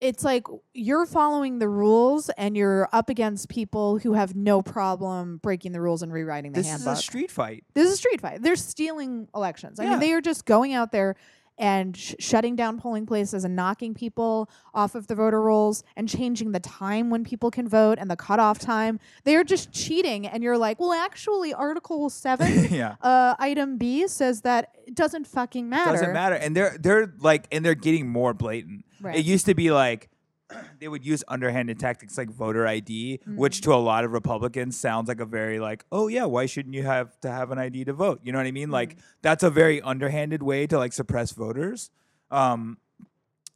it's 0.00 0.24
like 0.24 0.46
you're 0.72 1.04
following 1.04 1.58
the 1.58 1.68
rules 1.68 2.30
and 2.38 2.56
you're 2.56 2.88
up 2.90 3.10
against 3.10 3.50
people 3.50 3.98
who 3.98 4.14
have 4.14 4.34
no 4.34 4.62
problem 4.62 5.36
breaking 5.42 5.72
the 5.72 5.80
rules 5.80 6.02
and 6.02 6.10
rewriting 6.10 6.52
the 6.52 6.60
This 6.60 6.68
handbook. 6.70 6.94
is 6.94 6.98
a 7.00 7.02
street 7.02 7.30
fight. 7.30 7.64
this 7.74 7.86
is 7.86 7.92
a 7.92 7.96
street 7.98 8.18
fight. 8.18 8.40
They're 8.40 8.56
stealing 8.56 9.28
elections. 9.34 9.78
I 9.78 9.84
Yeah. 9.84 9.90
mean, 9.90 10.00
they 10.00 10.12
are 10.14 10.22
just 10.22 10.46
going 10.46 10.72
out 10.72 10.90
there 10.90 11.16
and 11.60 11.96
sh- 11.96 12.14
shutting 12.18 12.56
down 12.56 12.80
polling 12.80 13.06
places 13.06 13.44
and 13.44 13.54
knocking 13.54 13.94
people 13.94 14.50
off 14.74 14.94
of 14.94 15.06
the 15.06 15.14
voter 15.14 15.40
rolls 15.40 15.84
and 15.94 16.08
changing 16.08 16.52
the 16.52 16.58
time 16.58 17.10
when 17.10 17.22
people 17.22 17.50
can 17.50 17.68
vote 17.68 17.98
and 18.00 18.10
the 18.10 18.16
cutoff 18.16 18.58
time. 18.58 18.98
They 19.24 19.36
are 19.36 19.44
just 19.44 19.70
cheating. 19.70 20.26
And 20.26 20.42
you're 20.42 20.58
like, 20.58 20.80
well, 20.80 20.92
actually, 20.92 21.52
Article 21.52 22.08
7, 22.08 22.68
yeah. 22.72 22.96
uh, 23.02 23.36
item 23.38 23.76
B 23.76 24.08
says 24.08 24.40
that 24.40 24.74
it 24.86 24.94
doesn't 24.94 25.26
fucking 25.26 25.68
matter. 25.68 25.92
Doesn't 25.92 26.12
matter. 26.14 26.34
And 26.34 26.56
they're 26.56 26.76
they're 26.80 27.12
like 27.18 27.46
and 27.52 27.64
they're 27.64 27.74
getting 27.74 28.08
more 28.08 28.32
blatant. 28.34 28.84
Right. 29.00 29.16
It 29.16 29.24
used 29.24 29.46
to 29.46 29.54
be 29.54 29.70
like 29.70 30.08
they 30.80 30.88
would 30.88 31.04
use 31.04 31.22
underhanded 31.28 31.78
tactics 31.78 32.18
like 32.18 32.30
voter 32.30 32.66
ID, 32.66 33.18
Mm-hmm. 33.22 33.36
which 33.36 33.60
to 33.62 33.72
a 33.72 33.76
lot 33.76 34.04
of 34.04 34.12
Republicans 34.12 34.76
sounds 34.78 35.08
like 35.08 35.20
a 35.20 35.24
very 35.26 35.60
like, 35.60 35.84
oh 35.92 36.08
yeah, 36.08 36.24
why 36.24 36.46
shouldn't 36.46 36.74
you 36.74 36.82
have 36.82 37.18
to 37.20 37.30
have 37.30 37.50
an 37.50 37.58
ID 37.58 37.84
to 37.84 37.92
vote? 37.92 38.20
You 38.22 38.32
know 38.32 38.38
what 38.38 38.46
I 38.46 38.50
mean? 38.52 38.70
Like 38.70 38.90
Mm-hmm. 38.94 39.00
that's 39.22 39.42
a 39.42 39.50
very 39.50 39.80
underhanded 39.82 40.42
way 40.42 40.66
to 40.66 40.78
like 40.78 40.92
suppress 40.92 41.32
voters. 41.32 41.90
Um, 42.30 42.78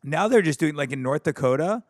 now 0.02 0.28
they're 0.28 0.42
just 0.42 0.60
doing 0.60 0.74
like 0.74 0.92
in 0.92 1.02
North 1.02 1.22
Dakota. 1.24 1.82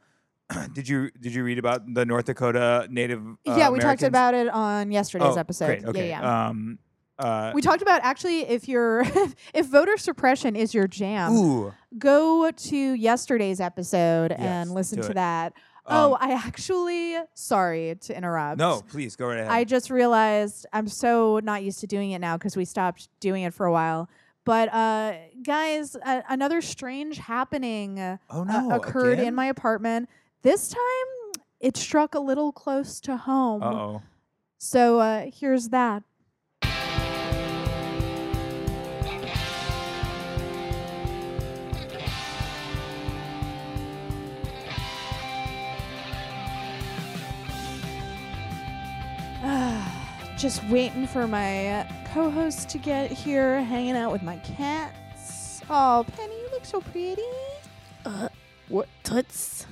did 0.74 0.86
you 0.88 1.10
did 1.18 1.34
you 1.34 1.42
read 1.42 1.58
about 1.58 1.82
the 1.94 2.04
North 2.04 2.26
Dakota 2.26 2.86
Native? 2.90 3.20
Uh, 3.46 3.56
yeah, 3.56 3.70
we 3.70 3.78
talked 3.78 4.02
about 4.02 4.34
it 4.34 4.48
on 4.48 4.92
yesterday's 4.92 5.36
Oh, 5.36 5.40
episode. 5.40 5.66
Great, 5.66 5.84
okay. 5.86 6.08
Yeah, 6.10 6.20
yeah. 6.20 6.48
Um, 6.48 6.78
uh, 7.18 7.52
we 7.54 7.62
talked 7.62 7.82
about 7.82 8.00
actually 8.02 8.40
if 8.40 8.68
you're 8.68 9.02
if 9.54 9.66
voter 9.66 9.96
suppression 9.96 10.56
is 10.56 10.74
your 10.74 10.86
jam, 10.88 11.32
ooh. 11.32 11.72
go 11.98 12.50
to 12.50 12.76
yesterday's 12.76 13.60
episode 13.60 14.30
Yes, 14.32 14.40
and 14.40 14.70
listen 14.72 15.00
to 15.02 15.10
it. 15.10 15.14
that. 15.14 15.52
oh, 15.86 16.14
Um, 16.14 16.18
I 16.20 16.32
actually 16.32 17.16
sorry 17.34 17.96
to 18.00 18.16
interrupt. 18.16 18.58
No, 18.58 18.82
please 18.90 19.16
go 19.16 19.28
right 19.28 19.38
ahead. 19.38 19.50
I 19.50 19.64
just 19.64 19.90
realized 19.90 20.66
I'm 20.72 20.88
so 20.88 21.40
not 21.42 21.62
used 21.62 21.80
to 21.80 21.86
doing 21.86 22.10
it 22.12 22.18
now 22.20 22.36
because 22.36 22.56
we 22.56 22.64
stopped 22.64 23.08
doing 23.20 23.42
it 23.44 23.54
for 23.54 23.66
a 23.66 23.72
while. 23.72 24.08
But 24.44 24.72
uh, 24.74 25.14
guys, 25.42 25.96
uh, 25.96 26.20
another 26.28 26.60
strange 26.60 27.16
happening 27.18 27.98
oh 28.00 28.18
uh, 28.30 28.44
no, 28.44 28.70
occurred 28.72 29.14
again? 29.14 29.28
in 29.28 29.34
my 29.34 29.46
apartment. 29.46 30.08
This 30.42 30.68
time, 30.68 31.42
it 31.60 31.76
struck 31.78 32.14
a 32.14 32.20
little 32.20 32.52
close 32.52 33.00
to 33.00 33.16
home. 33.16 33.62
Uh 33.62 33.72
oh. 33.72 34.02
So 34.58 34.98
uh, 34.98 35.30
here's 35.32 35.68
that. 35.70 36.02
Just 50.44 50.62
waiting 50.64 51.06
for 51.06 51.26
my 51.26 51.88
co-host 52.12 52.68
to 52.68 52.76
get 52.76 53.10
here, 53.10 53.62
hanging 53.62 53.96
out 53.96 54.12
with 54.12 54.22
my 54.22 54.36
cats. 54.36 55.62
Oh, 55.70 56.04
Penny, 56.18 56.34
you 56.34 56.48
look 56.52 56.66
so 56.66 56.82
pretty. 56.82 57.22
Uh, 58.04 58.28
What? 58.68 58.86
Toots, 59.04 59.66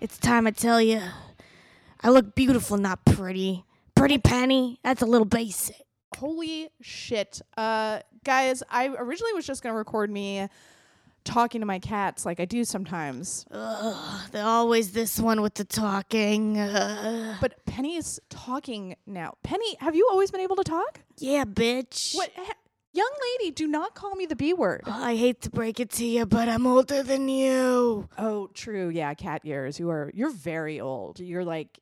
it's 0.00 0.16
time 0.16 0.46
I 0.46 0.50
tell 0.52 0.80
you. 0.80 1.02
I 2.00 2.08
look 2.08 2.34
beautiful, 2.34 2.78
not 2.78 3.04
pretty. 3.04 3.66
Pretty 3.94 4.16
Penny, 4.16 4.80
that's 4.82 5.02
a 5.02 5.06
little 5.06 5.26
basic. 5.26 5.76
Holy 6.16 6.70
shit. 6.80 7.42
Uh 7.58 7.98
guys, 8.24 8.62
I 8.70 8.86
originally 8.88 9.34
was 9.34 9.44
just 9.44 9.62
going 9.62 9.74
to 9.74 9.76
record 9.76 10.08
me 10.08 10.48
talking 11.24 11.60
to 11.60 11.66
my 11.66 11.78
cats 11.78 12.24
like 12.26 12.40
I 12.40 12.44
do 12.44 12.64
sometimes. 12.64 13.44
Ugh, 13.50 14.20
they're 14.32 14.44
always 14.44 14.92
this 14.92 15.18
one 15.18 15.40
with 15.42 15.54
the 15.54 15.64
talking. 15.64 16.58
Uh, 16.58 17.36
But 17.40 17.64
Penny 17.66 17.96
is 17.96 18.20
talking 18.30 18.96
now. 19.06 19.34
Penny, 19.42 19.76
have 19.80 19.94
you 19.96 20.08
always 20.10 20.30
been 20.30 20.40
able 20.40 20.56
to 20.56 20.64
talk? 20.64 21.00
yeah, 21.18 21.44
bitch. 21.44 22.14
What 22.16 22.30
he- 22.34 22.42
Young 22.94 23.10
lady, 23.40 23.50
do 23.50 23.66
not 23.66 23.94
call 23.94 24.14
me 24.16 24.26
the 24.26 24.36
B 24.36 24.52
word. 24.52 24.82
Oh, 24.86 24.92
I 24.92 25.16
hate 25.16 25.40
to 25.42 25.50
break 25.50 25.80
it 25.80 25.88
to 25.92 26.04
you, 26.04 26.26
but 26.26 26.46
I'm 26.46 26.66
older 26.66 27.02
than 27.02 27.26
you. 27.26 28.06
Oh, 28.18 28.50
true. 28.52 28.90
Yeah, 28.90 29.14
cat 29.14 29.46
years. 29.46 29.80
You 29.80 29.88
are 29.88 30.10
you're 30.12 30.28
very 30.30 30.78
old. 30.78 31.18
You're 31.18 31.42
like 31.44 31.78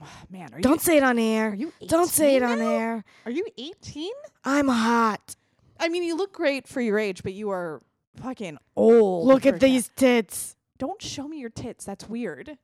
man, 0.30 0.48
are 0.54 0.60
Don't 0.60 0.80
say 0.80 0.96
it 0.96 1.02
on 1.02 1.18
air. 1.18 1.52
you 1.54 1.72
Don't 1.86 2.08
say 2.08 2.36
it 2.36 2.42
18 2.42 2.48
on 2.48 2.60
air. 2.62 3.04
Are 3.26 3.30
you 3.30 3.44
18? 3.58 4.10
I'm 4.42 4.68
hot. 4.68 5.36
I 5.78 5.88
mean, 5.90 6.04
you 6.04 6.16
look 6.16 6.32
great 6.32 6.66
for 6.66 6.80
your 6.80 6.98
age, 6.98 7.22
but 7.22 7.34
you 7.34 7.50
are 7.50 7.82
fucking 8.16 8.58
old. 8.76 9.26
Look 9.26 9.46
at 9.46 9.60
these 9.60 9.90
tits. 9.94 10.56
Don't 10.78 11.00
show 11.00 11.28
me 11.28 11.38
your 11.38 11.50
tits. 11.50 11.84
That's 11.84 12.08
weird. 12.08 12.56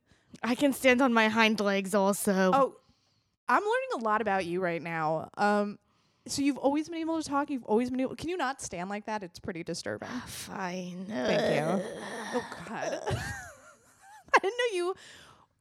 I 0.43 0.55
can 0.55 0.73
stand 0.73 1.01
on 1.01 1.13
my 1.13 1.29
hind 1.29 1.59
legs 1.59 1.95
also. 1.95 2.51
Oh, 2.53 2.75
I'm 3.47 3.61
learning 3.61 3.89
a 3.95 3.97
lot 4.03 4.21
about 4.21 4.45
you 4.45 4.61
right 4.61 4.81
now. 4.81 5.29
Um, 5.37 5.79
so 6.27 6.41
you've 6.41 6.57
always 6.57 6.89
been 6.89 6.99
able 6.99 7.21
to 7.21 7.27
talk. 7.27 7.49
You've 7.49 7.63
always 7.63 7.89
been 7.89 7.99
able. 8.01 8.15
Can 8.15 8.29
you 8.29 8.37
not 8.37 8.61
stand 8.61 8.89
like 8.89 9.05
that? 9.05 9.23
It's 9.23 9.39
pretty 9.39 9.63
disturbing. 9.63 10.09
Fine. 10.25 11.05
Thank 11.09 11.55
you. 11.55 11.85
Oh 12.33 12.47
God, 12.67 12.99
I 13.07 14.39
didn't 14.41 14.57
know 14.57 14.75
you 14.75 14.95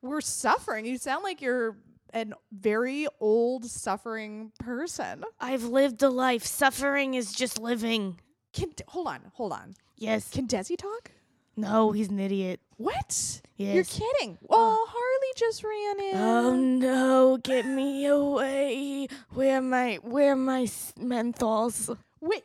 were 0.03 0.21
suffering. 0.21 0.87
You 0.87 0.99
sound 0.99 1.23
like 1.23 1.41
you're 1.41 1.77
a 2.13 2.27
very 2.53 3.07
old, 3.21 3.67
suffering 3.67 4.53
person. 4.59 5.25
I've 5.41 5.65
lived 5.65 6.03
a 6.03 6.09
life. 6.09 6.45
Suffering 6.45 7.15
is 7.15 7.33
just 7.33 7.61
living. 7.61 8.19
Can 8.57 8.71
hold 8.89 9.07
on, 9.07 9.21
hold 9.35 9.53
on. 9.53 9.75
Yes. 9.97 10.31
Can 10.31 10.49
Desi 10.49 10.77
talk? 10.77 11.13
No, 11.57 11.93
he's 11.93 12.09
an 12.09 12.19
idiot. 12.19 12.61
What? 12.77 13.41
Yes. 13.57 13.75
You're 13.75 13.85
kidding. 13.85 14.37
Oh, 14.51 14.87
Harley 14.91 15.33
just 15.37 15.63
ran 15.65 16.01
in. 16.01 16.17
Oh 16.17 16.55
no, 16.57 17.37
get 17.39 17.67
me 17.67 18.05
away. 18.07 19.09
Where 19.31 19.61
my 19.63 19.99
where 20.03 20.37
my 20.37 20.63
s- 20.63 20.93
menthols? 20.99 21.97
Wait. 22.21 22.45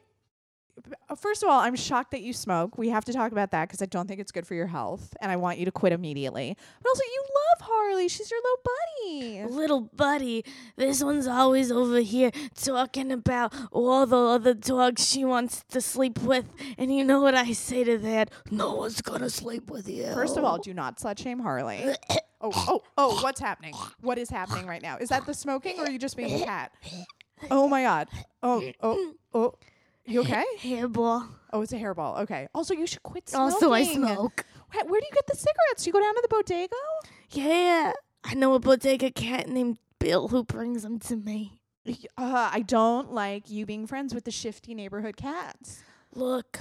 Uh, 1.10 1.16
First 1.16 1.44
of 1.44 1.50
all, 1.50 1.60
I'm 1.60 1.76
shocked 1.76 2.12
that 2.12 2.22
you 2.22 2.34
smoke. 2.34 2.78
We 2.78 2.90
have 2.90 3.06
to 3.06 3.14
talk 3.14 3.32
about 3.32 3.52
that 3.52 3.68
because 3.68 3.82
I 3.82 3.86
don't 3.86 4.08
think 4.08 4.20
it's 4.20 4.32
good 4.32 4.48
for 4.48 4.56
your 4.56 4.68
health, 4.68 5.16
and 5.22 5.32
I 5.32 5.36
want 5.36 5.58
you 5.60 5.66
to 5.66 5.72
quit 5.72 5.94
immediately. 5.94 6.56
But 6.82 6.90
also, 6.90 7.04
you 7.04 7.24
love 7.36 7.68
Harley. 7.68 8.08
She's 8.08 8.32
your 8.32 8.40
little 8.40 8.64
buddy. 8.64 9.44
Little 9.56 9.82
buddy, 9.82 10.46
this 10.78 11.04
one's 11.04 11.28
always 11.28 11.72
over 11.72 12.00
here 12.00 12.32
talking 12.56 13.12
about 13.12 13.54
all 13.72 14.06
the 14.06 14.18
other 14.18 14.54
dogs 14.54 15.10
she 15.10 15.26
wants 15.26 15.64
to 15.70 15.82
sleep 15.82 16.20
with. 16.20 16.46
And 16.78 16.96
you 16.96 17.04
know 17.04 17.22
what 17.22 17.36
I 17.36 17.52
say 17.54 17.84
to 17.84 17.98
that? 18.00 18.32
No 18.50 18.76
one's 18.76 19.02
gonna 19.02 19.30
sleep 19.30 19.70
with 19.70 19.88
you. 19.90 20.06
First 20.14 20.38
of 20.38 20.44
all, 20.44 20.58
do 20.58 20.74
not 20.74 20.98
slut 21.00 21.20
shame 21.20 21.40
Harley. 21.40 21.86
Oh, 22.44 22.52
oh, 22.56 22.82
oh! 22.98 23.22
What's 23.22 23.40
happening? 23.40 23.76
What 24.02 24.18
is 24.18 24.28
happening 24.28 24.66
right 24.66 24.82
now? 24.82 24.98
Is 24.98 25.10
that 25.10 25.28
the 25.28 25.34
smoking, 25.36 25.78
or 25.80 25.84
are 25.84 25.92
you 25.92 26.00
just 26.00 26.18
being 26.18 26.42
a 26.42 26.44
cat? 26.44 26.72
Oh 27.52 27.68
my 27.68 27.84
god! 27.84 28.08
Oh, 28.42 28.64
oh, 28.82 29.14
oh! 29.36 29.54
You 30.06 30.22
okay? 30.22 30.44
hairball. 30.60 31.28
Oh, 31.54 31.62
it's 31.62 31.74
a 31.74 31.78
hairball. 31.78 32.20
Okay. 32.22 32.48
Also, 32.54 32.74
you 32.74 32.88
should 32.88 33.04
quit 33.04 33.30
smoking. 33.30 33.54
Also, 33.54 33.74
I 33.74 33.84
smoke. 33.84 34.46
Where, 34.72 34.86
where 34.86 35.02
do 35.02 35.06
you 35.06 35.14
get 35.14 35.28
the 35.28 35.36
cigarettes? 35.36 35.86
You 35.86 35.94
go 35.94 36.02
down 36.02 36.16
to 36.16 36.22
the 36.22 36.28
bodega? 36.28 36.76
Yeah, 37.32 37.94
I 38.24 38.34
know 38.34 38.54
a 38.54 38.60
bodega 38.60 39.12
cat 39.12 39.48
named 39.48 39.78
Bill 40.00 40.30
who 40.30 40.44
brings 40.44 40.84
them 40.84 41.00
to 41.00 41.16
me. 41.16 41.62
Uh, 42.18 42.50
I 42.54 42.64
don't 42.66 43.12
like 43.12 43.50
you 43.50 43.66
being 43.66 43.88
friends 43.88 44.14
with 44.14 44.26
the 44.26 44.32
shifty 44.32 44.74
neighborhood 44.74 45.18
cats. 45.18 45.84
Look, 46.14 46.60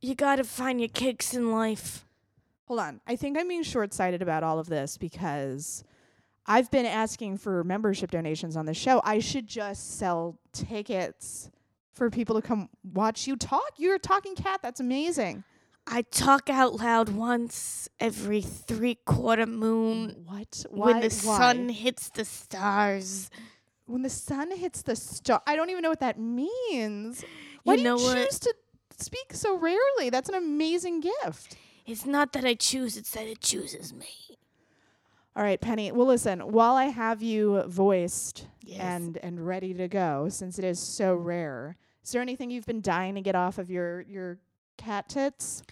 you 0.00 0.14
gotta 0.14 0.44
find 0.44 0.80
your 0.80 0.88
kicks 0.88 1.34
in 1.34 1.50
life. 1.50 2.04
Hold 2.66 2.80
on. 2.80 3.00
I 3.06 3.16
think 3.16 3.38
I'm 3.38 3.48
being 3.48 3.62
short 3.62 3.92
sighted 3.94 4.22
about 4.22 4.42
all 4.42 4.58
of 4.58 4.68
this 4.68 4.96
because 4.98 5.84
I've 6.46 6.70
been 6.70 6.86
asking 6.86 7.38
for 7.38 7.64
membership 7.64 8.10
donations 8.10 8.56
on 8.56 8.66
the 8.66 8.74
show. 8.74 9.00
I 9.04 9.18
should 9.18 9.46
just 9.46 9.98
sell 9.98 10.38
tickets 10.52 11.50
for 11.94 12.10
people 12.10 12.34
to 12.36 12.42
come 12.46 12.68
watch 12.92 13.26
you 13.26 13.36
talk. 13.36 13.72
You're 13.78 13.94
a 13.94 13.98
talking 13.98 14.34
cat. 14.34 14.60
That's 14.62 14.80
amazing. 14.80 15.44
I 15.86 16.02
talk 16.02 16.48
out 16.50 16.74
loud 16.74 17.10
once 17.10 17.88
every 18.00 18.40
three 18.40 18.96
quarter 19.04 19.46
moon 19.46 20.24
What? 20.26 20.64
Why? 20.70 20.86
when 20.86 21.00
the 21.00 21.08
why? 21.08 21.38
sun 21.38 21.68
hits 21.68 22.08
the 22.10 22.24
stars. 22.24 23.30
when 23.86 24.02
the 24.02 24.10
sun 24.10 24.50
hits 24.56 24.82
the 24.82 24.96
star. 24.96 25.42
I 25.46 25.56
don't 25.56 25.70
even 25.70 25.82
know 25.82 25.90
what 25.90 26.00
that 26.00 26.18
means. 26.18 27.24
Why 27.64 27.74
You 27.74 27.78
do 27.78 27.84
know 27.84 27.98
you 27.98 28.04
what? 28.04 28.16
choose 28.30 28.38
to 28.40 28.54
speak 28.98 29.32
so 29.34 29.56
rarely? 29.58 30.08
That's 30.10 30.28
an 30.28 30.34
amazing 30.36 31.00
gift. 31.00 31.56
It's 31.86 32.06
not 32.06 32.32
that 32.32 32.44
I 32.46 32.54
choose, 32.54 32.96
it's 32.96 33.10
that 33.12 33.26
it 33.26 33.40
chooses 33.42 33.92
me. 33.92 34.08
All 35.36 35.42
right, 35.42 35.60
Penny. 35.60 35.92
Well, 35.92 36.06
listen, 36.06 36.40
while 36.40 36.74
I 36.76 36.84
have 36.86 37.20
you 37.22 37.62
voiced 37.66 38.46
Yes. 38.62 38.80
and 38.80 39.18
and 39.18 39.46
ready 39.46 39.74
to 39.74 39.86
go, 39.88 40.28
since 40.30 40.58
it 40.58 40.64
is 40.64 40.78
so 40.80 41.14
rare, 41.14 41.76
is 42.04 42.12
there 42.12 42.22
anything 42.22 42.50
you've 42.50 42.66
been 42.66 42.80
dying 42.82 43.14
to 43.16 43.20
get 43.20 43.34
off 43.34 43.58
of 43.58 43.70
your 43.70 44.02
your 44.02 44.38
cat 44.76 45.08
tits? 45.08 45.62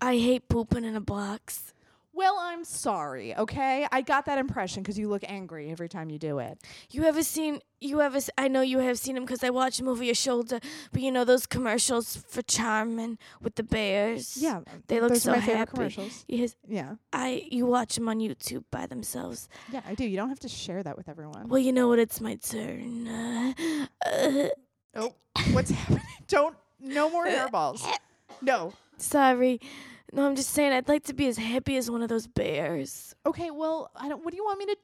I 0.00 0.16
hate 0.16 0.48
pooping 0.48 0.84
in 0.84 0.96
a 0.96 1.00
box. 1.00 1.74
Well, 2.12 2.36
I'm 2.40 2.64
sorry. 2.64 3.34
Okay, 3.36 3.86
I 3.92 4.00
got 4.02 4.26
that 4.26 4.36
impression 4.38 4.82
because 4.82 4.98
you 4.98 5.08
look 5.08 5.22
angry 5.26 5.70
every 5.70 5.88
time 5.88 6.10
you 6.10 6.18
do 6.18 6.38
it. 6.38 6.58
You 6.90 7.04
ever 7.04 7.22
seen, 7.22 7.60
you 7.80 8.00
ever, 8.02 8.16
s- 8.16 8.28
I 8.36 8.48
know 8.48 8.62
you 8.62 8.78
have 8.80 8.98
seen 8.98 9.16
him 9.16 9.24
because 9.24 9.44
I 9.44 9.50
watch 9.50 9.78
him 9.78 9.86
over 9.88 10.02
your 10.02 10.16
shoulder, 10.16 10.58
but 10.92 11.00
you 11.02 11.12
know 11.12 11.24
those 11.24 11.46
commercials 11.46 12.16
for 12.28 12.42
Charmin 12.42 13.16
with 13.40 13.54
the 13.54 13.62
bears? 13.62 14.36
Yeah, 14.36 14.60
They 14.88 15.00
look 15.00 15.10
those 15.10 15.22
so 15.22 15.30
are 15.32 15.36
my 15.36 15.40
favorite 15.40 15.56
happy. 15.58 15.70
commercials. 15.72 16.24
Yes, 16.28 16.56
Yeah, 16.68 16.96
I, 17.12 17.46
you 17.50 17.64
watch 17.64 17.94
them 17.94 18.08
on 18.08 18.18
YouTube 18.18 18.64
by 18.72 18.86
themselves. 18.86 19.48
yeah, 19.72 19.80
I 19.86 19.94
do. 19.94 20.04
You 20.04 20.16
don't 20.16 20.28
have 20.30 20.40
to 20.40 20.48
share 20.48 20.82
that 20.82 20.96
with 20.98 21.08
everyone. 21.08 21.48
Well, 21.48 21.60
you 21.60 21.72
know 21.72 21.88
what? 21.88 21.98
It's 22.00 22.20
my 22.20 22.34
turn. 22.36 23.06
Uh, 24.04 24.10
uh, 24.10 24.48
Oh, 24.94 25.14
what's 25.52 25.70
happening? 25.70 26.02
Don't. 26.28 26.56
No 26.80 27.10
more 27.10 27.26
hairballs. 27.26 27.86
No. 28.42 28.72
sorry. 28.96 29.60
No, 30.12 30.26
I'm 30.26 30.34
just 30.34 30.50
saying 30.50 30.72
I'd 30.72 30.88
like 30.88 31.04
to 31.04 31.14
be 31.14 31.26
as 31.28 31.36
happy 31.38 31.76
as 31.76 31.90
one 31.90 32.02
of 32.02 32.08
those 32.08 32.26
bears. 32.26 33.14
Okay. 33.26 33.50
Well, 33.50 33.90
I 33.94 34.08
don't. 34.08 34.24
What 34.24 34.30
do 34.32 34.36
you 34.36 34.44
want 34.44 34.58
me 34.58 34.66
to 34.66 34.76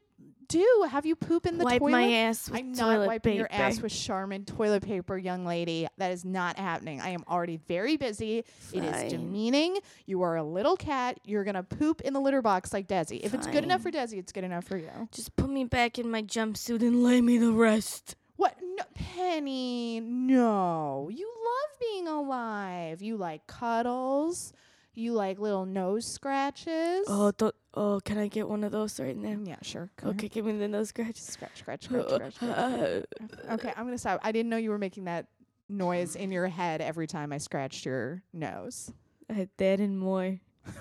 do? 0.49 0.87
Have 0.89 1.05
you 1.07 1.17
poop 1.17 1.47
in 1.47 1.59
the 1.59 1.65
Wipe 1.65 1.81
toilet? 1.81 1.91
my 1.91 2.13
ass 2.13 2.49
with 2.49 2.61
I'm 2.61 2.73
not 2.73 2.85
toilet 2.93 3.07
wiping 3.09 3.33
paper. 3.33 3.39
your 3.39 3.49
ass 3.51 3.81
with 3.81 3.93
Charmin 3.93 4.45
toilet 4.45 4.85
paper, 4.85 5.19
young 5.19 5.45
lady. 5.45 5.89
That 5.99 6.13
is 6.13 6.25
not 6.25 6.59
happening. 6.59 7.01
I 7.01 7.09
am 7.09 7.25
already 7.29 7.57
very 7.67 7.97
busy. 7.97 8.45
It 8.73 8.85
is 8.85 8.91
Fine. 8.95 9.09
demeaning. 9.09 9.79
You 10.05 10.23
are 10.23 10.37
a 10.37 10.45
little 10.45 10.77
cat. 10.77 11.19
You're 11.25 11.43
gonna 11.45 11.65
poop 11.65 12.03
in 12.03 12.13
the 12.13 12.21
litter 12.21 12.43
box 12.43 12.73
like 12.73 12.87
Desi. 12.87 13.21
If 13.25 13.35
it's 13.35 13.49
good 13.49 13.65
enough 13.65 13.83
for 13.83 13.91
Desi, 13.91 14.19
it's 14.19 14.31
good 14.33 14.45
enough 14.45 14.65
for 14.65 14.77
you. 14.77 15.09
Just 15.11 15.35
put 15.35 15.51
me 15.51 15.65
back 15.65 15.99
in 15.99 16.09
my 16.11 16.23
jumpsuit 16.23 16.83
and 16.83 17.03
lay 17.03 17.21
me 17.21 17.39
the 17.39 17.53
rest. 17.53 18.15
What? 18.37 18.57
No, 18.61 18.85
Penny. 18.95 20.01
No. 20.01 21.09
You 21.13 21.27
love 21.27 21.79
being 21.81 22.09
alive. 22.09 23.03
You 23.03 23.17
like 23.17 23.47
cuddles. 23.47 24.53
You 24.95 25.13
like 25.13 25.39
little 25.39 25.67
nose 25.67 26.07
scratches. 26.07 27.05
Oh, 27.07 27.31
th- 27.31 27.53
oh, 27.75 28.01
can 28.05 28.17
I 28.19 28.29
get 28.29 28.49
one 28.49 28.65
of 28.65 28.73
those 28.73 28.99
right 28.99 29.17
now? 29.17 29.39
yeah, 29.45 29.57
sure. 29.63 29.91
Come 29.97 30.11
Okay, 30.11 30.29
give 30.29 30.47
me 30.47 30.53
the 30.57 30.69
nose 30.69 30.89
scratch. 30.89 31.07
here. 31.07 31.15
Scratch, 31.17 31.59
scratch, 31.59 31.85
scratch, 31.85 32.09
scratch, 32.09 32.35
scratch. 32.35 33.05
Okay, 33.51 33.73
I'm 33.77 33.85
gonna 33.85 33.99
stop. 33.99 34.21
I 34.23 34.33
didn't 34.33 34.49
know 34.49 34.57
you 34.57 34.71
were 34.71 34.79
making 34.79 35.05
that 35.05 35.27
noise 35.69 36.17
in 36.17 36.33
your 36.33 36.47
head 36.49 36.81
every 36.81 37.07
time 37.07 37.33
I 37.33 37.39
scratched 37.39 37.85
your 37.85 38.23
nose. 38.33 38.91
I 39.31 39.49
that 39.59 39.81
and 39.81 39.99
more. 39.99 40.39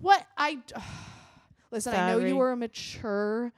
What 0.00 0.26
I 0.36 0.58
listen. 1.70 1.94
I 1.94 2.08
know 2.12 2.18
you 2.18 2.36
were 2.36 2.52
a 2.52 2.56
mature 2.56 3.52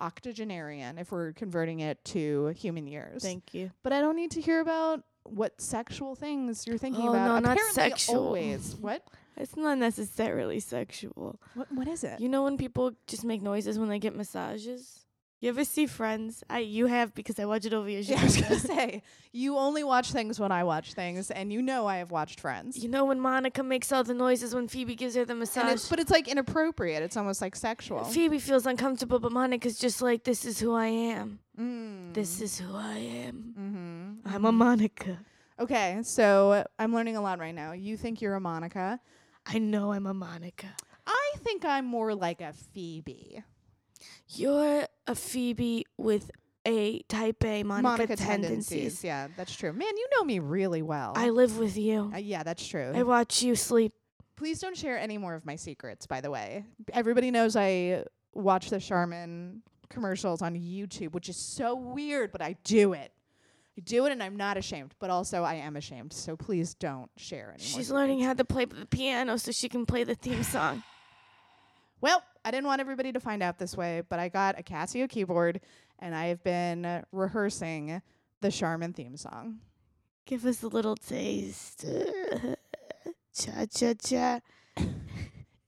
octogenarian 0.00 0.98
if 0.98 1.10
we're 1.12 1.32
converting 1.32 1.80
it 1.80 2.04
to 2.06 2.48
human 2.48 2.86
years. 2.86 3.22
Thank 3.22 3.54
you. 3.54 3.70
but 3.82 3.92
I 3.92 4.00
don't 4.00 4.16
need 4.16 4.30
to 4.32 4.40
hear 4.40 4.60
about 4.60 5.02
what 5.24 5.60
sexual 5.60 6.14
things 6.14 6.66
you're 6.66 6.78
thinking 6.78 7.06
Oh, 7.06 7.10
about. 7.10 7.42
no, 7.42 7.50
not 7.50 7.58
sexual. 7.72 8.26
Always. 8.26 8.74
What? 8.80 9.02
It's 9.36 9.56
not 9.56 9.78
necessarily 9.78 10.58
sexual. 10.58 11.38
What? 11.54 11.70
What 11.72 11.86
is 11.88 12.02
it? 12.02 12.18
You 12.20 12.28
know 12.28 12.42
when 12.42 12.56
people 12.58 12.92
just 13.06 13.24
make 13.24 13.40
noises 13.42 13.78
when 13.78 13.88
they 13.88 13.98
get 14.00 14.16
massages? 14.16 15.04
You 15.40 15.50
ever 15.50 15.64
see 15.64 15.86
Friends? 15.86 16.42
I 16.50 16.58
you 16.58 16.86
have 16.86 17.14
because 17.14 17.38
I 17.38 17.44
watch 17.44 17.64
it 17.64 17.72
over 17.72 17.88
your 17.88 18.00
Yeah, 18.02 18.20
I 18.20 18.24
was 18.24 18.36
gonna 18.40 18.58
say 18.58 19.02
you 19.32 19.56
only 19.56 19.84
watch 19.84 20.10
things 20.10 20.40
when 20.40 20.50
I 20.50 20.64
watch 20.64 20.94
things, 20.94 21.30
and 21.30 21.52
you 21.52 21.62
know 21.62 21.86
I 21.86 21.98
have 21.98 22.10
watched 22.10 22.40
Friends. 22.40 22.76
You 22.76 22.88
know 22.88 23.04
when 23.04 23.20
Monica 23.20 23.62
makes 23.62 23.92
all 23.92 24.02
the 24.02 24.14
noises 24.14 24.54
when 24.54 24.66
Phoebe 24.66 24.96
gives 24.96 25.14
her 25.14 25.24
the 25.24 25.32
And 25.32 25.40
massage. 25.40 25.72
it's, 25.74 25.88
but 25.88 26.00
it's 26.00 26.10
like 26.10 26.26
inappropriate. 26.26 27.02
It's 27.04 27.16
almost 27.16 27.40
like 27.40 27.54
sexual. 27.54 28.02
Phoebe 28.04 28.40
feels 28.40 28.66
uncomfortable, 28.66 29.20
but 29.20 29.30
Monica's 29.30 29.78
just 29.78 30.02
like, 30.02 30.24
"This 30.24 30.44
is 30.44 30.58
who 30.58 30.74
I 30.74 30.86
am. 30.86 31.38
Mm. 31.58 32.14
This 32.14 32.40
is 32.40 32.58
who 32.58 32.74
I 32.74 32.98
am. 32.98 33.54
Mm-hmm. 33.58 34.34
I'm 34.34 34.44
a 34.44 34.52
Monica. 34.52 35.20
Okay, 35.60 35.98
so 36.02 36.64
I'm 36.78 36.92
learning 36.94 37.16
a 37.16 37.20
lot 37.20 37.38
right 37.38 37.54
now. 37.54 37.72
You 37.72 37.96
think 37.96 38.20
you're 38.20 38.34
a 38.34 38.40
Monica. 38.40 39.00
I 39.46 39.58
know 39.58 39.92
I'm 39.92 40.06
a 40.06 40.14
Monica. 40.14 40.68
I 41.06 41.32
think 41.38 41.64
I'm 41.64 41.84
more 41.84 42.14
like 42.14 42.40
a 42.40 42.52
Phoebe. 42.52 43.42
You're 44.28 44.86
a 45.06 45.14
Phoebe 45.14 45.86
with 45.96 46.30
a 46.66 47.00
type 47.08 47.44
A 47.44 47.62
Monica, 47.62 48.14
tendencies. 48.16 49.02
Yeah, 49.02 49.28
that's 49.36 49.54
true. 49.54 49.72
Man, 49.72 49.96
you 49.96 50.08
know 50.16 50.24
me 50.24 50.38
really 50.38 50.82
well. 50.82 51.12
I 51.16 51.30
live 51.30 51.58
with 51.58 51.76
you. 51.78 52.10
Uh, 52.14 52.18
yeah, 52.18 52.42
that's 52.42 52.66
true. 52.66 52.92
I 52.94 53.02
watch 53.04 53.42
you 53.42 53.56
sleep. 53.56 53.92
Please 54.36 54.60
don't 54.60 54.76
share 54.76 54.98
any 54.98 55.18
more 55.18 55.34
of 55.34 55.46
my 55.46 55.56
secrets, 55.56 56.06
by 56.06 56.20
the 56.20 56.30
way. 56.30 56.64
Everybody 56.92 57.30
knows 57.30 57.56
I 57.56 58.04
watch 58.34 58.70
the 58.70 58.78
Charmin 58.80 59.62
commercials 59.88 60.42
on 60.42 60.54
YouTube, 60.54 61.12
which 61.12 61.28
is 61.28 61.36
so 61.36 61.74
weird, 61.74 62.30
but 62.30 62.42
I 62.42 62.56
do 62.64 62.92
it. 62.92 63.12
I 63.76 63.80
do 63.80 64.06
it 64.06 64.12
and 64.12 64.22
I'm 64.22 64.36
not 64.36 64.56
ashamed, 64.56 64.94
but 64.98 65.08
also 65.08 65.44
I 65.44 65.54
am 65.54 65.76
ashamed. 65.76 66.12
So 66.12 66.36
please 66.36 66.74
don't 66.74 67.10
share 67.16 67.54
any 67.54 67.62
more 67.64 67.78
She's 67.78 67.90
learning 67.90 68.20
how 68.20 68.34
to 68.34 68.44
play 68.44 68.64
the 68.64 68.86
piano 68.86 69.38
so 69.38 69.52
she 69.52 69.68
can 69.68 69.86
play 69.86 70.04
the 70.04 70.14
theme 70.14 70.42
song. 70.42 70.82
Well, 72.00 72.22
I 72.44 72.50
didn't 72.50 72.66
want 72.66 72.80
everybody 72.80 73.12
to 73.12 73.20
find 73.20 73.42
out 73.42 73.58
this 73.58 73.76
way, 73.76 74.02
but 74.08 74.18
I 74.18 74.28
got 74.28 74.58
a 74.58 74.62
Casio 74.62 75.08
keyboard 75.08 75.60
and 75.98 76.14
I 76.14 76.26
have 76.26 76.42
been 76.42 77.04
rehearsing 77.12 78.00
the 78.40 78.50
Charmin 78.50 78.92
theme 78.92 79.16
song. 79.16 79.58
Give 80.26 80.44
us 80.46 80.62
a 80.62 80.68
little 80.68 80.96
taste. 80.96 81.84
cha 83.34 83.66
cha 83.74 83.94
cha. 83.94 84.40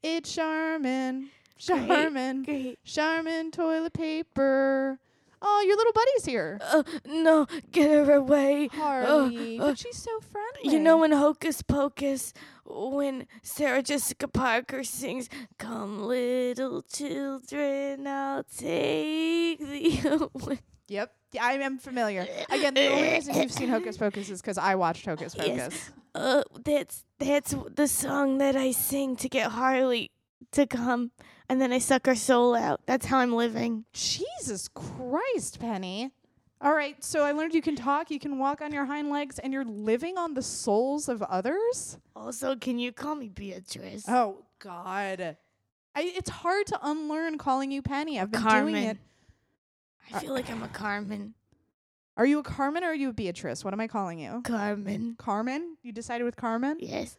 It's 0.02 0.34
Charmin, 0.34 1.28
Great, 1.66 1.88
Charmin, 1.88 2.42
Great. 2.44 2.78
Charmin 2.84 3.50
toilet 3.50 3.92
paper. 3.92 4.98
Oh, 5.42 5.64
your 5.66 5.76
little 5.76 5.92
buddy's 5.92 6.24
here. 6.26 6.58
Uh, 6.60 6.82
no, 7.06 7.46
get 7.72 7.88
her 7.90 8.14
away. 8.14 8.68
Harley, 8.72 9.58
uh, 9.58 9.66
but 9.68 9.78
she's 9.78 9.96
so 9.96 10.20
friendly. 10.20 10.72
You 10.72 10.78
know 10.78 11.02
in 11.02 11.12
Hocus 11.12 11.62
Pocus, 11.62 12.32
when 12.64 13.26
Sarah 13.42 13.82
Jessica 13.82 14.28
Parker 14.28 14.84
sings, 14.84 15.28
Come 15.58 16.02
little 16.02 16.82
children, 16.82 18.06
I'll 18.06 18.44
take 18.44 19.58
thee 19.58 20.00
away. 20.04 20.60
Yep, 20.88 21.12
yeah, 21.32 21.44
I 21.44 21.52
am 21.52 21.78
familiar. 21.78 22.26
Again, 22.50 22.74
the 22.74 22.88
only 22.88 23.10
reason 23.12 23.34
you've 23.36 23.52
seen 23.52 23.68
Hocus 23.68 23.96
Pocus 23.96 24.28
is 24.28 24.40
because 24.42 24.58
I 24.58 24.74
watched 24.74 25.06
Hocus 25.06 25.34
Pocus. 25.34 25.56
Yes. 25.56 25.92
Uh, 26.14 26.42
that's 26.64 27.04
that's 27.20 27.54
the 27.76 27.86
song 27.86 28.38
that 28.38 28.56
I 28.56 28.72
sing 28.72 29.14
to 29.16 29.28
get 29.28 29.52
Harley 29.52 30.10
to 30.52 30.66
come, 30.66 31.10
and 31.48 31.60
then 31.60 31.72
I 31.72 31.78
suck 31.78 32.06
her 32.06 32.14
soul 32.14 32.54
out. 32.54 32.80
That's 32.86 33.06
how 33.06 33.18
I'm 33.18 33.32
living. 33.32 33.84
Jesus 33.92 34.68
Christ, 34.68 35.60
Penny. 35.60 36.10
All 36.62 36.74
right, 36.74 37.02
so 37.02 37.24
I 37.24 37.32
learned 37.32 37.54
you 37.54 37.62
can 37.62 37.76
talk, 37.76 38.10
you 38.10 38.18
can 38.18 38.38
walk 38.38 38.60
on 38.60 38.70
your 38.72 38.84
hind 38.84 39.08
legs, 39.08 39.38
and 39.38 39.52
you're 39.52 39.64
living 39.64 40.18
on 40.18 40.34
the 40.34 40.42
souls 40.42 41.08
of 41.08 41.22
others. 41.22 41.98
Also, 42.14 42.54
can 42.54 42.78
you 42.78 42.92
call 42.92 43.14
me 43.14 43.28
Beatrice? 43.28 44.04
Oh 44.06 44.44
God, 44.58 45.36
I, 45.94 46.02
it's 46.02 46.28
hard 46.28 46.66
to 46.66 46.78
unlearn 46.82 47.38
calling 47.38 47.70
you 47.70 47.80
Penny. 47.80 48.20
I've 48.20 48.30
been 48.30 48.42
Carmen. 48.42 48.72
doing 48.74 48.84
it. 48.84 48.98
I 50.12 50.18
feel 50.20 50.34
like 50.34 50.50
I'm 50.50 50.62
a 50.62 50.68
Carmen. 50.68 51.34
Are 52.16 52.26
you 52.26 52.38
a 52.40 52.42
Carmen 52.42 52.84
or 52.84 52.88
are 52.88 52.94
you 52.94 53.08
a 53.08 53.12
Beatrice? 53.12 53.64
What 53.64 53.72
am 53.72 53.80
I 53.80 53.86
calling 53.86 54.18
you? 54.18 54.42
Carmen. 54.44 55.14
Carmen? 55.18 55.76
You 55.82 55.92
decided 55.92 56.24
with 56.24 56.36
Carmen? 56.36 56.76
Yes. 56.78 57.16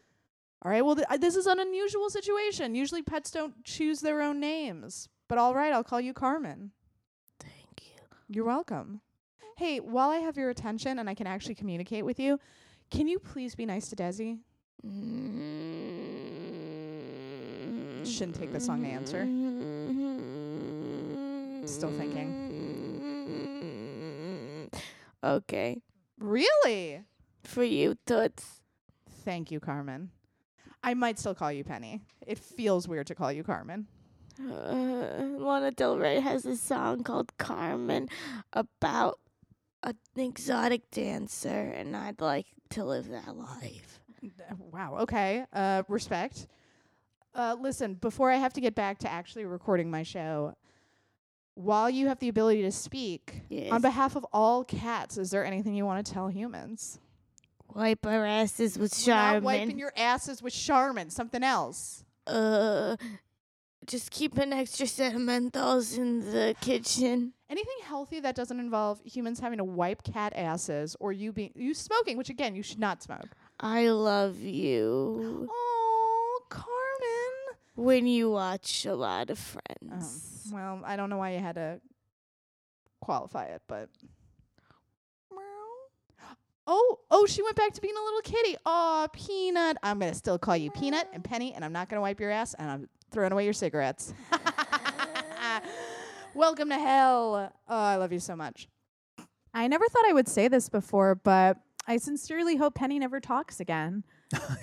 All 0.64 0.72
right. 0.72 0.86
Well, 0.86 0.95
th- 0.95 1.07
this 1.20 1.36
is 1.36 1.47
an 1.47 1.59
unusual 1.59 2.09
situation. 2.09 2.76
Usually 2.76 3.01
pets 3.01 3.32
don't 3.32 3.64
choose 3.64 4.01
their 4.01 4.22
own 4.22 4.39
names. 4.39 5.09
But 5.28 5.38
all 5.38 5.55
right, 5.55 5.74
I'll 5.74 5.84
call 5.84 6.01
you 6.01 6.14
Carmen. 6.14 6.72
Thank 7.39 7.82
you. 7.84 8.01
You're 8.28 8.45
welcome. 8.45 9.01
Hey, 9.57 9.80
while 9.80 10.09
I 10.09 10.18
have 10.18 10.38
your 10.38 10.49
attention 10.49 10.99
and 10.99 11.09
I 11.09 11.14
can 11.14 11.28
actually 11.28 11.55
communicate 11.55 12.03
with 12.05 12.20
you, 12.20 12.39
can 12.89 13.07
you 13.07 13.18
please 13.20 13.55
be 13.55 13.66
nice 13.66 13.89
to 13.89 13.95
Desi? 13.95 14.39
Shouldn't 18.03 18.36
take 18.36 18.51
this 18.51 18.68
long 18.68 18.84
to 18.84 18.89
answer. 18.89 19.24
Still 21.68 21.91
thinking. 21.91 22.49
Okay. 25.24 25.82
Really? 26.20 27.03
For 27.43 27.64
you, 27.64 27.95
Toots. 28.05 28.62
Thank 29.24 29.51
you, 29.51 29.59
Carmen. 29.59 30.09
I 30.84 30.93
might 30.93 31.19
still 31.19 31.36
call 31.36 31.51
you 31.51 31.63
Penny. 31.63 32.01
It 32.25 32.38
feels 32.39 32.88
weird 32.88 33.07
to 33.07 33.15
call 33.15 33.32
you 33.32 33.43
Carmen. 33.43 33.88
Uh, 34.39 35.23
Lana 35.38 35.71
Del 35.71 35.97
Rey 35.97 36.19
has 36.19 36.45
a 36.45 36.55
song 36.57 37.03
called 37.03 37.36
Carmen 37.38 38.09
about 38.53 39.19
an 39.84 39.95
exotic 40.17 40.89
dancer, 40.91 41.49
and 41.75 41.95
I'd 41.95 42.21
like 42.21 42.47
to 42.71 42.84
live 42.84 43.09
that 43.09 43.36
life. 43.36 43.99
Wow. 44.71 44.97
Okay. 45.01 45.45
Uh, 45.53 45.84
respect. 45.88 46.47
Uh, 47.36 47.55
listen, 47.59 47.95
before 47.95 48.32
I 48.32 48.36
have 48.36 48.53
to 48.53 48.61
get 48.61 48.75
back 48.75 48.99
to 48.99 49.11
actually 49.11 49.45
recording 49.45 49.89
my 49.91 50.03
show, 50.03 50.55
while 51.55 51.89
you 51.89 52.07
have 52.07 52.19
the 52.19 52.29
ability 52.29 52.61
to 52.63 52.71
speak, 52.71 53.41
Yes. 53.49 53.71
on 53.71 53.82
behalf 53.82 54.15
of 54.15 54.25
all 54.34 54.63
cats, 54.63 55.17
is 55.17 55.32
there 55.32 55.45
anything 55.45 55.75
you 55.75 55.86
want 55.86 56.05
to 56.05 56.11
tell 56.13 56.27
humans? 56.27 56.99
Wipe 57.74 58.05
our 58.05 58.26
asses 58.26 58.78
with 58.78 58.93
We're 59.07 59.13
Not 59.13 59.43
wiping 59.43 59.80
your 59.80 59.93
asses 59.95 60.41
with 60.41 60.53
Charmin. 60.53 61.09
Something 61.09 61.43
else. 61.43 62.03
Uh, 62.28 62.97
just 63.86 64.11
keep 64.11 64.38
an 64.38 64.53
extra 64.53 64.86
set 64.88 65.15
of 65.15 65.22
menthols 65.22 65.97
in 65.97 66.19
the 66.32 66.55
kitchen. 66.61 67.34
Anything 67.49 67.78
healthy 67.84 68.19
that 68.19 68.36
doesn't 68.36 68.59
involve 68.59 69.01
humans 69.03 69.39
having 69.39 69.57
to 69.57 69.63
wipe 69.63 70.03
cat 70.03 70.34
asses 70.36 70.95
or 70.99 71.11
you 71.11 71.32
being 71.34 71.51
you 71.55 71.74
smoking, 71.74 72.17
which 72.17 72.30
again 72.30 72.55
you 72.55 72.63
should 72.63 72.80
not 72.80 73.01
smoke. 73.03 73.28
I 73.59 73.89
love 73.89 74.39
you. 74.39 75.47
Oh, 75.51 76.39
Carmen. 76.49 76.67
When 77.76 78.05
you 78.07 78.30
watch 78.32 78.86
a 78.86 78.95
lot 78.95 79.30
of 79.30 79.39
Oh, 79.39 79.59
Friends. 79.80 80.49
well, 80.53 80.82
I 80.86 80.95
don't 80.95 81.09
know 81.09 81.17
why 81.17 81.34
you 81.34 81.39
had 81.39 81.55
to 81.55 81.80
qualify 83.01 83.45
it, 83.45 83.61
but. 83.67 83.89
Oh, 86.68 86.99
oh, 87.09 87.26
she 87.26 87.41
went 87.41 87.55
back 87.55 87.74
to 87.74 87.82
being 87.82 87.95
a 87.99 88.03
little 88.03 88.22
kitty. 88.22 88.55
Oh, 88.66 89.07
Peanut. 89.14 89.78
I'm 89.82 89.99
going 89.99 90.12
to 90.12 90.18
still 90.18 90.38
call 90.38 90.55
you 90.55 90.70
Peanut 90.72 91.07
and 91.14 91.24
Penny, 91.24 91.53
and 91.53 91.66
I'm 91.66 91.74
not 91.74 91.89
going 91.89 91.97
to 91.97 92.01
wipe 92.01 92.20
your 92.20 92.32
ass, 92.32 92.53
and 92.53 92.70
I'm 92.70 92.89
throwing 93.12 93.32
away 93.32 93.45
your 93.45 93.53
cigarettes. 93.53 94.14
Welcome 96.34 96.70
to 96.70 96.80
hell. 96.80 97.51
Oh, 97.68 97.78
I 97.78 97.97
love 97.97 98.14
you 98.14 98.20
so 98.20 98.36
much. 98.36 98.70
I 99.53 99.68
never 99.68 99.86
thought 99.89 100.05
I 100.07 100.14
would 100.14 100.30
say 100.30 100.47
this 100.47 100.70
before, 100.70 101.16
but 101.16 101.57
I 101.88 101.97
sincerely 101.97 102.55
hope 102.55 102.76
Penny 102.76 102.99
never 102.99 103.20
talks 103.20 103.59
again. 103.59 104.03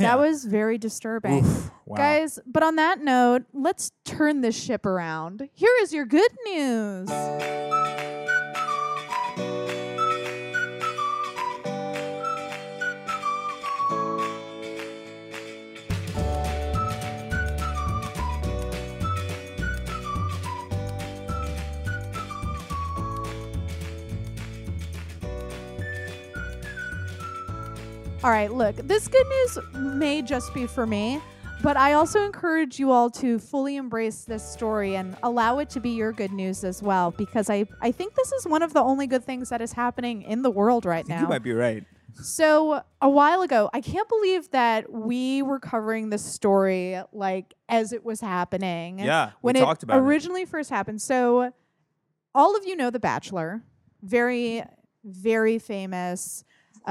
Yeah. 0.01 0.13
That 0.13 0.19
was 0.19 0.47
very 0.47 0.79
disturbing. 0.79 1.45
Oof, 1.45 1.71
wow. 1.85 1.97
Guys, 1.97 2.39
but 2.47 2.63
on 2.63 2.77
that 2.77 3.03
note, 3.03 3.43
let's 3.53 3.93
turn 4.07 4.41
this 4.41 4.59
ship 4.59 4.87
around. 4.87 5.47
Here 5.53 5.69
is 5.83 5.93
your 5.93 6.07
good 6.07 6.31
news. 6.47 7.11
All 28.25 28.31
right, 28.31 28.53
look, 28.53 28.75
this 28.77 29.07
good 29.07 29.27
news 29.29 29.59
may 29.75 30.23
just 30.23 30.53
be 30.53 30.67
for 30.67 30.87
me, 30.87 31.21
but 31.63 31.77
I 31.77 31.93
also 31.93 32.25
encourage 32.25 32.81
you 32.81 32.91
all 32.91 33.11
to 33.11 33.39
fully 33.39 33.77
embrace 33.77 34.25
this 34.25 34.43
story 34.43 34.97
and 34.97 35.17
allow 35.23 35.61
it 35.61 35.71
to 35.71 35.81
be 35.81 35.91
your 35.91 36.13
good 36.13 36.33
news 36.33 36.65
as 36.65 36.83
well, 36.83 37.13
because 37.13 37.49
I, 37.49 37.65
I 37.81 37.93
think 37.93 38.17
this 38.17 38.33
is 38.33 38.45
one 38.45 38.63
of 38.63 38.73
the 38.73 38.81
only 38.81 39.07
good 39.07 39.23
things 39.23 39.51
that 39.51 39.61
is 39.61 39.73
happening 39.73 40.23
in 40.23 40.43
the 40.43 40.51
world 40.51 40.85
right 40.85 41.07
now. 41.07 41.21
you 41.21 41.29
might 41.29 41.45
be 41.45 41.53
right. 41.53 41.85
So 42.15 42.83
a 43.01 43.09
while 43.09 43.43
ago, 43.43 43.71
I 43.73 43.81
can't 43.81 44.09
believe 44.09 44.51
that 44.51 44.93
we 44.93 45.41
were 45.43 45.61
covering 45.61 46.11
this 46.11 46.25
story 46.25 47.01
like 47.13 47.55
as 47.69 47.93
it 47.93 48.05
was 48.05 48.21
happening. 48.21 48.99
Yeah, 48.99 49.27
we 49.27 49.33
when 49.43 49.57
it 49.57 49.61
talked 49.61 49.85
about 49.85 49.99
it. 49.99 50.01
originally 50.01 50.45
first 50.45 50.71
happened. 50.71 51.01
So 51.01 51.53
all 52.35 52.57
of 52.57 52.67
you 52.67 52.75
know 52.75 52.91
The 52.91 52.99
Bachelor, 52.99 53.63
very, 54.03 54.65
very 55.05 55.61
famous 55.61 56.43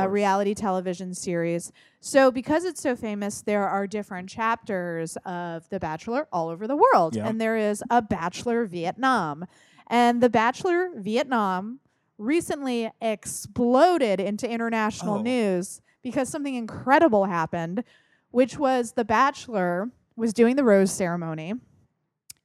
course. 0.03 0.13
reality 0.13 0.53
television 0.53 1.13
series. 1.13 1.71
So 1.99 2.31
because 2.31 2.65
it's 2.65 2.81
so 2.81 2.95
famous, 2.95 3.41
there 3.41 3.67
are 3.67 3.87
different 3.87 4.29
chapters 4.29 5.17
of 5.25 5.67
The 5.69 5.79
Bachelor 5.79 6.27
all 6.31 6.49
over 6.49 6.67
the 6.67 6.75
world, 6.75 7.15
Yeah. 7.15 7.27
and 7.27 7.39
there 7.41 7.57
is 7.57 7.83
a 7.89 8.01
Bachelor 8.01 8.65
Vietnam. 8.65 9.45
And 9.87 10.21
The 10.21 10.29
Bachelor 10.29 10.91
Vietnam 10.95 11.79
recently 12.17 12.91
exploded 13.01 14.19
into 14.19 14.49
international 14.49 15.15
Oh. 15.19 15.21
news 15.21 15.81
because 16.03 16.29
something 16.29 16.55
incredible 16.55 17.25
happened, 17.25 17.83
which 18.31 18.57
was 18.57 18.93
The 18.93 19.05
Bachelor 19.05 19.91
was 20.15 20.33
doing 20.33 20.55
the 20.55 20.63
rose 20.63 20.91
ceremony 20.91 21.53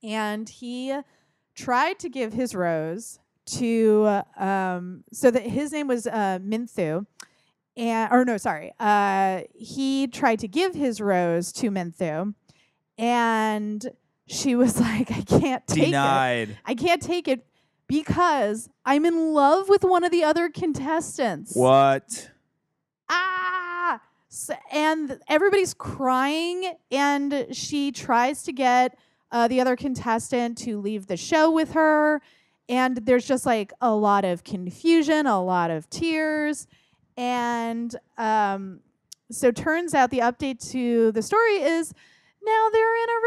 and 0.02 0.48
he 0.48 0.94
tried 1.54 1.98
to 2.00 2.08
give 2.08 2.32
his 2.32 2.54
rose 2.54 3.18
to 3.46 4.22
um 4.36 5.04
so 5.12 5.30
that 5.30 5.42
his 5.42 5.72
name 5.72 5.86
was 5.88 6.06
uh 6.06 6.38
Minh 6.42 6.68
Thu 6.70 7.06
and 7.76 8.12
or 8.12 8.24
no 8.24 8.36
sorry 8.36 8.72
uh 8.78 9.40
he 9.54 10.06
tried 10.06 10.38
to 10.38 10.48
give 10.48 10.74
his 10.74 11.00
rose 11.00 11.52
to 11.52 11.70
Minh 11.70 11.94
Thu 11.94 12.34
and 12.98 13.90
she 14.26 14.54
was 14.54 14.80
like 14.80 15.10
I 15.10 15.22
can't 15.22 15.66
take 15.66 15.88
it. 15.88 16.56
I 16.64 16.74
can't 16.74 17.02
take 17.02 17.28
it 17.28 17.46
because 17.86 18.68
I'm 18.84 19.04
in 19.04 19.32
love 19.32 19.68
with 19.68 19.84
one 19.84 20.04
of 20.04 20.10
the 20.10 20.24
other 20.24 20.48
contestants. 20.48 21.54
What? 21.54 22.30
ah! 23.08 24.00
S 24.30 24.50
and 24.70 25.18
everybody's 25.28 25.74
crying 25.74 26.74
and 26.90 27.46
she 27.52 27.92
tries 27.92 28.42
to 28.44 28.52
get 28.52 28.96
uh, 29.30 29.46
the 29.48 29.60
other 29.60 29.76
contestant 29.76 30.56
to 30.58 30.80
leave 30.80 31.06
the 31.06 31.16
show 31.16 31.50
with 31.50 31.72
her 31.72 32.22
and 32.68 32.96
there's 32.98 33.26
just 33.26 33.44
like 33.44 33.72
a 33.80 33.94
lot 33.94 34.24
of 34.24 34.44
confusion 34.44 35.26
a 35.26 35.42
lot 35.42 35.70
of 35.70 35.88
tears 35.90 36.66
and 37.16 37.94
um, 38.18 38.80
so 39.30 39.50
turns 39.50 39.94
out 39.94 40.10
the 40.10 40.18
update 40.20 40.70
to 40.72 41.12
the 41.12 41.22
story 41.22 41.56
is 41.62 41.92
now 42.44 42.68
they're 42.72 43.02
in 43.02 43.08
a 43.08 43.20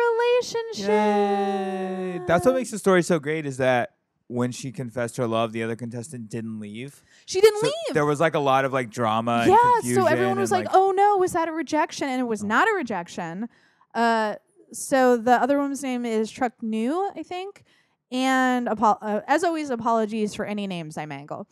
relationship 0.83 0.87
Yay. 0.89 2.21
That's 2.27 2.45
what 2.45 2.55
makes 2.55 2.71
the 2.71 2.79
story 2.79 3.01
so 3.03 3.19
great 3.19 3.45
is 3.45 3.57
that 3.57 3.91
when 4.27 4.51
she 4.51 4.71
confessed 4.71 5.17
her 5.17 5.27
love, 5.27 5.51
the 5.53 5.61
other 5.61 5.75
contestant 5.75 6.29
didn't 6.29 6.59
leave. 6.59 7.03
she 7.27 7.39
didn't 7.41 7.59
So 7.61 7.67
leave 7.67 7.93
There 7.93 8.05
was 8.05 8.19
like 8.19 8.33
a 8.33 8.39
lot 8.39 8.65
of 8.65 8.73
like 8.73 8.89
drama. 8.89 9.45
yeah 9.47 9.93
so 9.93 10.05
everyone 10.07 10.39
was 10.39 10.51
and, 10.51 10.65
like, 10.65 10.73
oh 10.73 10.91
no 10.95 11.17
was 11.17 11.33
that 11.33 11.47
a 11.47 11.51
rejection 11.51 12.09
and 12.09 12.19
it 12.19 12.25
was 12.25 12.43
not 12.43 12.67
a 12.67 12.71
rejection 12.75 13.47
uh, 13.93 14.35
so 14.73 15.15
the 15.15 15.31
other 15.41 15.57
woman's 15.57 15.83
name 15.83 16.05
is 16.05 16.29
Truc 16.31 16.53
Nhu 16.63 17.09
i 17.15 17.23
think 17.23 17.63
and 18.11 18.67
apo- 18.67 18.97
uh, 19.01 19.21
as 19.27 19.43
always 19.43 19.69
apologies 19.69 20.33
for 20.35 20.43
any 20.45 20.65
names 20.67 20.97
i 20.97 21.05
mangle 21.05 21.47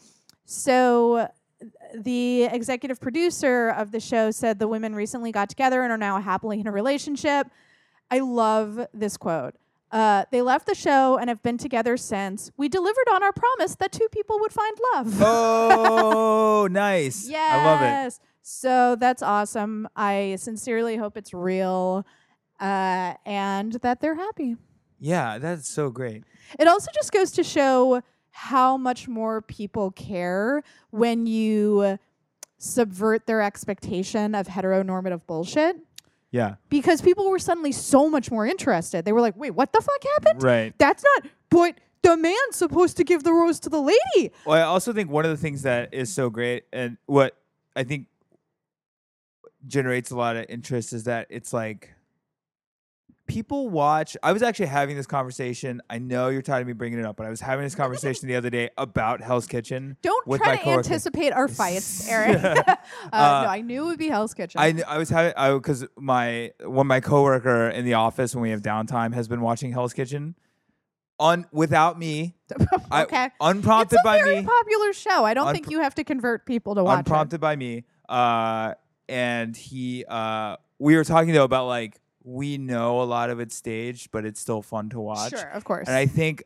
so 0.45 1.27
the 1.95 2.43
executive 2.43 2.99
producer 2.99 3.69
of 3.69 3.91
the 3.91 3.99
show 3.99 4.31
said 4.31 4.59
the 4.59 4.67
women 4.67 4.95
recently 4.95 5.31
got 5.31 5.49
together 5.49 5.83
and 5.83 5.91
are 5.91 5.97
now 5.97 6.19
happily 6.19 6.59
in 6.59 6.67
a 6.67 6.71
relationship 6.71 7.47
i 8.11 8.19
love 8.19 8.87
this 8.93 9.17
quote 9.17 9.55
uh, 9.93 10.25
they 10.31 10.41
left 10.41 10.65
the 10.65 10.73
show 10.73 11.17
and 11.19 11.29
have 11.29 11.43
been 11.43 11.59
together 11.59 11.97
since. 11.97 12.49
We 12.57 12.67
delivered 12.67 13.07
on 13.11 13.21
our 13.21 13.31
promise 13.31 13.75
that 13.75 13.91
two 13.91 14.07
people 14.11 14.39
would 14.39 14.51
find 14.51 14.75
love. 14.95 15.21
Oh, 15.21 16.67
nice. 16.71 17.29
Yes. 17.29 17.53
I 17.53 17.63
love 17.63 18.07
it. 18.07 18.19
So 18.41 18.95
that's 18.95 19.21
awesome. 19.21 19.87
I 19.95 20.37
sincerely 20.39 20.97
hope 20.97 21.15
it's 21.15 21.31
real 21.31 22.07
uh, 22.59 23.13
and 23.25 23.73
that 23.83 24.01
they're 24.01 24.15
happy. 24.15 24.57
Yeah, 24.99 25.37
that's 25.37 25.69
so 25.69 25.91
great. 25.91 26.23
It 26.57 26.67
also 26.67 26.89
just 26.95 27.11
goes 27.11 27.31
to 27.33 27.43
show 27.43 28.01
how 28.35 28.77
much 28.77 29.07
more 29.07 29.43
people 29.43 29.91
care 29.91 30.63
when 30.89 31.27
you 31.27 31.99
subvert 32.57 33.27
their 33.27 33.41
expectation 33.41 34.33
of 34.33 34.47
heteronormative 34.47 35.21
bullshit. 35.27 35.77
Yeah. 36.31 36.55
Because 36.69 36.99
people 36.99 37.29
were 37.29 37.37
suddenly 37.37 37.71
so 37.71 38.09
much 38.09 38.31
more 38.31 38.47
interested. 38.47 39.05
They 39.05 39.11
were 39.11 39.21
like, 39.21 39.37
wait, 39.37 39.51
what 39.51 39.71
the 39.71 39.81
fuck 39.81 40.03
happened? 40.15 40.41
Right. 40.41 40.73
That's 40.79 41.03
not, 41.03 41.31
but 41.51 41.75
the 42.01 42.17
man's 42.17 42.55
supposed 42.55 42.97
to 42.97 43.03
give 43.03 43.23
the 43.23 43.31
rose 43.31 43.59
to 43.61 43.69
the 43.69 43.79
lady. 43.79 44.31
Well, 44.45 44.57
I 44.57 44.63
also 44.63 44.93
think 44.93 45.11
one 45.11 45.25
of 45.25 45.31
the 45.31 45.37
things 45.37 45.61
that 45.61 45.93
is 45.93 46.11
so 46.11 46.31
great 46.31 46.63
and 46.73 46.97
what 47.05 47.37
I 47.75 47.83
think 47.83 48.07
generates 49.67 50.09
a 50.09 50.15
lot 50.15 50.37
of 50.37 50.45
interest 50.49 50.91
is 50.91 51.03
that 51.03 51.27
it's 51.29 51.53
like 51.53 51.92
people 53.33 53.69
watch. 53.69 54.15
I 54.21 54.31
was 54.31 54.43
actually 54.43 54.67
having 54.67 54.95
this 54.95 55.07
conversation. 55.07 55.81
I 55.89 55.97
know 55.97 56.29
you're 56.29 56.41
tired 56.43 56.61
of 56.61 56.67
me 56.67 56.73
bringing 56.73 56.99
it 56.99 57.05
up, 57.05 57.15
but 57.17 57.25
I 57.25 57.29
was 57.29 57.41
having 57.41 57.63
this 57.63 57.73
conversation 57.73 58.27
the 58.27 58.35
other 58.35 58.49
day 58.49 58.69
about 58.77 59.21
Hell's 59.21 59.47
Kitchen. 59.47 59.97
Don't 60.03 60.25
try 60.37 60.57
to 60.57 60.69
anticipate 60.69 61.33
our 61.33 61.47
fights, 61.47 62.07
Erek. 62.09 62.37
uh, 62.67 62.75
no, 63.11 63.19
I 63.49 63.61
knew 63.61 63.83
it 63.83 63.85
would 63.87 63.99
be 63.99 64.09
Hell's 64.09 64.33
Kitchen. 64.33 64.61
I, 64.61 64.75
I 64.87 64.97
was 64.97 65.09
having 65.09 65.33
I 65.35 65.53
because 65.53 65.85
my 65.97 66.51
one 66.61 66.87
my 66.87 66.99
coworker 66.99 67.69
in 67.69 67.85
the 67.85 67.95
office 67.95 68.35
when 68.35 68.43
we 68.43 68.51
have 68.51 68.61
downtime 68.61 69.13
has 69.13 69.27
been 69.27 69.41
watching 69.41 69.71
Hell's 69.71 69.93
Kitchen 69.93 70.35
on 71.19 71.47
without 71.51 71.97
me. 71.97 72.35
I- 72.91 73.03
okay. 73.03 73.29
unprompted 73.41 73.99
by 74.03 74.15
me. 74.15 74.19
it's 74.19 74.23
a 74.23 74.23
by 74.23 74.29
very 74.31 74.41
me. 74.41 74.47
popular 74.47 74.93
show. 74.93 75.25
I 75.25 75.33
don't 75.33 75.47
Unpro- 75.47 75.53
think 75.53 75.71
you 75.71 75.79
have 75.79 75.95
to 75.95 76.03
convert 76.03 76.45
people 76.45 76.75
to 76.75 76.83
watch 76.83 76.99
unprompted 76.99 77.41
by 77.41 77.55
me. 77.55 77.85
Uh, 78.07 78.75
and 79.09 79.55
he, 79.57 80.05
uh, 80.07 80.57
we 80.79 80.95
were 80.95 81.03
talking 81.03 81.33
though 81.33 81.43
about 81.43 81.67
like 81.67 81.99
we 82.23 82.57
know 82.57 83.01
a 83.01 83.03
lot 83.03 83.29
of 83.29 83.39
it's 83.39 83.55
staged, 83.55 84.11
but 84.11 84.25
it's 84.25 84.39
still 84.39 84.61
fun 84.61 84.89
to 84.89 84.99
watch. 84.99 85.31
Sure, 85.31 85.49
of 85.49 85.63
course. 85.63 85.87
And 85.87 85.95
I 85.95 86.05
think 86.05 86.43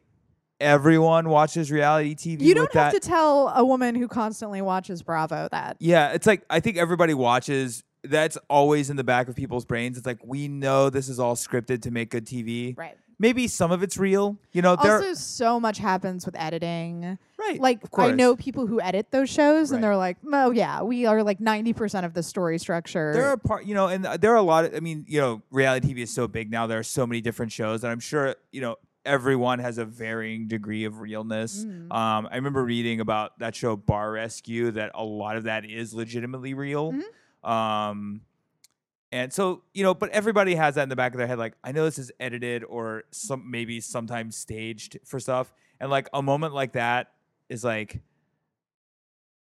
everyone 0.60 1.30
watches 1.30 1.72
reality 1.72 2.16
TV. 2.16 2.42
you 2.42 2.56
don't 2.56 2.72
have 2.74 2.94
that. 2.94 3.02
to 3.02 3.08
tell 3.08 3.50
a 3.50 3.64
woman 3.64 3.96
who 3.96 4.08
constantly 4.08 4.62
watches 4.62 5.02
Bravo 5.02 5.48
that. 5.52 5.78
Yeah, 5.80 6.12
it's 6.12 6.28
like 6.28 6.44
I 6.50 6.60
think 6.60 6.78
everybody 6.78 7.14
watches. 7.14 7.84
That's 8.04 8.38
always 8.50 8.90
in 8.90 8.96
the 8.96 9.04
back 9.04 9.28
of 9.28 9.36
people's 9.36 9.66
brains. 9.66 9.98
It's 9.98 10.06
like 10.06 10.20
we 10.24 10.48
know 10.48 10.90
this 10.90 11.10
is 11.10 11.20
all 11.20 11.36
scripted 11.36 11.82
to 11.84 11.92
make 11.92 12.12
good 12.12 12.26
TV. 12.26 12.78
Right. 12.78 12.98
Maybe 13.20 13.48
some 13.48 13.72
of 13.72 13.82
it's 13.82 13.98
real. 13.98 14.38
You 14.54 14.62
know, 14.62 14.76
there. 14.76 14.98
Also, 14.98 15.14
so 15.16 15.60
much 15.60 15.80
happens 15.80 16.26
with 16.26 16.36
editing. 16.38 17.18
Right. 17.50 17.60
Like 17.62 17.80
I 17.98 18.12
know 18.12 18.36
people 18.36 18.68
who 18.68 18.80
edit 18.82 19.12
those 19.12 19.30
shows, 19.30 19.72
Right. 19.72 19.76
and 19.76 19.84
they're 19.84 19.96
like, 19.98 20.18
"Oh 20.32 20.52
yeah, 20.52 20.82
we 20.82 21.06
are 21.06 21.24
like 21.24 21.40
ninety 21.40 21.74
percent 21.74 22.06
of 22.06 22.14
the 22.14 22.24
story 22.24 22.58
structure." 22.60 23.14
There 23.14 23.28
are 23.28 23.38
part, 23.38 23.66
you 23.66 23.74
know, 23.76 23.88
and 23.88 24.04
there 24.06 24.32
are 24.34 24.38
a 24.38 24.42
lot 24.42 24.66
of. 24.66 24.76
I 24.76 24.80
mean, 24.80 25.06
you 25.08 25.20
know, 25.20 25.42
reality 25.52 25.94
TV 25.94 26.00
is 26.04 26.14
so 26.14 26.28
big 26.28 26.52
now. 26.52 26.68
There 26.68 26.80
are 26.80 26.84
so 26.84 27.06
many 27.08 27.22
different 27.22 27.52
shows, 27.52 27.84
and 27.84 27.92
I'm 27.92 28.00
sure 28.00 28.36
you 28.52 28.62
know 28.62 28.76
everyone 29.06 29.60
has 29.60 29.78
a 29.78 29.86
varying 29.86 30.48
degree 30.50 30.84
of 30.84 31.00
realness. 31.00 31.64
Mm. 31.64 31.94
Um, 31.94 32.28
I 32.30 32.36
remember 32.36 32.64
reading 32.66 33.00
about 33.00 33.40
that 33.40 33.56
show 33.56 33.78
Bar 33.78 34.12
Rescue 34.12 34.72
that 34.72 34.92
a 34.96 35.04
lot 35.04 35.38
of 35.38 35.46
that 35.46 35.64
is 35.64 35.94
legitimately 35.94 36.54
real. 36.54 36.92
Mhm. 36.92 37.50
Um, 37.50 38.22
and 39.14 39.32
so 39.32 39.64
you 39.74 39.84
know, 39.84 39.94
but 39.94 40.10
everybody 40.10 40.56
has 40.56 40.76
that 40.76 40.84
in 40.84 40.90
the 40.90 40.96
back 40.98 41.14
of 41.14 41.18
their 41.20 41.28
head. 41.28 41.38
Like, 41.38 41.54
I 41.64 41.72
know 41.72 41.86
this 41.86 41.98
is 41.98 42.12
edited 42.20 42.66
or 42.66 43.04
some 43.12 43.50
maybe 43.50 43.80
sometimes 43.80 44.36
staged 44.36 45.00
for 45.06 45.20
stuff, 45.22 45.54
and 45.80 45.90
like 45.90 46.10
a 46.14 46.22
moment 46.22 46.54
like 46.54 46.74
that 46.74 47.12
is 47.50 47.64
like. 47.64 48.02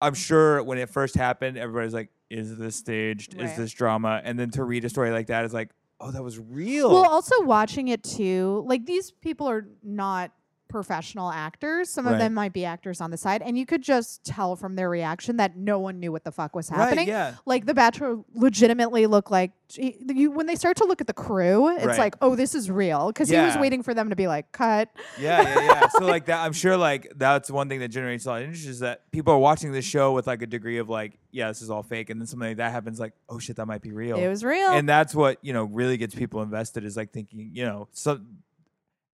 I'm 0.01 0.13
mm-hmm. 0.13 0.19
sure 0.19 0.63
when 0.63 0.77
it 0.77 0.89
first 0.89 1.15
happened, 1.15 1.57
everybody's 1.57 1.93
like, 1.93 2.09
"Is 2.29 2.57
this 2.57 2.75
staged? 2.75 3.33
Is 3.35 3.41
Right. 3.41 3.57
this 3.57 3.71
drama?" 3.71 4.21
And 4.23 4.37
then 4.37 4.51
to 4.51 4.63
read 4.63 4.83
a 4.85 4.89
story 4.89 5.11
like 5.11 5.27
that 5.27 5.45
is 5.45 5.53
like, 5.53 5.71
"Oh, 5.99 6.11
that 6.11 6.23
was 6.23 6.37
real." 6.37 6.91
Well, 6.91 7.09
also 7.09 7.41
watching 7.43 7.87
it 7.87 8.03
too, 8.03 8.63
like 8.67 8.85
these 8.85 9.11
people 9.11 9.47
are 9.49 9.67
not 9.83 10.31
professional 10.67 11.31
actors. 11.31 11.89
Some 11.89 12.05
of 12.07 12.13
Right. 12.13 12.19
them 12.19 12.33
might 12.33 12.53
be 12.53 12.65
actors 12.65 13.01
on 13.01 13.11
the 13.11 13.17
side, 13.17 13.41
and 13.41 13.57
you 13.57 13.65
could 13.65 13.81
just 13.81 14.23
tell 14.23 14.55
from 14.55 14.75
their 14.75 14.89
reaction 14.89 15.37
that 15.37 15.55
no 15.57 15.79
one 15.79 15.99
knew 15.99 16.11
what 16.11 16.23
the 16.23 16.31
fuck 16.31 16.55
was 16.55 16.69
happening. 16.69 16.99
Right? 16.99 17.07
Yeah. 17.07 17.35
Like 17.45 17.65
the 17.65 17.73
Bachelor 17.73 18.17
legitimately 18.33 19.07
looked 19.07 19.31
like 19.31 19.51
you 19.77 20.29
when 20.31 20.45
they 20.45 20.55
start 20.55 20.77
to 20.77 20.85
look 20.85 21.01
at 21.01 21.07
the 21.07 21.13
crew, 21.13 21.69
it's 21.75 21.85
Right. 21.85 21.97
like, 21.97 22.15
oh, 22.21 22.35
this 22.35 22.53
is 22.53 22.69
real, 22.69 23.07
because 23.07 23.29
he 23.29 23.35
was 23.37 23.55
Yeah. 23.55 23.61
waiting 23.61 23.81
for 23.83 23.93
them 23.93 24.09
to 24.11 24.15
be 24.15 24.27
like, 24.27 24.51
cut. 24.51 24.89
Yeah, 25.19 25.41
yeah, 25.41 25.61
yeah. 25.63 25.87
so 25.87 26.05
like 26.05 26.25
that, 26.25 26.43
I'm 26.45 26.53
sure 26.53 26.77
like 26.77 27.11
that's 27.15 27.49
one 27.49 27.67
thing 27.69 27.79
that 27.79 27.87
generates 27.89 28.25
a 28.25 28.29
lot 28.29 28.41
of 28.41 28.47
interest 28.49 28.67
is 28.67 28.79
that 28.79 29.09
people 29.11 29.33
are 29.33 29.39
watching 29.39 29.71
this 29.71 29.85
show 29.85 30.13
with 30.13 30.27
like 30.27 30.41
a 30.41 30.47
degree 30.47 30.77
of 30.77 30.89
like, 30.89 31.17
yeah, 31.31 31.47
this 31.47 31.61
is 31.61 31.69
all 31.69 31.83
fake, 31.83 32.09
and 32.09 32.19
then 32.21 32.27
something 32.27 32.49
like 32.49 32.57
that 32.57 32.71
happens, 32.71 32.99
like, 32.99 33.13
oh 33.27 33.39
shit, 33.39 33.55
that 33.57 33.65
might 33.65 33.81
be 33.81 33.91
real. 33.91 34.17
It 34.17 34.27
was 34.27 34.43
real. 34.43 34.71
and 34.71 34.87
that's 34.87 35.15
what 35.15 35.37
you 35.41 35.51
know 35.53 35.63
really 35.65 35.97
gets 35.97 36.13
people 36.15 36.41
invested 36.41 36.85
is 36.85 36.95
like 36.95 37.11
thinking, 37.11 37.49
you 37.53 37.65
know, 37.65 37.87
so 37.91 38.19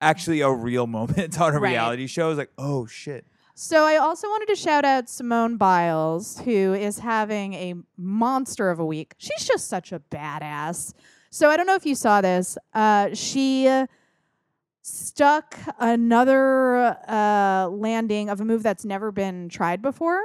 actually 0.02 0.42
a 0.42 0.52
real 0.52 0.88
moment 0.88 1.40
on 1.42 1.56
a 1.56 1.60
Right. 1.60 1.72
reality 1.72 2.08
show 2.08 2.32
is 2.32 2.38
like, 2.38 2.52
oh 2.58 2.86
shit. 2.86 3.26
So 3.54 3.86
I 3.86 3.98
also 3.98 4.28
wanted 4.28 4.48
to 4.48 4.56
shout 4.56 4.86
out 4.86 5.08
Simone 5.10 5.58
Biles, 5.58 6.40
who 6.40 6.74
is 6.74 7.00
having 7.00 7.54
a 7.54 7.76
monster 7.98 8.70
of 8.72 8.80
a 8.80 8.86
week. 8.86 9.14
She's 9.18 9.46
just 9.46 9.68
such 9.68 9.92
a 9.92 10.00
badass. 10.00 10.94
So 11.30 11.50
I 11.50 11.58
don't 11.58 11.68
know 11.68 11.76
if 11.76 11.86
you 11.86 11.94
saw 11.94 12.22
this. 12.22 12.58
Uh, 12.74 13.14
she 13.14 13.70
stuck 14.82 15.58
another 15.80 16.98
uh, 17.08 17.68
landing 17.70 18.30
of 18.30 18.42
a 18.42 18.46
move 18.46 18.64
that's 18.64 18.84
never 18.86 19.12
been 19.12 19.48
tried 19.50 19.82
before. 19.82 20.20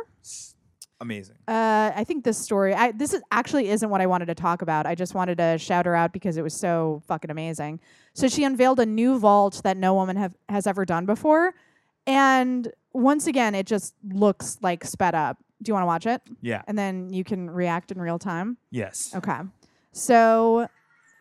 Amazing. 0.99 1.37
Uh, 1.47 1.93
I 1.95 2.05
think 2.05 2.25
this 2.25 2.39
story. 2.39 2.73
I, 2.75 2.93
this 2.93 3.13
is 3.13 3.21
actually 3.31 3.69
isn't 3.69 3.91
what 3.91 4.01
I 4.01 4.07
wanted 4.07 4.27
to 4.27 4.35
talk 4.35 4.63
about. 4.63 4.87
I 4.87 4.95
just 4.95 5.15
wanted 5.15 5.37
to 5.39 5.59
shout 5.59 5.85
her 5.85 5.95
out 5.95 6.13
because 6.15 6.39
it 6.39 6.43
was 6.43 6.55
so 6.55 7.03
fucking 7.07 7.31
amazing. 7.31 7.81
So 8.17 8.29
she 8.29 8.45
unveiled 8.45 8.81
a 8.81 8.87
new 8.87 9.19
vault 9.19 9.61
that 9.63 9.77
no 9.77 9.93
woman 9.93 10.17
have, 10.17 10.35
has 10.49 10.67
ever 10.67 10.87
done 10.87 11.05
before, 11.05 11.53
and 12.07 12.73
once 12.95 13.27
again, 13.27 13.55
it 13.55 13.67
just 13.67 13.95
looks 14.09 14.57
like 14.63 14.85
sped 14.87 15.15
up. 15.15 15.37
Do 15.63 15.69
you 15.69 15.75
want 15.75 15.83
to 15.83 15.87
watch 15.87 16.07
it? 16.07 16.23
Yeah. 16.41 16.63
And 16.67 16.79
then 16.79 17.13
you 17.13 17.25
can 17.25 17.51
react 17.51 17.93
in 17.93 18.01
real 18.01 18.19
time. 18.19 18.57
Yes. 18.71 19.13
Okay. 19.15 19.41
So 19.93 20.67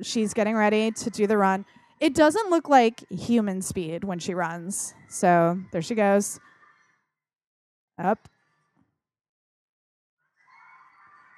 she's 0.01 0.33
getting 0.33 0.55
ready 0.55 0.89
to 0.91 1.09
do 1.09 1.27
the 1.27 1.37
run. 1.37 1.65
It 1.99 2.15
doesn't 2.15 2.49
look 2.49 2.69
like 2.69 3.03
human 3.09 3.61
speed 3.61 4.05
when 4.05 4.19
she 4.19 4.33
runs. 4.33 4.93
So 5.09 5.59
there 5.73 5.81
she 5.81 5.95
goes. 5.95 6.39
Up. 7.97 8.29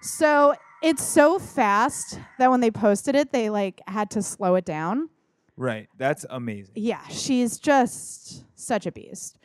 So 0.04 0.54
it's 0.84 1.04
so 1.04 1.40
fast 1.40 2.20
that 2.38 2.52
when 2.52 2.60
they 2.60 2.70
posted 2.70 3.16
it, 3.16 3.32
they 3.32 3.50
like 3.50 3.82
had 3.88 4.12
to 4.12 4.22
slow 4.22 4.54
it 4.54 4.66
down. 4.66 5.10
Right. 5.58 5.90
That's 5.98 6.26
amazing. 6.30 6.76
Yeah, 6.76 7.06
she's 7.08 7.58
just 7.58 8.46
such 8.56 8.86
a 8.86 8.92
beast. 8.92 9.40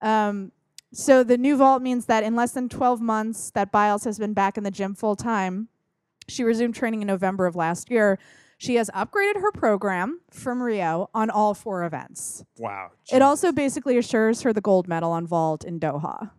Um, 0.00 0.52
so 0.92 1.22
the 1.22 1.36
new 1.36 1.56
vault 1.56 1.82
means 1.82 2.06
that 2.06 2.24
in 2.24 2.34
less 2.34 2.52
than 2.52 2.68
12 2.68 3.00
months 3.00 3.50
that 3.50 3.70
Biles 3.70 4.04
has 4.04 4.18
been 4.18 4.32
back 4.32 4.56
in 4.56 4.64
the 4.64 4.70
gym 4.70 4.94
full 4.94 5.14
time. 5.14 5.68
She 6.28 6.42
resumed 6.42 6.74
training 6.74 7.02
in 7.02 7.06
November 7.06 7.46
of 7.46 7.54
last 7.54 7.90
year. 7.90 8.18
She 8.56 8.74
has 8.74 8.90
upgraded 8.90 9.40
her 9.40 9.52
program 9.52 10.20
from 10.30 10.62
Rio 10.62 11.10
on 11.14 11.30
all 11.30 11.54
four 11.54 11.84
events. 11.84 12.44
Wow. 12.58 12.90
It 13.12 13.22
also 13.22 13.52
basically 13.52 13.96
assures 13.98 14.42
her 14.42 14.52
the 14.52 14.60
gold 14.60 14.88
medal 14.88 15.12
on 15.12 15.26
vault 15.26 15.64
in 15.64 15.78
Doha. 15.78 16.30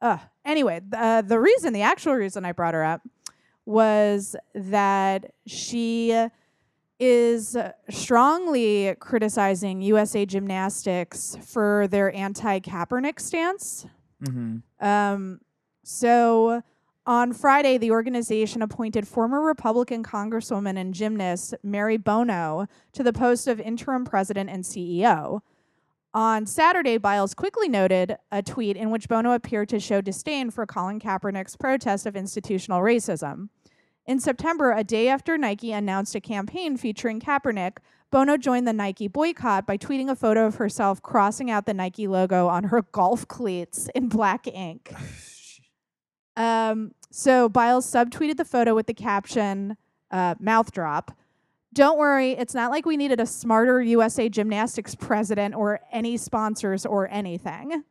Uh, 0.00 0.18
anyway, 0.44 0.80
uh, 0.96 1.22
the 1.22 1.40
reason, 1.40 1.72
the 1.72 1.82
actual 1.82 2.14
reason 2.14 2.44
I 2.44 2.52
brought 2.52 2.74
her 2.74 2.84
up 2.84 3.02
was 3.66 4.36
that 4.54 5.32
she 5.46 6.28
is 6.98 7.56
strongly 7.88 8.94
criticizing 8.98 9.80
USA 9.82 10.26
Gymnastics 10.26 11.36
for 11.44 11.86
their 11.88 12.14
anti 12.14 12.60
Kaepernick 12.60 13.20
stance. 13.20 13.86
Mm-hmm. 14.24 14.86
Um, 14.86 15.40
so 15.84 16.62
on 17.06 17.32
Friday, 17.32 17.78
the 17.78 17.90
organization 17.90 18.60
appointed 18.60 19.08
former 19.08 19.40
Republican 19.40 20.02
Congresswoman 20.02 20.76
and 20.76 20.92
gymnast 20.92 21.54
Mary 21.62 21.96
Bono 21.96 22.66
to 22.92 23.02
the 23.02 23.12
post 23.12 23.48
of 23.48 23.58
interim 23.60 24.04
president 24.04 24.50
and 24.50 24.64
CEO. 24.64 25.40
On 26.12 26.46
Saturday, 26.46 26.98
Biles 26.98 27.34
quickly 27.34 27.68
noted 27.68 28.16
a 28.32 28.42
tweet 28.42 28.76
in 28.76 28.90
which 28.90 29.08
Bono 29.08 29.32
appeared 29.32 29.68
to 29.68 29.78
show 29.80 30.00
disdain 30.00 30.50
for 30.50 30.66
Colin 30.66 30.98
Kaepernick's 30.98 31.56
protest 31.56 32.06
of 32.06 32.16
institutional 32.16 32.80
racism. 32.80 33.48
In 34.08 34.20
September, 34.20 34.72
a 34.72 34.82
day 34.82 35.08
after 35.08 35.36
Nike 35.36 35.70
announced 35.70 36.14
a 36.14 36.20
campaign 36.20 36.78
featuring 36.78 37.20
Kaepernick, 37.20 37.76
Bono 38.10 38.38
joined 38.38 38.66
the 38.66 38.72
Nike 38.72 39.06
boycott 39.06 39.66
by 39.66 39.76
tweeting 39.76 40.08
a 40.08 40.16
photo 40.16 40.46
of 40.46 40.54
herself 40.54 41.02
crossing 41.02 41.50
out 41.50 41.66
the 41.66 41.74
Nike 41.74 42.08
logo 42.08 42.48
on 42.48 42.64
her 42.64 42.80
golf 42.92 43.28
cleats 43.28 43.90
in 43.94 44.08
black 44.08 44.48
ink. 44.48 44.92
Um, 46.36 46.92
so 47.10 47.48
Biles 47.48 47.84
subtweeted 47.90 48.36
the 48.36 48.44
photo 48.44 48.72
with 48.72 48.86
the 48.86 48.94
caption, 48.94 49.76
uh, 50.12 50.36
mouth 50.38 50.70
drop. 50.70 51.10
Don't 51.74 51.98
worry, 51.98 52.30
it's 52.30 52.54
not 52.54 52.70
like 52.70 52.86
we 52.86 52.96
needed 52.96 53.18
a 53.18 53.26
smarter 53.26 53.82
USA 53.82 54.28
Gymnastics 54.28 54.94
president 54.94 55.56
or 55.56 55.80
any 55.90 56.16
sponsors 56.16 56.86
or 56.86 57.08
anything. 57.10 57.82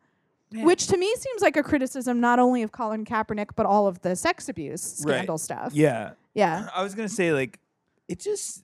Which 0.52 0.88
to 0.88 0.98
me 0.98 1.14
seems 1.16 1.42
like 1.42 1.58
a 1.58 1.64
criticism 1.64 2.20
not 2.20 2.40
only 2.40 2.64
of 2.64 2.72
Colin 2.72 3.04
Kaepernick, 3.06 3.50
but 3.56 3.66
all 3.66 3.86
of 3.88 4.02
the 4.02 4.16
sex 4.16 4.48
abuse 4.48 5.02
Right. 5.06 5.16
scandal 5.16 5.38
stuff. 5.38 5.74
Yeah. 5.74 6.12
Yeah. 6.34 6.70
I 6.74 6.84
was 6.84 6.96
gonna 6.96 7.10
say 7.10 7.34
like 7.34 7.60
it 8.08 8.20
just 8.20 8.64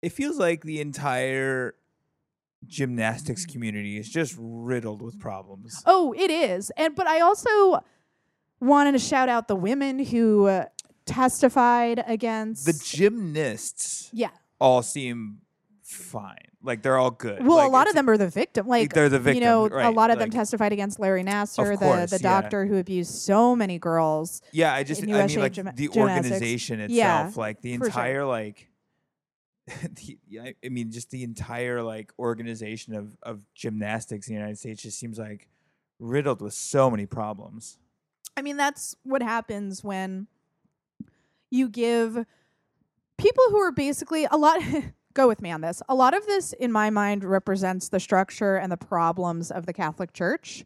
it 0.00 0.10
feels 0.12 0.38
like 0.38 0.62
the 0.64 0.80
entire 0.80 1.74
gymnastics 2.66 3.46
community 3.46 3.98
is 3.98 4.08
just 4.08 4.34
riddled 4.38 5.02
with 5.02 5.18
problems. 5.20 5.82
Oh, 5.86 6.12
it 6.16 6.30
is. 6.30 6.70
And 6.76 6.94
but 6.94 7.06
I 7.06 7.20
also 7.20 7.80
wanted 8.60 8.92
to 8.92 8.98
shout 8.98 9.28
out 9.28 9.46
the 9.48 9.56
women 9.56 9.98
who 10.04 10.46
uh, 10.46 10.64
testified 11.06 12.02
against 12.06 12.66
The 12.66 12.72
gymnasts 12.72 14.10
Yeah. 14.12 14.30
all 14.60 14.82
seem 14.82 15.42
fine. 15.94 16.36
Like 16.62 16.82
they're 16.82 16.96
all 16.98 17.10
good. 17.10 17.44
Well, 17.46 17.58
Like, 17.58 17.68
a 17.68 17.70
lot 17.70 17.88
of 17.88 17.94
them 17.94 18.08
are 18.10 18.16
the 18.16 18.28
victim. 18.28 18.66
Like 18.66 18.92
they're 18.92 19.08
the 19.08 19.18
victim. 19.18 19.42
You 19.42 19.48
know, 19.48 19.62
victims, 19.64 19.86
a 19.86 19.90
lot 19.90 20.10
of 20.10 20.18
them 20.18 20.30
testified 20.30 20.72
against 20.72 20.98
Larry 20.98 21.22
Nassar, 21.24 21.78
course, 21.78 22.10
the 22.10 22.18
the 22.18 22.22
yeah. 22.22 22.40
doctor 22.40 22.66
who 22.66 22.76
abused 22.76 23.14
so 23.14 23.54
many 23.56 23.78
girls. 23.78 24.42
Yeah, 24.52 24.72
I 24.74 24.82
just 24.82 25.02
I 25.02 25.06
mean 25.06 25.38
like 25.38 25.52
gym- 25.52 25.70
the 25.74 25.88
organization 25.90 26.80
itself, 26.80 26.96
Yeah, 27.36 27.40
like 27.40 27.60
the 27.62 27.76
for 27.78 27.84
sure. 27.84 27.88
entire 27.88 28.24
like 28.24 28.68
the, 29.82 30.18
I- 30.40 30.54
I 30.64 30.68
mean 30.68 30.90
just 30.90 31.10
the 31.10 31.22
entire 31.22 31.82
like 31.82 32.12
organization 32.18 32.94
of 32.94 33.16
of 33.22 33.42
gymnastics 33.54 34.28
in 34.28 34.34
the 34.34 34.38
United 34.40 34.58
States 34.58 34.82
just 34.82 34.98
seems 34.98 35.18
like 35.18 35.48
riddled 35.98 36.40
with 36.42 36.54
so 36.54 36.90
many 36.90 37.06
problems. 37.06 37.78
I 38.36 38.42
mean, 38.42 38.56
that's 38.56 38.94
what 39.02 39.22
happens 39.22 39.82
when 39.82 40.26
you 41.50 41.68
give 41.68 42.24
people 43.16 43.44
who 43.50 43.56
are 43.58 43.72
basically 43.72 44.26
a 44.30 44.36
lot. 44.36 44.60
go 45.18 45.26
with 45.28 45.42
me 45.42 45.50
on 45.50 45.60
this. 45.60 45.82
A 45.88 45.94
lot 45.94 46.14
of 46.14 46.24
this, 46.26 46.52
in 46.54 46.70
my 46.70 46.90
mind, 46.90 47.24
represents 47.24 47.88
the 47.88 47.98
structure 48.00 48.56
and 48.56 48.70
the 48.70 48.76
problems 48.76 49.50
of 49.50 49.66
the 49.66 49.72
Catholic 49.72 50.12
Church. 50.12 50.64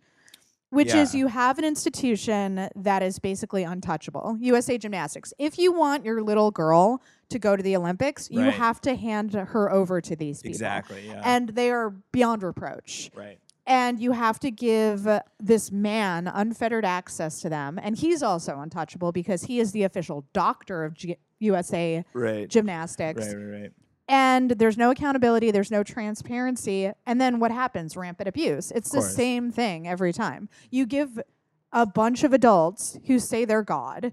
Which 0.70 0.94
is 0.94 1.14
you 1.14 1.26
have 1.26 1.58
an 1.58 1.64
institution 1.66 2.70
that 2.76 3.02
is 3.02 3.18
basically 3.18 3.62
untouchable. 3.62 4.38
USA 4.40 4.78
Gymnastics. 4.78 5.34
If 5.38 5.58
you 5.58 5.70
want 5.70 6.02
your 6.02 6.22
little 6.22 6.50
girl 6.50 7.02
to 7.28 7.38
go 7.38 7.56
to 7.56 7.62
the 7.62 7.76
Olympics, 7.76 8.30
you 8.30 8.40
have 8.40 8.80
to 8.82 8.94
hand 8.94 9.34
her 9.34 9.70
over 9.70 10.00
to 10.00 10.16
these 10.16 10.40
people. 10.40 10.52
Exactly. 10.52 11.06
Yeah. 11.08 11.20
And 11.26 11.50
they 11.50 11.70
are 11.70 11.90
beyond 12.10 12.42
reproach. 12.42 13.10
right. 13.14 13.38
and 13.66 14.00
you 14.00 14.12
have 14.12 14.40
to 14.40 14.50
give 14.50 15.06
uh, 15.06 15.20
this 15.38 15.70
man 15.70 16.26
unfettered 16.26 16.84
access 16.86 17.40
to 17.42 17.48
them 17.50 17.78
and 17.80 17.96
he's 17.96 18.20
also 18.22 18.58
untouchable 18.58 19.12
because 19.12 19.44
he 19.44 19.60
is 19.60 19.70
the 19.72 19.84
official 19.84 20.24
doctor 20.32 20.82
of 20.84 20.94
G- 20.94 21.16
USA 21.38 22.04
Right. 22.12 22.48
gymnastics 22.48 23.26
Right. 23.32 23.60
Right. 23.60 23.72
And 24.14 24.50
there's 24.50 24.76
no 24.76 24.90
accountability 24.90 25.50
there's 25.50 25.70
no 25.70 25.82
transparency 25.82 26.90
and 27.06 27.18
then 27.18 27.40
what 27.40 27.50
happens 27.50 27.96
rampant 27.96 28.28
abuse 28.28 28.70
it's 28.72 28.90
the 28.90 28.98
course. 28.98 29.14
same 29.16 29.50
thing 29.50 29.88
every 29.88 30.12
time 30.12 30.48
you 30.70 30.84
give 30.86 31.18
a 31.72 31.86
bunch 31.86 32.22
of 32.22 32.32
adults 32.34 32.98
who 33.06 33.18
say 33.18 33.46
they're 33.46 33.62
god 33.62 34.12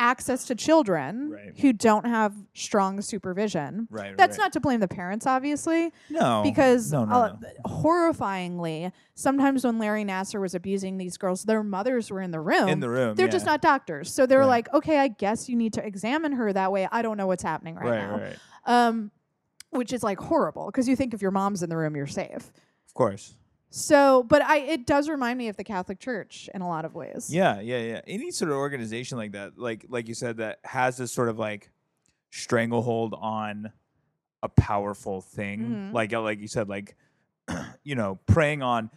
access 0.00 0.44
to 0.46 0.54
children 0.54 1.30
Right. 1.30 1.58
who 1.60 1.72
don't 1.72 2.06
have 2.06 2.32
strong 2.54 3.00
supervision 3.00 3.86
Right. 3.90 4.16
that's 4.16 4.36
right. 4.38 4.44
not 4.46 4.52
to 4.54 4.60
blame 4.60 4.78
the 4.80 4.86
parents 4.88 5.26
obviously 5.26 5.92
no 6.10 6.42
because 6.44 6.92
no, 6.92 7.04
no, 7.04 7.14
uh, 7.14 7.36
horrifyingly, 7.66 8.92
sometimes 9.14 9.64
when 9.64 9.78
Larry 9.78 10.04
Nassar 10.04 10.40
was 10.40 10.54
abusing 10.54 10.98
these 10.98 11.16
girls, 11.16 11.42
their 11.44 11.62
mothers 11.64 12.10
were 12.10 12.20
in 12.20 12.30
the 12.30 12.40
room. 12.40 12.68
in 12.68 12.78
the 12.80 12.88
room. 12.88 13.14
They're 13.16 13.26
yeah. 13.26 13.32
just 13.32 13.46
not 13.46 13.60
doctors, 13.60 14.12
so 14.14 14.24
they're 14.26 14.40
Right. 14.40 14.46
like, 14.46 14.74
okay, 14.74 14.98
I 14.98 15.08
guess 15.08 15.48
you 15.48 15.56
need 15.56 15.72
to 15.74 15.84
examine 15.84 16.32
her 16.32 16.52
that 16.52 16.70
way. 16.72 16.88
I 16.92 17.02
don't 17.02 17.16
know 17.16 17.26
what's 17.26 17.42
happening 17.42 17.74
right, 17.76 17.88
right. 17.90 17.98
now, 18.00 18.16
Right. 18.18 18.36
Um, 18.68 19.10
which 19.70 19.92
is 19.92 20.02
like 20.02 20.18
horrible 20.18 20.66
because 20.66 20.88
you 20.88 20.94
think 20.96 21.12
if 21.14 21.20
your 21.20 21.30
mom's 21.30 21.62
in 21.62 21.68
the 21.70 21.76
room, 21.76 21.96
you're 21.96 22.06
safe. 22.06 22.52
Of 22.86 22.94
course. 22.94 23.34
So, 23.70 24.22
but 24.22 24.40
I 24.42 24.58
it 24.60 24.86
does 24.86 25.08
remind 25.10 25.36
me 25.38 25.48
of 25.48 25.56
the 25.56 25.64
Catholic 25.64 25.98
Church 25.98 26.48
in 26.54 26.62
a 26.62 26.68
lot 26.68 26.84
of 26.86 26.94
ways. 26.94 27.28
Yeah, 27.32 27.60
yeah, 27.60 27.78
yeah. 27.80 28.00
Any 28.06 28.30
sort 28.30 28.50
of 28.50 28.56
organization 28.56 29.18
like 29.18 29.32
that, 29.32 29.58
like 29.58 29.84
like 29.90 30.08
you 30.08 30.14
said, 30.14 30.38
that 30.38 30.60
has 30.64 30.96
this 30.96 31.12
sort 31.12 31.28
of 31.28 31.38
like 31.38 31.70
stranglehold 32.30 33.14
on 33.18 33.72
a 34.42 34.48
powerful 34.48 35.20
thing, 35.20 35.60
Mhm. 35.60 35.92
like 35.92 36.12
uh, 36.14 36.22
like 36.22 36.40
you 36.40 36.48
said, 36.48 36.68
like 36.68 36.96
you 37.82 37.94
know, 37.94 38.18
preying 38.26 38.62
on 38.62 38.90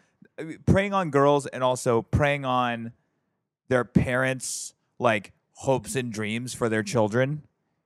preying 0.66 0.94
on 0.94 1.10
girls 1.12 1.48
and 1.48 1.64
also 1.64 2.02
preying 2.02 2.46
on 2.46 2.94
their 3.68 3.84
parents' 3.84 4.74
like 5.00 5.34
hopes 5.56 5.96
and 5.96 6.12
dreams 6.14 6.54
for 6.54 6.70
their 6.70 6.84
children. 6.84 7.44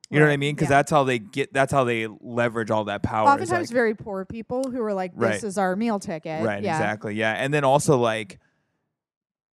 You 0.10 0.20
know 0.20 0.28
what 0.28 0.34
I 0.34 0.38
mean? 0.38 0.56
Because 0.56 0.70
yeah. 0.70 0.78
that's 0.78 0.92
how 0.92 1.04
they 1.04 1.18
get. 1.20 1.52
That's 1.52 1.72
how 1.72 1.84
they 1.84 2.08
leverage 2.22 2.70
all 2.70 2.86
that 2.86 3.02
power. 3.02 3.28
Oftentimes, 3.28 3.70
like- 3.70 3.74
very 3.74 3.96
poor 3.96 4.24
people 4.24 4.70
who 4.70 4.82
are 4.82 4.94
like, 4.94 5.14
"This 5.14 5.22
Right. 5.22 5.44
is 5.44 5.58
our 5.58 5.76
meal 5.76 6.00
ticket." 6.00 6.46
Right, 6.46 6.64
yeah. 6.64 6.76
exactly. 6.76 7.16
Yeah. 7.16 7.32
And 7.34 7.54
then 7.54 7.64
also 7.64 7.98
like 7.98 8.40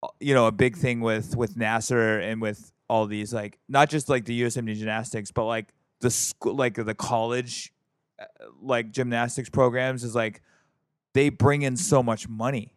uh, 0.03 0.09
you 0.21 0.35
know, 0.35 0.47
a 0.47 0.53
big 0.53 0.77
thing 0.77 1.01
with 1.01 1.37
with 1.37 1.57
Nassar 1.57 2.23
and 2.23 2.41
with 2.43 2.73
all 2.89 3.07
these 3.07 3.33
like 3.33 3.59
not 3.69 3.89
just 3.89 4.09
like 4.09 4.25
the 4.27 4.43
USMD 4.43 4.75
gymnastics, 4.77 5.31
but 5.31 5.45
like 5.45 5.73
the 6.01 6.11
school 6.11 6.55
like 6.55 6.75
the 6.75 6.95
college 6.95 7.73
uh, 8.19 8.25
like 8.61 8.91
gymnastics 8.91 9.49
programs 9.49 10.05
is 10.05 10.15
like 10.15 10.43
they 11.15 11.29
bring 11.29 11.63
in 11.63 11.77
so 11.77 12.03
much 12.03 12.29
money. 12.29 12.72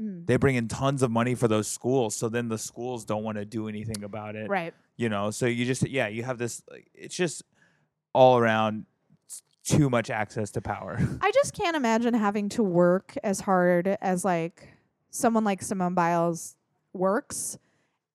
Mm. 0.00 0.26
They 0.26 0.36
bring 0.36 0.56
in 0.56 0.68
tons 0.68 1.02
of 1.02 1.10
money 1.10 1.34
for 1.34 1.48
those 1.48 1.68
schools, 1.68 2.16
so 2.16 2.28
then 2.28 2.48
the 2.48 2.58
schools 2.58 3.04
don't 3.04 3.22
want 3.22 3.38
to 3.38 3.44
do 3.44 3.68
anything 3.68 4.02
about 4.02 4.36
it. 4.36 4.48
Right. 4.48 4.72
You 4.96 5.08
know, 5.08 5.30
so 5.30 5.46
you 5.46 5.64
just 5.64 5.86
yeah, 5.88 6.08
you 6.08 6.22
have 6.22 6.38
this 6.38 6.62
like, 6.70 6.88
it's 6.94 7.14
just 7.14 7.42
all 8.12 8.38
around 8.38 8.86
too 9.64 9.90
much 9.90 10.10
access 10.10 10.50
to 10.52 10.60
power. 10.60 10.98
I 11.20 11.30
just 11.32 11.54
can't 11.54 11.76
imagine 11.76 12.14
having 12.14 12.48
to 12.50 12.62
work 12.62 13.14
as 13.22 13.40
hard 13.40 13.96
as 14.00 14.24
like 14.24 14.68
someone 15.10 15.44
like 15.44 15.62
Simone 15.62 15.94
Biles 15.94 16.56
works, 16.92 17.58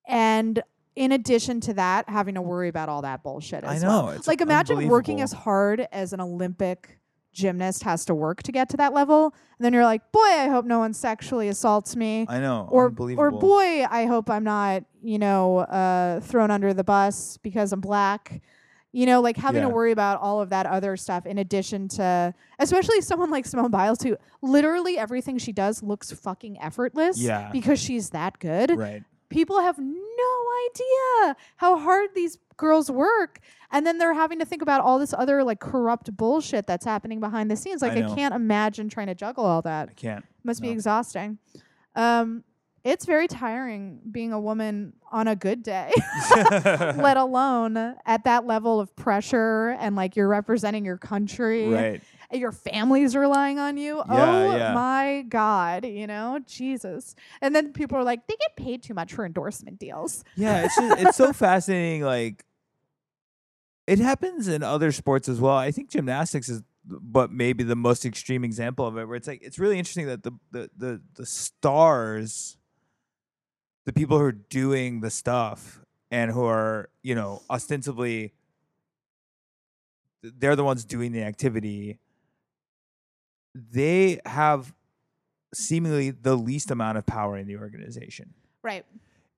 and 0.08 0.62
in 0.96 1.12
addition 1.12 1.60
to 1.60 1.74
that, 1.74 2.08
having 2.08 2.34
to 2.34 2.42
worry 2.42 2.68
about 2.68 2.88
all 2.88 3.02
that 3.02 3.22
bullshit. 3.22 3.64
I 3.64 3.78
know, 3.78 3.88
well. 3.88 4.08
it's 4.10 4.26
like 4.26 4.40
imagine 4.40 4.88
working 4.88 5.20
as 5.20 5.32
hard 5.32 5.86
as 5.92 6.12
an 6.12 6.20
Olympic 6.20 6.95
gymnast 7.36 7.84
has 7.84 8.04
to 8.06 8.14
work 8.14 8.42
to 8.42 8.52
get 8.52 8.68
to 8.70 8.76
that 8.78 8.92
level, 8.92 9.34
and 9.58 9.64
then 9.64 9.72
you're 9.72 9.84
like, 9.84 10.10
boy, 10.10 10.20
I 10.20 10.48
hope 10.48 10.64
no 10.64 10.78
one 10.78 10.92
sexually 10.92 11.48
assaults 11.48 11.94
me. 11.94 12.26
I 12.28 12.40
know. 12.40 12.66
or, 12.70 12.86
unbelievable. 12.86 13.24
or 13.24 13.30
boy, 13.30 13.84
I 13.88 14.06
hope 14.06 14.28
I'm 14.30 14.44
not, 14.44 14.84
you 15.02 15.18
know, 15.18 15.58
uh, 15.58 16.20
thrown 16.20 16.50
under 16.50 16.74
the 16.74 16.84
bus 16.84 17.38
because 17.42 17.72
I'm 17.72 17.80
black. 17.80 18.40
You 18.92 19.04
know, 19.04 19.20
like 19.20 19.36
having 19.36 19.60
to 19.60 19.68
worry 19.68 19.92
about 19.92 20.22
all 20.22 20.40
of 20.40 20.48
that 20.48 20.64
other 20.64 20.96
stuff 20.96 21.26
in 21.26 21.36
addition 21.36 21.86
to, 21.88 22.32
especially 22.58 23.02
someone 23.02 23.30
like 23.30 23.44
Simone 23.44 23.70
Biles, 23.70 24.00
who 24.00 24.16
literally 24.40 24.96
everything 24.96 25.36
she 25.36 25.52
does 25.52 25.82
looks 25.82 26.10
fucking 26.12 26.58
effortless. 26.62 27.18
Yeah. 27.18 27.50
Because 27.52 27.78
she's 27.78 28.10
that 28.10 28.38
good. 28.38 28.70
Right. 28.70 29.02
People 29.28 29.60
have 29.60 29.78
no 29.78 30.05
idea 30.70 31.36
how 31.56 31.78
hard 31.78 32.10
these 32.14 32.38
girls 32.56 32.90
work. 32.90 33.40
And 33.70 33.86
then 33.86 33.98
they're 33.98 34.14
having 34.14 34.38
to 34.38 34.44
think 34.44 34.62
about 34.62 34.80
all 34.80 34.98
this 34.98 35.12
other 35.12 35.42
like 35.44 35.60
corrupt 35.60 36.16
bullshit 36.16 36.66
that's 36.66 36.84
happening 36.84 37.20
behind 37.20 37.50
the 37.50 37.56
scenes. 37.56 37.82
Like, 37.82 37.92
I, 37.92 38.00
know. 38.00 38.14
can't 38.14 38.34
imagine 38.34 38.88
trying 38.88 39.08
to 39.08 39.14
juggle 39.14 39.44
all 39.44 39.62
that 39.62 39.90
I 39.90 39.94
can't. 39.94 40.24
must 40.44 40.62
be 40.62 40.70
exhausting. 40.70 41.38
Um, 41.94 42.44
it's 42.84 43.04
very 43.04 43.26
tiring 43.26 43.98
being 44.12 44.32
a 44.32 44.38
woman 44.38 44.92
on 45.10 45.26
a 45.26 45.34
good 45.34 45.64
day, 45.64 45.92
let 46.30 47.16
alone 47.16 47.76
at 48.06 48.22
that 48.24 48.46
level 48.46 48.78
of 48.78 48.94
pressure 48.94 49.76
and 49.80 49.96
like 49.96 50.14
you're 50.14 50.28
representing 50.28 50.84
your 50.84 50.96
country 50.96 51.68
right. 51.68 52.02
Your 52.32 52.52
family's 52.52 53.14
relying 53.14 53.58
on 53.58 53.76
you. 53.76 53.96
Yeah, 53.96 54.04
oh 54.08 54.56
yeah. 54.56 54.72
my 54.74 55.24
God, 55.28 55.84
you 55.86 56.06
know, 56.06 56.40
Jesus. 56.46 57.14
And 57.40 57.54
then 57.54 57.72
people 57.72 57.98
are 57.98 58.04
like, 58.04 58.26
they 58.26 58.36
get 58.36 58.56
paid 58.56 58.82
too 58.82 58.94
much 58.94 59.12
for 59.12 59.24
endorsement 59.24 59.78
deals. 59.78 60.24
Yeah, 60.36 60.64
it's 60.64 60.76
just, 60.76 61.00
it's 61.00 61.16
so 61.16 61.32
fascinating. 61.32 62.02
Like, 62.02 62.44
it 63.86 63.98
happens 63.98 64.48
in 64.48 64.62
other 64.62 64.90
sports 64.92 65.28
as 65.28 65.40
well. 65.40 65.56
I 65.56 65.70
think 65.70 65.90
gymnastics 65.90 66.48
is, 66.48 66.62
but 66.84 67.30
maybe 67.30 67.64
the 67.64 67.76
most 67.76 68.04
extreme 68.04 68.44
example 68.44 68.86
of 68.86 68.96
it, 68.98 69.06
where 69.06 69.16
it's 69.16 69.28
like 69.28 69.42
it's 69.42 69.58
really 69.58 69.78
interesting 69.78 70.06
that 70.06 70.22
the 70.22 70.32
the 70.50 70.70
the, 70.76 71.02
the 71.14 71.26
stars, 71.26 72.56
the 73.84 73.92
people 73.92 74.18
who 74.18 74.24
are 74.24 74.32
doing 74.32 75.00
the 75.00 75.10
stuff 75.10 75.80
and 76.10 76.30
who 76.30 76.44
are 76.44 76.88
you 77.02 77.14
know 77.14 77.42
ostensibly, 77.50 78.34
they're 80.22 80.56
the 80.56 80.64
ones 80.64 80.84
doing 80.84 81.12
the 81.12 81.22
activity. 81.22 81.98
They 83.72 84.20
have 84.26 84.74
seemingly 85.54 86.10
the 86.10 86.36
least 86.36 86.70
amount 86.70 86.98
of 86.98 87.06
power 87.06 87.36
in 87.38 87.46
the 87.46 87.56
organization 87.56 88.34
Right. 88.62 88.84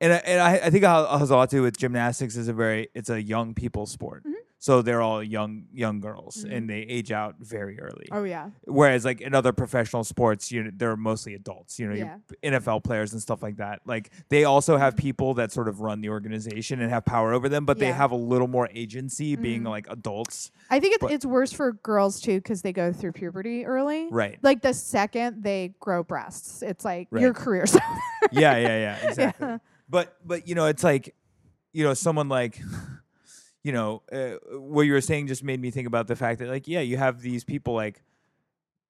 and 0.00 0.12
I, 0.12 0.16
and 0.16 0.40
I, 0.40 0.52
I 0.66 0.70
think 0.70 0.82
it 0.84 0.88
has 0.88 1.30
a 1.30 1.36
lot 1.36 1.50
to 1.50 1.56
do 1.56 1.62
with 1.62 1.76
gymnastics 1.76 2.34
is 2.36 2.48
a 2.48 2.52
very 2.52 2.88
it's 2.94 3.10
a 3.10 3.22
young 3.22 3.54
people 3.54 3.86
sport 3.86 4.24
Mhm. 4.24 4.32
So 4.60 4.82
they're 4.82 5.00
all 5.00 5.22
young 5.22 5.66
young 5.72 6.00
girls 6.00 6.44
Mhm. 6.44 6.52
and 6.56 6.70
they 6.70 6.80
age 6.80 7.12
out 7.12 7.36
very 7.38 7.78
early 7.80 8.06
Oh, 8.10 8.24
yeah. 8.24 8.50
whereas 8.64 9.04
like 9.04 9.20
in 9.20 9.34
other 9.34 9.52
professional 9.52 10.02
sports 10.04 10.50
you 10.50 10.64
know, 10.64 10.70
they're 10.74 10.96
mostly 10.96 11.34
adults 11.34 11.78
you 11.78 11.86
know 11.88 11.94
Yeah. 11.94 12.16
NFL 12.42 12.82
players 12.82 13.12
and 13.12 13.22
stuff 13.22 13.42
like 13.42 13.56
that 13.58 13.80
like 13.86 14.10
they 14.30 14.44
also 14.44 14.76
have 14.76 14.96
people 14.96 15.34
that 15.34 15.52
sort 15.52 15.68
of 15.68 15.80
run 15.80 16.00
the 16.00 16.08
organization 16.08 16.80
and 16.80 16.90
have 16.90 17.04
power 17.04 17.32
over 17.32 17.48
them 17.48 17.64
but 17.64 17.78
they 17.78 17.92
have 17.92 18.10
a 18.10 18.16
little 18.16 18.48
more 18.48 18.68
agency 18.74 19.36
being 19.36 19.62
Mhm. 19.62 19.68
like 19.68 19.86
adults 19.90 20.50
I 20.70 20.80
think 20.80 20.94
it's, 20.94 21.02
But- 21.02 21.12
it's 21.12 21.24
worse 21.24 21.52
for 21.52 21.72
girls 21.72 22.20
too 22.20 22.38
because 22.38 22.62
they 22.62 22.72
go 22.72 22.92
through 22.92 23.12
puberty 23.12 23.64
early. 23.64 24.08
right 24.10 24.38
Like 24.42 24.62
the 24.62 24.74
second 24.74 25.42
they 25.44 25.74
grow 25.80 26.02
breasts, 26.02 26.62
it's 26.62 26.84
like 26.84 27.08
Right. 27.10 27.22
your 27.22 27.32
career's 27.32 27.74
over. 27.76 27.84
yeah 28.32 28.56
yeah 28.56 28.78
yeah 28.78 29.08
exactly 29.08 29.46
Yeah. 29.48 29.58
but 29.88 30.16
but 30.26 30.48
you 30.48 30.54
know 30.56 30.66
it's 30.66 30.82
like 30.82 31.14
you 31.72 31.84
know 31.84 31.94
someone 31.94 32.28
like 32.28 32.60
you 33.64 33.72
know 33.72 34.02
uh, 34.12 34.36
what 34.58 34.82
you 34.82 34.92
were 34.92 35.00
saying 35.00 35.26
just 35.26 35.42
made 35.44 35.60
me 35.60 35.70
think 35.70 35.86
about 35.86 36.06
the 36.06 36.16
fact 36.16 36.38
that 36.38 36.48
like 36.48 36.66
yeah 36.68 36.80
you 36.80 36.96
have 36.96 37.20
these 37.20 37.44
people 37.44 37.74
like 37.74 38.02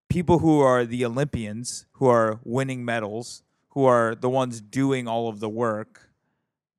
people 0.09 0.39
who 0.39 0.61
are 0.61 0.85
the 0.85 1.05
olympians 1.05 1.87
who 1.93 2.07
are 2.07 2.41
winning 2.45 2.85
medals 2.85 3.43
who 3.71 3.85
are 3.85 4.15
the 4.15 4.29
ones 4.29 4.61
doing 4.61 5.07
all 5.07 5.29
of 5.29 5.41
the 5.41 5.49
work 5.49 6.11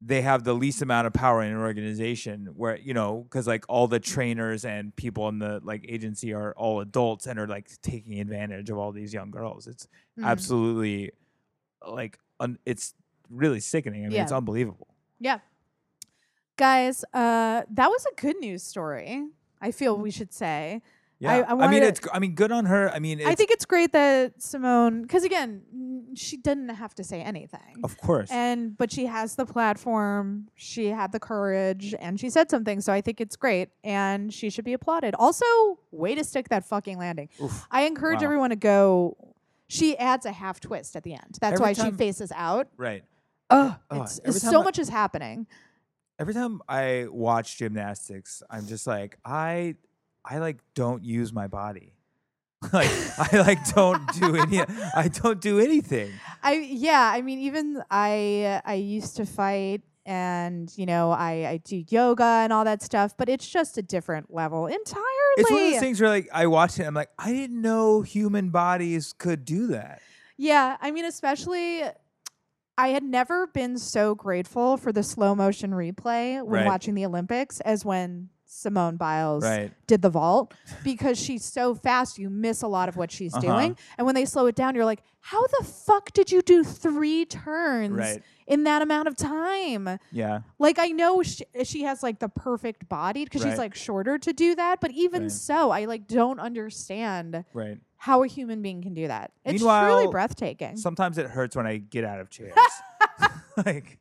they 0.01 0.21
have 0.21 0.45
the 0.45 0.53
least 0.53 0.81
amount 0.81 1.05
of 1.05 1.11
power 1.13 1.41
in 1.43 1.51
an 1.51 1.57
organization 1.57 2.47
where 2.55 2.77
you 2.77 2.93
know 2.93 3.23
because 3.23 3.47
like 3.47 3.65
all 3.67 3.87
the 3.87 3.99
trainers 3.99 4.63
and 4.63 4.95
people 4.95 5.27
in 5.27 5.39
the 5.39 5.59
like 5.63 5.83
agency 5.89 6.33
are 6.33 6.53
all 6.55 6.79
adults 6.79 7.27
and 7.27 7.37
are 7.37 7.47
like 7.47 7.69
taking 7.81 8.19
advantage 8.19 8.69
of 8.69 8.77
all 8.77 8.91
these 8.91 9.13
young 9.13 9.29
girls 9.31 9.67
it's 9.67 9.87
Mhm. 10.17 10.25
absolutely 10.25 11.11
like 11.87 12.17
un- 12.39 12.59
it's 12.65 12.93
really 13.29 13.59
sickening. 13.59 14.05
I 14.05 14.09
mean, 14.09 14.17
it's 14.23 14.31
unbelievable. 14.33 14.87
Yeah. 15.19 15.39
Guys, 16.59 17.05
uh, 17.13 17.63
that 17.71 17.87
was 17.89 18.05
a 18.11 18.21
good 18.21 18.35
news 18.41 18.63
story. 18.63 19.25
I 19.61 19.71
feel 19.71 19.97
we 19.97 20.11
should 20.11 20.33
say. 20.33 20.81
Yeah, 21.19 21.31
I 21.33 21.39
I, 21.51 21.53
wanted 21.53 21.71
mean, 21.71 21.83
it's. 21.83 22.01
I 22.13 22.19
mean, 22.19 22.35
good 22.35 22.51
on 22.51 22.65
her. 22.65 22.89
I 22.91 22.99
mean, 22.99 23.19
it's, 23.19 23.29
I 23.29 23.35
think 23.35 23.49
it's 23.51 23.63
great 23.65 23.91
that 23.93 24.41
Simone, 24.41 25.01
because 25.03 25.23
again, 25.23 25.61
she 26.15 26.35
didn't 26.37 26.69
have 26.69 26.93
to 26.95 27.03
say 27.03 27.21
anything. 27.21 27.75
of 27.83 27.97
course. 27.97 28.29
And 28.31 28.77
but 28.77 28.91
she 28.91 29.05
has 29.05 29.35
the 29.35 29.45
platform, 29.45 30.47
she 30.55 30.87
had 30.87 31.11
the 31.13 31.19
courage, 31.19 31.95
and 31.99 32.19
she 32.19 32.29
said 32.29 32.49
something. 32.49 32.79
So 32.81 32.91
I 32.91 32.99
think 33.01 33.19
it's 33.21 33.35
great, 33.37 33.69
and 33.83 34.33
she 34.33 34.49
should 34.49 34.65
be 34.65 34.73
applauded. 34.73 35.13
Also, 35.15 35.45
way 35.91 36.13
to 36.15 36.23
stick 36.25 36.49
that 36.49 36.65
fucking 36.65 36.97
landing. 36.97 37.29
Oof. 37.41 37.67
I 37.71 37.83
encourage 37.83 38.19
Wow. 38.19 38.25
everyone 38.25 38.49
to 38.51 38.55
go. 38.57 39.17
She 39.67 39.97
adds 39.97 40.25
a 40.25 40.31
half 40.33 40.59
twist 40.59 40.95
at 40.97 41.03
the 41.03 41.13
end. 41.13 41.37
That's 41.41 41.53
Every 41.61 41.63
why 41.63 41.73
she 41.73 41.91
faces 41.91 42.31
out. 42.35 42.67
right. 42.77 43.03
Ugh, 43.49 43.75
Oh, 43.91 44.01
it's, 44.03 44.19
it's 44.23 44.41
so 44.41 44.61
I- 44.61 44.63
much 44.63 44.77
is 44.77 44.89
happening. 44.89 45.47
Every 46.19 46.33
time 46.33 46.61
I 46.67 47.07
watch 47.09 47.57
gymnastics, 47.57 48.43
I'm 48.49 48.67
just 48.67 48.85
like, 48.85 49.17
I, 49.23 49.75
I 50.25 50.39
like 50.39 50.57
don't 50.75 51.03
use 51.03 51.31
my 51.31 51.47
body. 51.47 51.93
like 52.73 52.89
I 53.17 53.39
like 53.39 53.73
don't 53.73 54.05
do 54.19 54.35
any. 54.35 54.59
I 54.93 55.07
don't 55.07 55.39
do 55.39 55.59
anything. 55.61 56.11
I 56.43 56.55
yeah, 56.55 57.09
I 57.13 57.21
mean 57.21 57.39
even 57.39 57.81
I 57.89 58.61
I 58.65 58.73
used 58.73 59.15
to 59.15 59.25
fight 59.25 59.81
and 60.05 60.69
you 60.75 60.85
know 60.85 61.11
I 61.11 61.47
I 61.47 61.57
do 61.63 61.85
yoga 61.87 62.23
and 62.23 62.51
all 62.51 62.65
that 62.65 62.81
stuff, 62.81 63.15
but 63.15 63.29
it's 63.29 63.47
just 63.47 63.77
a 63.77 63.81
different 63.81 64.33
level 64.33 64.67
entirely. 64.67 65.05
It's 65.37 65.49
one 65.49 65.61
of 65.61 65.71
those 65.71 65.79
things 65.79 66.01
where 66.01 66.09
like 66.09 66.27
I 66.33 66.47
watch 66.47 66.79
it, 66.79 66.83
I'm 66.83 66.93
like, 66.93 67.11
I 67.17 67.31
didn't 67.31 67.61
know 67.61 68.01
human 68.01 68.49
bodies 68.49 69.13
could 69.13 69.45
do 69.45 69.67
that. 69.67 70.01
Yeah, 70.35 70.75
I 70.81 70.91
mean 70.91 71.05
especially 71.05 71.83
I 72.79 72.89
had 72.89 73.03
never 73.03 73.45
been 73.47 73.77
so 73.77 74.15
grateful 74.15 74.77
for 74.77 74.93
the 74.93 75.03
slow 75.03 75.35
motion 75.35 75.71
replay 75.71 76.35
when 76.41 76.61
Right. 76.61 76.65
watching 76.65 76.95
the 76.95 77.05
Olympics 77.05 77.59
as 77.61 77.83
when 77.83 78.29
Simone 78.45 78.95
Biles 78.95 79.43
Right. 79.43 79.71
did 79.85 80.01
the 80.01 80.09
vault 80.09 80.53
because 80.81 81.19
she's 81.19 81.43
so 81.43 81.75
fast 81.75 82.17
you 82.17 82.29
miss 82.29 82.61
a 82.63 82.67
lot 82.67 82.87
of 82.89 82.95
what 82.95 83.11
she's 83.11 83.33
Uh-huh. 83.33 83.41
doing 83.41 83.75
and 83.97 84.05
when 84.05 84.15
they 84.15 84.23
slow 84.25 84.47
it 84.47 84.55
down 84.55 84.75
you're 84.75 84.85
like 84.85 85.03
how 85.19 85.45
the 85.59 85.63
fuck 85.65 86.11
did 86.13 86.31
you 86.31 86.41
do 86.41 86.63
3 86.63 87.25
turns 87.25 87.91
Right. 87.97 88.23
in 88.47 88.63
that 88.63 88.81
amount 88.81 89.07
of 89.09 89.15
time 89.17 89.99
Yeah. 90.11 90.39
Like 90.57 90.79
I 90.79 90.87
know 90.87 91.21
she, 91.21 91.43
she 91.65 91.83
has 91.83 92.01
like 92.01 92.19
the 92.19 92.29
perfect 92.29 92.87
body 92.89 93.25
because 93.25 93.43
Right. 93.43 93.51
she's 93.51 93.59
like 93.59 93.75
shorter 93.75 94.17
to 94.17 94.31
do 94.33 94.55
that, 94.55 94.79
but 94.79 94.91
even 94.91 95.29
so, 95.29 95.69
I 95.71 95.83
like 95.85 96.07
don't 96.07 96.39
understand 96.39 97.43
Right. 97.53 97.77
How 98.01 98.23
a 98.23 98.27
human 98.27 98.61
being 98.61 98.81
can 98.81 98.93
do 98.93 99.09
that. 99.09 99.33
It's 99.43 99.61
truly 99.61 100.07
breathtaking. 100.07 100.77
Sometimes 100.77 101.17
it 101.17 101.27
hurts 101.27 101.53
when 101.53 101.67
I 101.67 101.77
get 101.77 102.05
out 102.05 102.21
of 102.21 102.29
chairs. 102.29 102.53
like. 103.65 103.99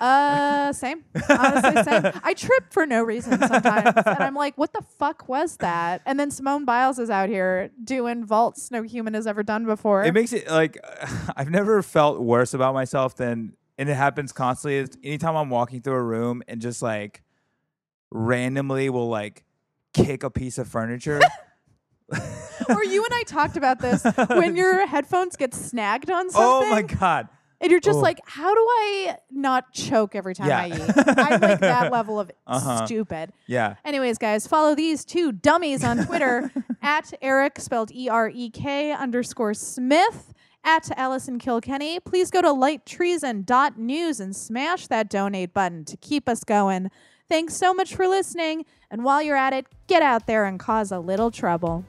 uh, 0.00 0.72
same. 0.72 1.04
Honestly, 1.28 1.82
same. 1.84 2.12
I 2.24 2.34
trip 2.34 2.72
for 2.72 2.86
no 2.86 3.04
reason 3.04 3.38
sometimes, 3.38 3.92
and 4.04 4.18
I'm 4.18 4.34
like, 4.34 4.58
"What 4.58 4.72
the 4.72 4.82
fuck 4.98 5.28
was 5.28 5.58
that?" 5.58 6.02
And 6.04 6.18
then 6.18 6.32
Simone 6.32 6.64
Biles 6.64 6.98
is 6.98 7.08
out 7.08 7.28
here 7.28 7.70
doing 7.84 8.24
vaults 8.24 8.72
no 8.72 8.82
human 8.82 9.14
has 9.14 9.28
ever 9.28 9.44
done 9.44 9.64
before. 9.64 10.02
it 10.02 10.12
makes 10.12 10.32
it 10.32 10.50
like 10.50 10.76
I've 11.36 11.50
never 11.50 11.82
felt 11.82 12.20
worse 12.20 12.52
about 12.52 12.74
myself 12.74 13.14
than, 13.14 13.52
and 13.78 13.88
it 13.88 13.94
happens 13.94 14.32
constantly. 14.32 14.78
Is 14.78 14.88
anytime 15.04 15.36
I'm 15.36 15.50
walking 15.50 15.82
through 15.82 15.94
a 15.94 16.02
room 16.02 16.42
and 16.48 16.60
just 16.60 16.82
like 16.82 17.22
randomly 18.10 18.90
will 18.90 19.08
like 19.08 19.44
kick 19.92 20.24
a 20.24 20.30
piece 20.30 20.58
of 20.58 20.66
furniture. 20.66 21.20
or 22.68 22.84
you 22.84 23.04
and 23.04 23.14
I 23.14 23.22
talked 23.26 23.56
about 23.56 23.80
this 23.80 24.04
when 24.28 24.56
your 24.56 24.86
headphones 24.86 25.36
get 25.36 25.54
snagged 25.54 26.10
on 26.10 26.30
something. 26.30 26.68
oh 26.68 26.70
my 26.70 26.82
god! 26.82 27.28
And 27.62 27.70
you're 27.70 27.80
just 27.80 27.98
Oh. 27.98 28.02
like, 28.02 28.20
how 28.24 28.54
do 28.54 28.60
I 28.60 29.16
not 29.30 29.72
choke 29.72 30.14
every 30.14 30.34
time 30.34 30.48
Yeah. 30.48 30.60
I 30.60 30.66
eat? 30.68 31.08
I'm 31.18 31.40
like 31.40 31.60
that 31.60 31.92
level 31.98 32.18
of 32.18 32.30
Uh-huh. 32.46 32.86
stupid. 32.86 33.32
Yeah, 33.46 33.74
Anyways, 33.84 34.16
guys, 34.18 34.46
follow 34.46 34.74
these 34.74 35.04
two 35.04 35.30
dummies 35.32 35.84
on 35.84 36.06
Twitter 36.06 36.50
at 36.82 37.12
Erek, 37.20 37.58
spelled 37.60 37.90
E 37.92 38.08
R 38.08 38.30
E 38.34 38.48
K 38.50 38.92
underscore 38.92 39.52
Smith, 39.54 40.32
at 40.64 40.90
Allison 40.98 41.38
Kilkenny. 41.38 42.00
Please 42.00 42.30
go 42.30 42.42
to 42.42 42.48
lighttreason.news 42.48 44.20
and 44.20 44.34
smash 44.36 44.86
that 44.88 45.08
donate 45.08 45.52
button 45.54 45.84
to 45.86 45.96
keep 45.96 46.28
us 46.28 46.44
going. 46.44 46.90
Thanks 47.28 47.56
so 47.56 47.72
much 47.72 47.94
for 47.94 48.06
listening. 48.08 48.64
And 48.90 49.04
while 49.04 49.22
you're 49.22 49.36
at 49.36 49.52
it, 49.52 49.66
get 49.86 50.02
out 50.02 50.26
there 50.26 50.44
and 50.44 50.58
cause 50.58 50.90
a 50.92 50.98
little 50.98 51.30
trouble. 51.30 51.84